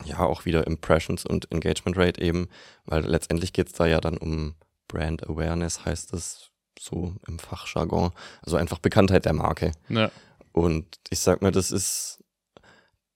ja, 0.06 0.20
auch 0.20 0.46
wieder 0.46 0.66
Impressions 0.66 1.26
und 1.26 1.52
Engagement 1.52 1.98
Rate 1.98 2.22
eben, 2.22 2.50
weil 2.86 3.06
letztendlich 3.06 3.54
geht 3.54 3.68
es 3.68 3.74
da 3.74 3.86
ja 3.86 4.02
dann 4.02 4.18
um 4.18 4.56
Brand 4.88 5.28
Awareness, 5.28 5.86
heißt 5.86 6.14
es 6.14 6.50
so 6.80 7.16
im 7.28 7.40
Fachjargon. 7.40 8.12
Also 8.42 8.58
einfach 8.58 8.80
Bekanntheit 8.80 9.26
der 9.26 9.34
Marke. 9.34 9.72
Ja. 9.90 10.12
Und 10.52 11.00
ich 11.10 11.20
sag 11.20 11.42
mal, 11.42 11.52
das 11.52 11.72
ist 11.72 12.24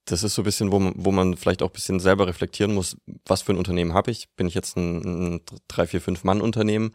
das 0.07 0.23
ist 0.23 0.35
so 0.35 0.41
ein 0.41 0.45
bisschen, 0.45 0.71
wo 0.71 0.79
man, 0.79 0.93
wo 0.95 1.11
man 1.11 1.35
vielleicht 1.35 1.61
auch 1.61 1.69
ein 1.69 1.73
bisschen 1.73 1.99
selber 1.99 2.27
reflektieren 2.27 2.73
muss, 2.73 2.97
was 3.25 3.41
für 3.41 3.51
ein 3.51 3.57
Unternehmen 3.57 3.93
habe 3.93 4.09
ich? 4.09 4.29
Bin 4.35 4.47
ich 4.47 4.53
jetzt 4.53 4.77
ein, 4.77 5.35
ein 5.35 5.41
3, 5.67 5.87
4, 5.87 6.01
5 6.01 6.23
Mann-Unternehmen? 6.23 6.93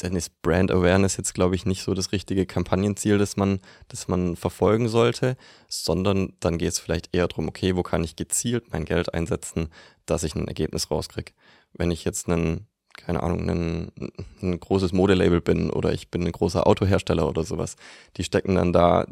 Dann 0.00 0.14
ist 0.14 0.42
Brand 0.42 0.70
Awareness 0.70 1.16
jetzt, 1.16 1.34
glaube 1.34 1.56
ich, 1.56 1.66
nicht 1.66 1.82
so 1.82 1.92
das 1.92 2.12
richtige 2.12 2.46
Kampagnenziel, 2.46 3.18
das 3.18 3.36
man, 3.36 3.60
das 3.88 4.06
man 4.06 4.36
verfolgen 4.36 4.88
sollte, 4.88 5.36
sondern 5.68 6.34
dann 6.40 6.56
geht 6.56 6.68
es 6.68 6.78
vielleicht 6.78 7.14
eher 7.14 7.26
darum, 7.26 7.48
okay, 7.48 7.74
wo 7.74 7.82
kann 7.82 8.04
ich 8.04 8.14
gezielt 8.14 8.72
mein 8.72 8.84
Geld 8.84 9.12
einsetzen, 9.12 9.70
dass 10.06 10.22
ich 10.22 10.36
ein 10.36 10.46
Ergebnis 10.46 10.90
rauskriege. 10.90 11.32
Wenn 11.72 11.90
ich 11.90 12.04
jetzt 12.04 12.28
einen, 12.28 12.68
keine 12.96 13.22
Ahnung, 13.24 13.50
ein, 13.50 13.92
ein 14.40 14.60
großes 14.60 14.92
Modelabel 14.92 15.40
bin 15.40 15.70
oder 15.70 15.92
ich 15.92 16.10
bin 16.10 16.24
ein 16.24 16.32
großer 16.32 16.66
Autohersteller 16.66 17.28
oder 17.28 17.42
sowas, 17.42 17.74
die 18.16 18.24
stecken 18.24 18.54
dann 18.54 18.72
da 18.72 19.06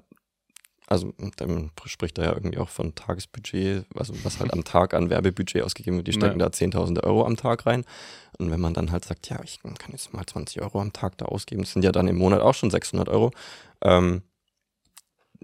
also 0.86 1.12
dann 1.36 1.70
spricht 1.84 2.18
er 2.18 2.24
ja 2.24 2.32
irgendwie 2.34 2.58
auch 2.58 2.68
von 2.68 2.94
Tagesbudget, 2.94 3.86
also 3.96 4.14
was 4.22 4.38
halt 4.38 4.52
am 4.52 4.62
Tag 4.62 4.94
an 4.94 5.10
Werbebudget 5.10 5.62
ausgegeben 5.62 5.96
wird, 5.96 6.06
die 6.06 6.12
stecken 6.12 6.38
ja. 6.38 6.46
da 6.46 6.52
Zehntausende 6.52 7.02
Euro 7.02 7.26
am 7.26 7.36
Tag 7.36 7.66
rein. 7.66 7.84
Und 8.38 8.50
wenn 8.50 8.60
man 8.60 8.74
dann 8.74 8.92
halt 8.92 9.04
sagt, 9.04 9.28
ja, 9.28 9.42
ich 9.42 9.60
kann 9.62 9.92
jetzt 9.92 10.12
mal 10.12 10.26
20 10.26 10.60
Euro 10.62 10.80
am 10.80 10.92
Tag 10.92 11.18
da 11.18 11.26
ausgeben, 11.26 11.62
das 11.62 11.72
sind 11.72 11.84
ja 11.84 11.92
dann 11.92 12.08
im 12.08 12.16
Monat 12.16 12.40
auch 12.40 12.54
schon 12.54 12.70
600 12.70 13.08
Euro. 13.08 13.32
Ähm, 13.82 14.22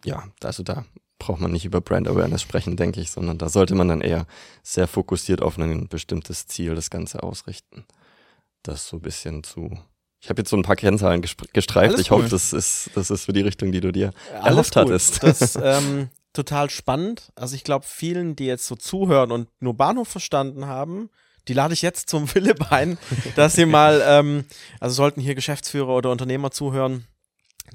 ja, 0.05 0.25
also 0.43 0.63
da 0.63 0.85
braucht 1.19 1.41
man 1.41 1.53
nicht 1.53 1.65
über 1.65 1.81
Brand 1.81 2.09
Awareness 2.09 2.43
sprechen, 2.43 2.77
denke 2.77 3.01
ich, 3.01 3.11
sondern 3.11 3.39
da 3.39 3.49
sollte 3.49 3.75
man 3.75 3.89
dann 3.89 4.01
eher 4.01 4.27
sehr 4.63 4.89
fokussiert 4.89 5.41
auf 5.41 5.57
ein 5.59 5.89
bestimmtes 5.89 6.47
Ziel 6.47 6.75
das 6.75 6.91
Ganze 6.91 7.23
ausrichten. 7.23 7.85
Das 8.63 8.89
so 8.89 8.97
ein 8.97 9.03
bisschen 9.03 9.45
zu 9.45 9.79
ich 10.23 10.31
habe 10.31 10.41
jetzt 10.41 10.51
so 10.51 10.57
ein 10.57 10.63
paar 10.63 10.77
Kennzahlen 10.77 11.21
gestreift. 11.21 11.77
Alles 11.77 12.01
ich 12.01 12.13
cool. 12.13 12.19
hoffe, 12.19 12.29
das 12.29 12.53
ist, 12.53 12.91
das 12.95 13.11
ist 13.11 13.25
für 13.25 13.33
die 13.33 13.41
Richtung, 13.41 13.73
die 13.73 13.81
du 13.81 13.91
dir 13.91 14.13
Alles 14.35 14.47
erhofft 14.47 14.77
cool. 14.77 14.83
hattest. 14.83 15.23
Das 15.25 15.43
ist 15.43 15.57
ähm, 15.63 16.11
total 16.33 16.71
spannend. 16.71 17.33
Also 17.35 17.57
ich 17.57 17.65
glaube, 17.65 17.85
vielen, 17.89 18.37
die 18.37 18.47
jetzt 18.47 18.67
so 18.69 18.77
zuhören 18.77 19.33
und 19.33 19.49
nur 19.61 19.75
Bahnhof 19.75 20.07
verstanden 20.07 20.67
haben, 20.67 21.11
die 21.49 21.55
lade 21.55 21.75
ich 21.75 21.83
jetzt 21.83 22.09
zum 22.09 22.29
Philipp 22.29 22.71
ein, 22.73 22.99
dass 23.37 23.55
sie 23.55 23.67
mal, 23.67 24.03
ähm, 24.07 24.45
also 24.81 24.95
sollten 24.95 25.21
hier 25.21 25.35
Geschäftsführer 25.35 25.95
oder 25.95 26.11
Unternehmer 26.11 26.51
zuhören, 26.51 27.07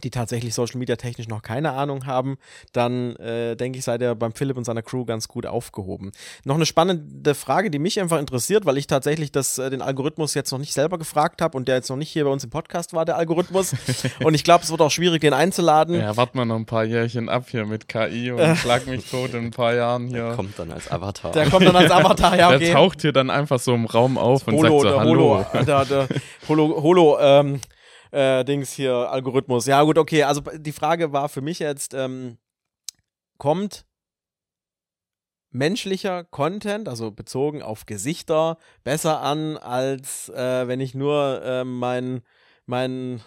die 0.04 0.10
tatsächlich 0.12 0.54
Social 0.54 0.78
Media 0.78 0.96
technisch 0.96 1.28
noch 1.28 1.42
keine 1.42 1.72
Ahnung 1.72 2.06
haben, 2.06 2.38
dann 2.74 3.16
äh, 3.18 3.56
denke 3.56 3.80
ich, 3.80 3.86
seid 3.86 4.02
ihr 4.02 4.16
beim 4.16 4.34
Philipp 4.34 4.58
und 4.58 4.64
seiner 4.64 4.82
Crew 4.82 5.06
ganz 5.06 5.28
gut 5.28 5.46
aufgehoben. 5.46 6.12
Noch 6.44 6.56
eine 6.56 6.66
spannende 6.66 7.36
Frage, 7.36 7.72
die 7.72 7.80
mich 7.80 8.00
einfach 8.00 8.20
interessiert, 8.20 8.66
weil 8.66 8.78
ich 8.78 8.88
tatsächlich 8.88 9.32
das, 9.32 9.58
äh, 9.58 9.70
den 9.70 9.82
Algorithmus 9.82 10.34
jetzt 10.34 10.52
noch 10.52 10.60
nicht 10.60 10.74
selber 10.74 10.98
gefragt 10.98 11.42
habe 11.42 11.58
und 11.58 11.68
der 11.68 11.76
jetzt 11.76 11.90
noch 11.90 11.98
nicht 11.98 12.10
hier 12.10 12.26
bei 12.26 12.30
uns 12.30 12.44
im 12.44 12.50
Podcast 12.50 12.94
war, 12.94 13.06
der 13.06 13.18
Algorithmus. 13.18 13.74
und 14.24 14.34
ich 14.34 14.44
glaube, 14.44 14.64
es 14.64 14.72
wird 14.72 14.82
auch 14.82 14.92
schwierig, 14.92 15.22
den 15.22 15.34
einzuladen. 15.34 16.00
Ja, 16.00 16.16
warten 16.16 16.38
wir 16.38 16.46
noch 16.46 16.56
ein 16.56 16.66
paar 16.66 16.84
Jährchen 16.84 17.30
ab 17.30 17.46
hier 17.50 17.66
mit 17.66 17.88
KI 17.88 18.32
und 18.32 18.56
schlag 18.58 18.88
mich 18.88 19.10
tot 19.10 19.34
in 19.34 19.46
ein 19.46 19.52
paar 19.52 19.74
Jahren 19.74 20.08
hier. 20.08 20.28
Der 20.28 20.36
kommt 20.36 20.60
dann 20.60 20.72
als 20.72 20.92
Avatar. 20.92 21.32
Der 21.32 21.50
kommt 21.50 21.66
dann 21.66 21.76
als 21.76 21.92
Avatar, 21.92 22.38
ja, 22.38 22.50
okay. 22.56 22.60
Der 22.60 22.74
taucht 22.74 23.02
hier 23.02 23.14
dann 23.14 23.30
einfach 23.30 23.60
so 23.60 23.74
im 23.74 23.86
Raum 23.86 24.18
auf 24.18 24.48
und 24.48 24.56
Holo, 24.56 24.82
sagt 24.82 24.94
so, 24.94 25.00
Hallo. 25.00 25.46
Holo, 25.54 25.64
der, 25.66 25.86
der 25.86 26.08
Holo, 26.48 26.84
Holo 26.84 27.18
ähm, 27.20 27.60
äh, 28.12 28.44
Dings 28.44 28.72
hier, 28.72 28.94
Algorithmus. 28.94 29.66
Ja, 29.66 29.84
gut, 29.84 29.98
okay. 29.98 30.24
Also 30.24 30.42
die 30.56 30.72
Frage 30.72 31.12
war 31.14 31.30
für 31.30 31.42
mich 31.42 31.60
jetzt, 31.60 31.94
ähm, 31.94 32.38
kommt 33.38 33.86
menschlicher 35.50 36.24
Content, 36.24 36.88
also 36.88 37.12
bezogen 37.12 37.62
auf 37.62 37.86
Gesichter, 37.86 38.58
besser 38.84 39.22
an, 39.22 39.58
als 39.58 40.30
äh, 40.30 40.68
wenn 40.68 40.80
ich 40.80 40.94
nur 40.94 41.42
äh, 41.44 41.64
meinen 41.64 42.22
mein 42.66 43.22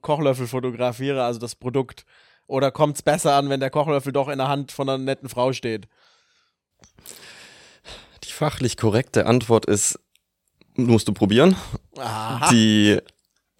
Kochlöffel 0.00 0.46
fotografiere, 0.46 1.24
also 1.24 1.38
das 1.38 1.54
Produkt? 1.54 2.04
Oder 2.46 2.70
kommt 2.70 2.96
es 2.96 3.02
besser 3.02 3.34
an, 3.34 3.48
wenn 3.48 3.60
der 3.60 3.70
Kochlöffel 3.70 4.12
doch 4.12 4.28
in 4.28 4.38
der 4.38 4.48
Hand 4.48 4.72
von 4.72 4.88
einer 4.88 4.98
netten 4.98 5.28
Frau 5.28 5.52
steht? 5.52 5.86
Die 8.24 8.32
fachlich 8.32 8.76
korrekte 8.76 9.26
Antwort 9.26 9.66
ist, 9.66 10.00
musst 10.74 11.06
du 11.08 11.12
probieren. 11.12 11.56
Aha. 11.96 12.50
Die 12.50 12.98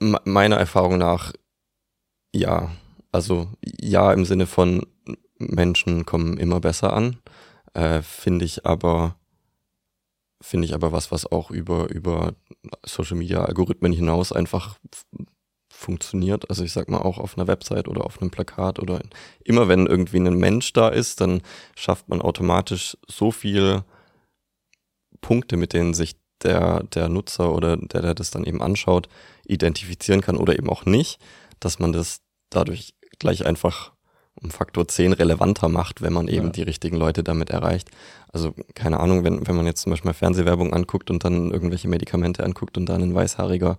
meiner 0.01 0.57
Erfahrung 0.57 0.99
nach 0.99 1.33
ja. 2.35 2.71
Also 3.13 3.49
ja 3.63 4.13
im 4.13 4.25
Sinne 4.25 4.47
von 4.47 4.87
Menschen 5.39 6.07
kommen 6.07 6.37
immer 6.39 6.61
besser 6.61 6.93
an. 6.93 7.19
Äh, 7.75 8.03
finde 8.03 8.45
ich 8.45 8.67
aber 8.67 9.17
finde 10.43 10.67
ich 10.67 10.75
aber 10.75 10.93
was, 10.93 11.13
was 11.13 11.31
auch 11.31 11.51
über, 11.51 11.91
über 11.91 12.35
Social 12.85 13.17
Media 13.17 13.45
Algorithmen 13.45 13.93
hinaus 13.93 14.33
einfach 14.33 14.79
funktioniert. 15.69 16.49
Also 16.49 16.65
ich 16.65 16.73
sag 16.73 16.89
mal 16.89 16.99
auch 16.99 17.19
auf 17.19 17.37
einer 17.37 17.47
Website 17.47 17.89
oder 17.89 18.05
auf 18.05 18.21
einem 18.21 18.31
Plakat 18.31 18.79
oder 18.79 19.01
immer 19.45 19.69
wenn 19.69 19.87
irgendwie 19.87 20.19
ein 20.19 20.39
Mensch 20.39 20.73
da 20.73 20.89
ist, 20.89 21.21
dann 21.21 21.43
schafft 21.77 22.09
man 22.09 22.23
automatisch 22.23 22.97
so 23.07 23.31
viel 23.31 23.85
Punkte, 25.21 25.57
mit 25.57 25.73
denen 25.73 25.95
sich 25.95 26.17
der, 26.43 26.83
der 26.85 27.09
Nutzer 27.09 27.55
oder 27.55 27.77
der, 27.77 28.03
der 28.03 28.15
das 28.15 28.31
dann 28.31 28.45
eben 28.45 28.63
anschaut, 28.63 29.09
identifizieren 29.47 30.21
kann 30.21 30.37
oder 30.37 30.59
eben 30.59 30.69
auch 30.69 30.87
nicht, 30.87 31.19
dass 31.59 31.79
man 31.79 31.93
das 31.93 32.21
dadurch 32.51 32.95
gleich 33.19 33.47
einfach 33.47 33.93
um 34.43 34.51
Faktor 34.51 34.89
10 34.89 35.13
relevanter 35.13 35.69
macht, 35.69 36.03
wenn 36.03 36.13
man 36.13 36.29
eben 36.29 36.47
ja. 36.47 36.53
die 36.53 36.63
richtigen 36.63 36.97
Leute 36.97 37.23
damit 37.23 37.51
erreicht. 37.51 37.91
Also 38.33 38.55
keine 38.75 39.01
Ahnung, 39.01 39.25
wenn, 39.25 39.47
wenn 39.47 39.57
man 39.57 39.67
jetzt 39.67 39.83
zum 39.83 39.91
Beispiel 39.91 40.13
Fernsehwerbung 40.13 40.73
anguckt 40.73 41.11
und 41.11 41.25
dann 41.25 41.51
irgendwelche 41.51 41.89
Medikamente 41.89 42.45
anguckt 42.45 42.79
und 42.79 42.87
dann 42.87 43.03
ein 43.03 43.15
weißhaariger 43.15 43.77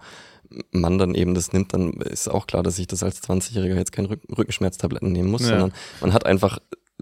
Mann 0.72 0.98
dann 0.98 1.16
eben 1.16 1.34
das 1.34 1.54
nimmt, 1.54 1.74
dann 1.74 1.94
ist 1.94 2.30
auch 2.30 2.46
klar, 2.46 2.62
dass 2.62 2.78
ich 2.78 2.88
das 2.88 3.04
als 3.04 3.24
20-Jähriger 3.24 3.76
jetzt 3.76 3.94
keine 3.94 4.10
Rückenschmerztabletten 4.10 5.12
nehmen 5.12 5.32
muss, 5.32 5.44
ja. 5.44 5.50
sondern 5.50 5.74
man 6.02 6.14
hat 6.14 6.26
einfach, 6.26 6.60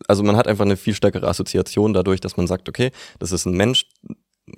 also 0.07 0.23
man 0.23 0.37
hat 0.37 0.47
einfach 0.47 0.65
eine 0.65 0.77
viel 0.77 0.93
stärkere 0.93 1.27
Assoziation 1.27 1.93
dadurch, 1.93 2.21
dass 2.21 2.37
man 2.37 2.47
sagt, 2.47 2.69
okay, 2.69 2.91
das 3.17 3.31
ist 3.31 3.45
ein 3.45 3.57
Mensch, 3.57 3.87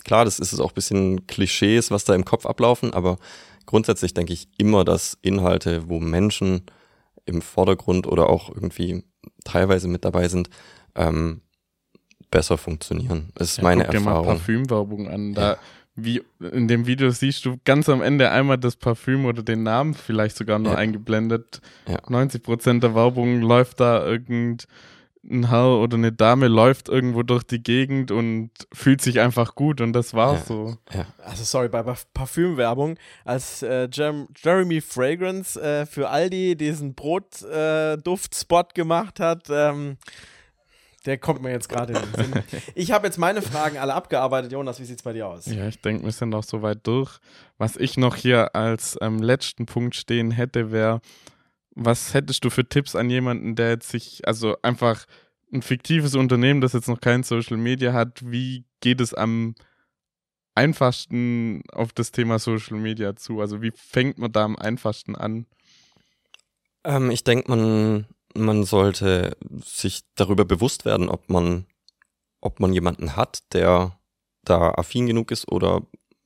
klar, 0.04 0.26
das 0.26 0.40
ist 0.40 0.54
es 0.54 0.60
auch 0.60 0.72
ein 0.72 0.76
bisschen 0.76 1.28
Klischees, 1.28 1.92
was 1.92 2.04
da 2.04 2.16
im 2.16 2.26
Kopf 2.26 2.46
ablaufen, 2.46 2.94
aber 2.94 3.18
grundsätzlich 3.66 4.14
denke 4.14 4.34
ich 4.34 4.48
immer, 4.58 4.84
dass 4.84 5.18
Inhalte, 5.22 5.90
wo 5.90 6.00
Menschen 6.00 6.64
im 7.26 7.42
Vordergrund 7.42 8.08
oder 8.08 8.30
auch 8.30 8.50
irgendwie 8.50 9.04
teilweise 9.44 9.88
mit 9.88 10.06
dabei 10.06 10.28
sind, 10.28 10.50
ähm, 10.96 11.42
besser 12.30 12.58
funktionieren. 12.58 13.30
Das 13.36 13.50
ist 13.52 13.58
ja, 13.58 13.64
meine 13.64 13.86
guck 13.86 13.94
Erfahrung. 13.94 14.24
Dir 14.24 14.30
mal 14.30 14.36
Parfümwerbung 14.38 15.08
an. 15.08 15.34
Da, 15.34 15.52
ja. 15.54 15.58
wie 15.96 16.22
in 16.40 16.68
dem 16.68 16.88
Video 16.88 17.12
siehst 17.12 17.46
du 17.46 17.58
ganz 17.66 17.90
am 17.90 18.02
Ende 18.02 18.32
einmal 18.32 18.58
das 18.58 18.76
Parfüm 18.76 19.26
oder 19.26 19.44
den 19.44 19.64
Namen 19.64 19.94
vielleicht 19.94 20.38
sogar 20.38 20.58
nur 20.58 20.74
ja. 20.74 20.78
eingeblendet. 20.78 21.62
Ja. 21.88 22.00
90 22.08 22.42
Prozent 22.42 22.84
der 22.84 22.96
Werbung 22.96 23.42
läuft 23.42 23.80
da 23.80 24.06
irgend 24.06 24.66
ein 25.24 25.50
Herr 25.50 25.78
oder 25.78 25.98
eine 25.98 26.12
Dame 26.12 26.48
läuft 26.48 26.90
irgendwo 26.90 27.22
durch 27.22 27.44
die 27.44 27.62
Gegend 27.62 28.10
und 28.10 28.50
fühlt 28.74 29.02
sich 29.02 29.20
einfach 29.20 29.54
gut 29.54 29.80
und 29.80 29.94
das 29.94 30.14
war's 30.16 30.40
Ja. 30.42 30.46
so. 30.46 30.78
Ja. 30.94 31.06
Also 31.24 31.44
sorry, 31.44 31.70
bei 31.70 31.82
Parf- 31.82 32.08
Parfümwerbung, 32.14 32.98
als 33.24 33.62
äh, 33.62 33.88
Jerem 33.92 34.28
Jeremy 34.36 34.82
Fragrance 34.82 35.62
äh, 35.62 35.86
für 35.86 36.10
Aldi 36.10 36.56
diesen 36.56 36.96
Brotduft-Spot 36.96 38.64
gemacht 38.74 39.20
hat, 39.20 39.48
ähm, 39.50 39.98
der 41.06 41.18
kommt 41.18 41.42
mir 41.42 41.52
jetzt 41.52 41.68
gerade 41.70 41.94
in 41.94 42.00
den 42.00 42.14
Sinn. 42.34 42.44
Ich 42.76 42.92
habe 42.92 43.08
jetzt 43.08 43.18
meine 43.18 43.42
Fragen 43.42 43.78
alle 43.78 43.94
abgearbeitet. 43.94 44.52
Jonas, 44.52 44.80
wie 44.80 44.86
sieht's 44.86 45.02
bei 45.04 45.14
dir 45.14 45.28
aus? 45.28 45.46
Ja, 45.48 45.68
ich 45.68 45.82
denke, 45.82 46.04
wir 46.04 46.12
sind 46.12 46.34
auch 46.36 46.44
soweit 46.44 46.86
durch. 46.86 47.18
Was 47.58 47.76
ich 47.76 47.98
noch 47.98 48.16
hier 48.16 48.56
als 48.56 48.98
ähm, 49.02 49.20
letzten 49.22 49.66
Punkt 49.66 49.96
stehen 49.96 50.30
hätte, 50.32 50.72
wäre, 50.72 51.02
was 51.76 52.14
hättest 52.14 52.44
du 52.44 52.50
für 52.50 52.68
Tipps 52.68 52.96
an 52.96 53.10
jemanden, 53.10 53.56
der 53.56 53.70
jetzt 53.70 53.90
sich, 53.90 54.28
also 54.28 54.58
einfach 54.62 55.06
ein 55.54 55.62
fiktives 55.62 56.16
Unternehmen, 56.16 56.62
das 56.62 56.74
jetzt 56.74 56.88
noch 56.88 57.02
kein 57.02 57.24
Social 57.24 57.58
Media 57.58 57.94
hat, 57.94 58.22
wie 58.24 58.66
geht 58.80 59.02
es 59.02 59.14
am 59.14 59.56
einfachsten 60.56 61.64
auf 61.72 61.94
das 61.94 62.12
Thema 62.12 62.40
Social 62.40 62.78
Media 62.78 63.16
zu? 63.16 63.42
Also 63.42 63.62
wie 63.62 63.72
fängt 63.76 64.18
man 64.18 64.32
da 64.32 64.44
am 64.44 64.56
einfachsten 64.56 65.16
an? 65.16 65.46
Ähm, 66.84 67.12
ich 67.12 67.24
denke, 67.24 67.50
man, 67.50 68.08
man 68.34 68.64
sollte 68.64 69.38
sich 69.64 70.02
darüber 70.16 70.46
bewusst 70.46 70.86
werden, 70.86 71.10
ob 71.10 71.30
man, 71.30 71.66
ob 72.42 72.60
man 72.60 72.74
jemanden 72.74 73.16
hat, 73.16 73.44
der 73.54 73.98
da 74.44 74.72
affin 74.72 75.08
genug 75.08 75.32
ist 75.32 75.52
oder 75.52 75.82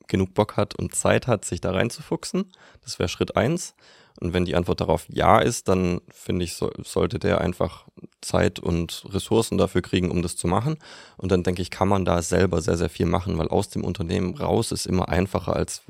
genug 0.08 0.34
Bock 0.34 0.56
hat 0.56 0.76
und 0.76 0.96
Zeit 0.96 1.28
hat, 1.28 1.46
sich 1.46 1.62
da 1.62 1.72
reinzufuchsen. 1.72 2.52
Das 2.82 3.00
wäre 3.00 3.10
Schritt 3.10 3.36
eins. 3.36 3.76
Und 4.20 4.34
wenn 4.34 4.46
die 4.46 4.56
Antwort 4.56 4.82
darauf 4.82 5.06
ja 5.10 5.40
ist, 5.40 5.68
dann 5.68 6.02
finde 6.10 6.46
ich, 6.46 6.56
so, 6.56 6.72
sollte 6.84 7.20
der 7.20 7.42
einfach 7.42 7.86
Zeit 8.22 8.60
und 8.60 9.06
Ressourcen 9.10 9.58
dafür 9.58 9.82
kriegen, 9.82 10.10
um 10.10 10.22
das 10.22 10.36
zu 10.38 10.48
machen. 10.48 10.78
Und 11.18 11.32
dann 11.32 11.44
denke 11.44 11.62
ich, 11.62 11.70
kann 11.70 11.88
man 11.88 12.06
da 12.06 12.22
selber 12.22 12.62
sehr, 12.62 12.78
sehr 12.78 12.90
viel 12.90 13.06
machen, 13.06 13.38
weil 13.38 13.50
aus 13.50 13.70
dem 13.70 13.84
Unternehmen 13.84 14.36
raus 14.36 14.72
ist 14.72 14.86
immer 14.86 15.10
einfacher 15.10 15.56
als, 15.56 15.82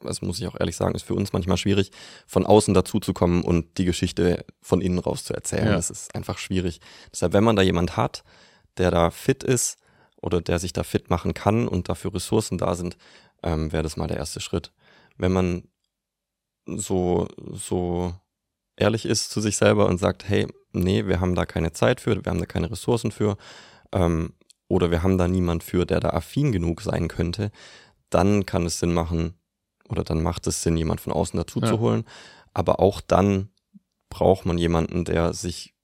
das 0.00 0.22
muss 0.22 0.40
ich 0.40 0.46
auch 0.46 0.58
ehrlich 0.58 0.76
sagen, 0.76 0.94
ist 0.94 1.04
für 1.04 1.14
uns 1.14 1.32
manchmal 1.32 1.58
schwierig, 1.58 1.90
von 2.26 2.46
außen 2.46 2.72
dazuzukommen 2.72 3.42
und 3.42 3.78
die 3.78 3.84
Geschichte 3.84 4.44
von 4.62 4.80
innen 4.80 4.98
raus 4.98 5.24
zu 5.24 5.34
erzählen. 5.34 5.66
Ja. 5.66 5.72
Das 5.72 5.90
ist 5.90 6.14
einfach 6.14 6.38
schwierig. 6.38 6.80
Deshalb, 7.12 7.34
wenn 7.34 7.44
man 7.44 7.56
da 7.56 7.62
jemand 7.62 7.96
hat, 7.96 8.24
der 8.78 8.90
da 8.90 9.10
fit 9.10 9.42
ist 9.44 9.78
oder 10.16 10.40
der 10.40 10.58
sich 10.58 10.72
da 10.72 10.82
fit 10.82 11.10
machen 11.10 11.34
kann 11.34 11.68
und 11.68 11.88
dafür 11.88 12.14
Ressourcen 12.14 12.56
da 12.56 12.74
sind, 12.74 12.96
ähm, 13.42 13.70
wäre 13.70 13.82
das 13.82 13.96
mal 13.96 14.08
der 14.08 14.16
erste 14.16 14.40
Schritt. 14.40 14.72
Wenn 15.18 15.32
man 15.32 15.64
so, 16.66 17.28
so 17.52 18.12
ehrlich 18.76 19.06
ist 19.06 19.30
zu 19.30 19.40
sich 19.40 19.56
selber 19.56 19.86
und 19.86 19.98
sagt, 19.98 20.28
hey, 20.28 20.46
nee, 20.72 21.06
wir 21.06 21.20
haben 21.20 21.34
da 21.34 21.46
keine 21.46 21.72
Zeit 21.72 22.00
für, 22.00 22.24
wir 22.24 22.30
haben 22.30 22.40
da 22.40 22.46
keine 22.46 22.70
Ressourcen 22.70 23.10
für, 23.10 23.36
ähm, 23.92 24.34
oder 24.68 24.90
wir 24.90 25.02
haben 25.02 25.16
da 25.18 25.28
niemand 25.28 25.62
für, 25.62 25.86
der 25.86 26.00
da 26.00 26.10
affin 26.10 26.52
genug 26.52 26.82
sein 26.82 27.08
könnte, 27.08 27.50
dann 28.10 28.46
kann 28.46 28.66
es 28.66 28.78
Sinn 28.78 28.92
machen, 28.92 29.34
oder 29.88 30.02
dann 30.04 30.22
macht 30.22 30.46
es 30.46 30.62
Sinn, 30.62 30.76
jemand 30.76 31.00
von 31.00 31.12
außen 31.12 31.36
dazu 31.38 31.60
Ja. 31.60 31.66
zu 31.66 31.78
holen. 31.78 32.04
Aber 32.52 32.80
auch 32.80 33.00
dann 33.00 33.50
braucht 34.10 34.46
man 34.46 34.58
jemanden, 34.58 35.04
der 35.04 35.32
sich 35.32 35.74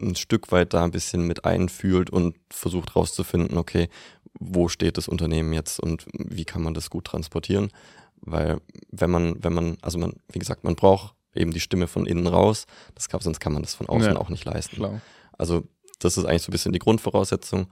ein 0.00 0.16
Stück 0.16 0.50
weit 0.50 0.72
da 0.74 0.82
ein 0.82 0.90
bisschen 0.90 1.26
mit 1.26 1.44
einfühlt 1.44 2.10
und 2.10 2.36
versucht 2.50 2.96
rauszufinden, 2.96 3.58
okay, 3.58 3.88
wo 4.40 4.68
steht 4.68 4.96
das 4.96 5.06
Unternehmen 5.08 5.52
jetzt 5.52 5.78
und 5.78 6.06
wie 6.12 6.44
kann 6.44 6.62
man 6.62 6.74
das 6.74 6.90
gut 6.90 7.04
transportieren? 7.04 7.70
Weil 8.22 8.60
wenn 8.90 9.10
man, 9.10 9.42
wenn 9.42 9.52
man, 9.52 9.76
also 9.82 9.98
man, 9.98 10.14
wie 10.32 10.38
gesagt, 10.38 10.64
man 10.64 10.76
braucht 10.76 11.14
eben 11.34 11.50
die 11.50 11.60
Stimme 11.60 11.86
von 11.86 12.06
innen 12.06 12.26
raus, 12.26 12.66
das 12.94 13.08
kann, 13.08 13.20
sonst 13.20 13.40
kann 13.40 13.52
man 13.52 13.62
das 13.62 13.74
von 13.74 13.88
außen 13.88 14.12
Ja. 14.14 14.16
auch 14.18 14.28
nicht 14.28 14.44
leisten. 14.44 14.76
Schlau. 14.76 15.00
Also 15.36 15.64
das 15.98 16.16
ist 16.16 16.24
eigentlich 16.24 16.42
so 16.42 16.50
ein 16.50 16.52
bisschen 16.52 16.72
die 16.72 16.78
Grundvoraussetzung 16.78 17.66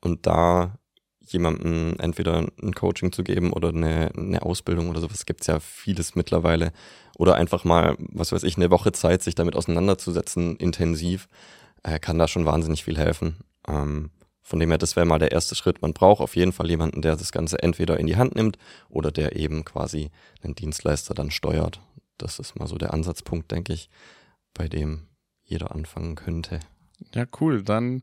und 0.00 0.26
da 0.26 0.78
jemandem 1.20 1.96
entweder 1.98 2.46
ein 2.62 2.72
Coaching 2.74 3.10
zu 3.10 3.24
geben 3.24 3.52
oder 3.52 3.70
eine, 3.70 4.12
eine 4.16 4.42
Ausbildung 4.42 4.88
oder 4.90 5.00
sowas, 5.00 5.26
gibt's 5.26 5.48
ja 5.48 5.58
vieles 5.58 6.14
mittlerweile. 6.14 6.72
Oder 7.18 7.34
einfach 7.34 7.64
mal, 7.64 7.96
was 7.98 8.30
weiß 8.30 8.44
ich, 8.44 8.56
eine 8.56 8.70
Woche 8.70 8.92
Zeit, 8.92 9.22
sich 9.22 9.34
damit 9.34 9.56
auseinanderzusetzen, 9.56 10.56
intensiv, 10.56 11.28
äh, 11.82 11.98
kann 11.98 12.18
da 12.18 12.28
schon 12.28 12.44
wahnsinnig 12.44 12.84
viel 12.84 12.96
helfen. 12.96 13.38
Ähm, 13.66 14.10
von 14.46 14.60
dem 14.60 14.68
her, 14.68 14.78
das 14.78 14.94
wäre 14.94 15.04
mal 15.04 15.18
der 15.18 15.32
erste 15.32 15.56
Schritt. 15.56 15.82
Man 15.82 15.92
braucht 15.92 16.20
auf 16.20 16.36
jeden 16.36 16.52
Fall 16.52 16.70
jemanden, 16.70 17.02
der 17.02 17.16
das 17.16 17.32
Ganze 17.32 17.60
entweder 17.64 17.98
in 17.98 18.06
die 18.06 18.14
Hand 18.14 18.36
nimmt 18.36 18.58
oder 18.88 19.10
der 19.10 19.34
eben 19.34 19.64
quasi 19.64 20.12
einen 20.40 20.54
Dienstleister 20.54 21.14
dann 21.14 21.32
steuert. 21.32 21.80
Das 22.16 22.38
ist 22.38 22.54
mal 22.54 22.68
so 22.68 22.78
der 22.78 22.94
Ansatzpunkt, 22.94 23.50
denke 23.50 23.72
ich, 23.72 23.90
bei 24.54 24.68
dem 24.68 25.08
jeder 25.42 25.74
anfangen 25.74 26.14
könnte. 26.14 26.60
Ja, 27.12 27.26
cool. 27.40 27.64
Dann 27.64 28.02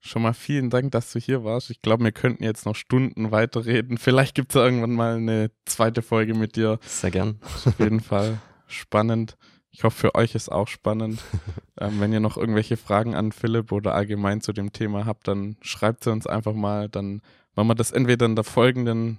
schon 0.00 0.22
mal 0.22 0.32
vielen 0.32 0.70
Dank, 0.70 0.92
dass 0.92 1.12
du 1.12 1.18
hier 1.18 1.44
warst. 1.44 1.68
Ich 1.68 1.82
glaube, 1.82 2.04
wir 2.04 2.12
könnten 2.12 2.42
jetzt 2.42 2.64
noch 2.64 2.74
Stunden 2.74 3.30
weiterreden. 3.30 3.98
Vielleicht 3.98 4.34
gibt 4.34 4.52
es 4.52 4.56
irgendwann 4.56 4.94
mal 4.94 5.16
eine 5.16 5.50
zweite 5.66 6.00
Folge 6.00 6.32
mit 6.32 6.56
dir. 6.56 6.78
Sehr 6.80 7.10
gern. 7.10 7.38
Auf 7.42 7.78
jeden 7.78 8.00
Fall 8.00 8.38
spannend. 8.66 9.36
Ich 9.72 9.84
hoffe, 9.84 9.96
für 9.96 10.14
euch 10.14 10.34
ist 10.34 10.50
auch 10.50 10.68
spannend. 10.68 11.20
ähm, 11.80 11.98
wenn 12.00 12.12
ihr 12.12 12.20
noch 12.20 12.36
irgendwelche 12.36 12.76
Fragen 12.76 13.14
an 13.14 13.32
Philipp 13.32 13.72
oder 13.72 13.94
allgemein 13.94 14.40
zu 14.40 14.52
dem 14.52 14.72
Thema 14.72 15.06
habt, 15.06 15.26
dann 15.26 15.56
schreibt 15.62 16.04
sie 16.04 16.12
uns 16.12 16.26
einfach 16.26 16.52
mal. 16.52 16.88
Dann 16.88 17.22
wollen 17.54 17.68
wir 17.68 17.74
das 17.74 17.90
entweder 17.90 18.26
in 18.26 18.36
der 18.36 18.44
folgenden 18.44 19.18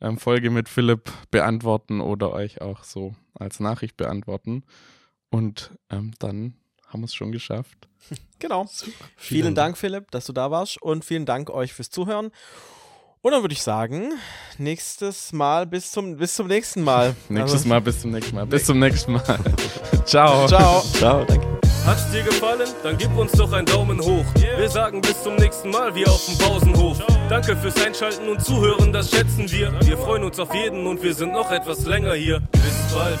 ähm, 0.00 0.18
Folge 0.18 0.50
mit 0.50 0.68
Philipp 0.68 1.12
beantworten 1.30 2.00
oder 2.00 2.32
euch 2.32 2.62
auch 2.62 2.84
so 2.84 3.14
als 3.34 3.60
Nachricht 3.60 3.96
beantworten. 3.96 4.64
Und 5.30 5.70
ähm, 5.90 6.12
dann 6.18 6.54
haben 6.86 7.00
wir 7.00 7.06
es 7.06 7.14
schon 7.14 7.32
geschafft. 7.32 7.88
Genau. 8.38 8.68
Vielen 9.16 9.54
Dank, 9.54 9.76
Philipp, 9.76 10.10
dass 10.10 10.24
du 10.24 10.32
da 10.32 10.50
warst 10.50 10.80
und 10.80 11.04
vielen 11.04 11.26
Dank 11.26 11.50
euch 11.50 11.74
fürs 11.74 11.90
Zuhören. 11.90 12.30
Und 13.22 13.32
dann 13.32 13.42
würde 13.42 13.52
ich 13.52 13.62
sagen, 13.62 14.12
nächstes 14.56 15.32
Mal 15.32 15.66
bis 15.66 15.90
zum, 15.92 16.16
bis 16.16 16.34
zum 16.34 16.46
nächsten 16.46 16.82
Mal. 16.82 17.14
Nächstes 17.28 17.60
Also, 17.60 17.68
Mal, 17.68 17.80
bis 17.82 18.00
zum 18.00 18.12
nächsten 18.12 18.34
Mal. 18.34 18.46
Bis 18.46 18.64
zum 18.64 18.78
nächsten 18.78 19.12
Mal. 19.12 19.38
Ciao. 20.06 20.46
Ciao. 20.46 20.82
Ciao, 20.94 21.24
danke. 21.26 21.46
Hat's 21.84 22.10
dir 22.10 22.22
gefallen? 22.22 22.68
Dann 22.82 22.96
gib 22.96 23.14
uns 23.16 23.32
doch 23.32 23.52
einen 23.52 23.66
Daumen 23.66 24.00
hoch. 24.00 24.24
Wir 24.56 24.68
sagen 24.68 25.00
bis 25.00 25.22
zum 25.22 25.36
nächsten 25.36 25.70
Mal 25.70 25.94
wie 25.94 26.06
auf 26.06 26.24
dem 26.26 26.38
Pausenhof. 26.38 26.98
Danke 27.28 27.56
fürs 27.56 27.82
Einschalten 27.84 28.28
und 28.28 28.42
Zuhören, 28.44 28.92
das 28.92 29.10
schätzen 29.10 29.50
wir. 29.50 29.72
Wir 29.82 29.96
freuen 29.96 30.24
uns 30.24 30.38
auf 30.38 30.54
jeden 30.54 30.86
und 30.86 31.02
wir 31.02 31.14
sind 31.14 31.32
noch 31.32 31.50
etwas 31.50 31.86
länger 31.86 32.14
hier. 32.14 32.40
Bis 32.52 32.94
bald. 32.94 33.18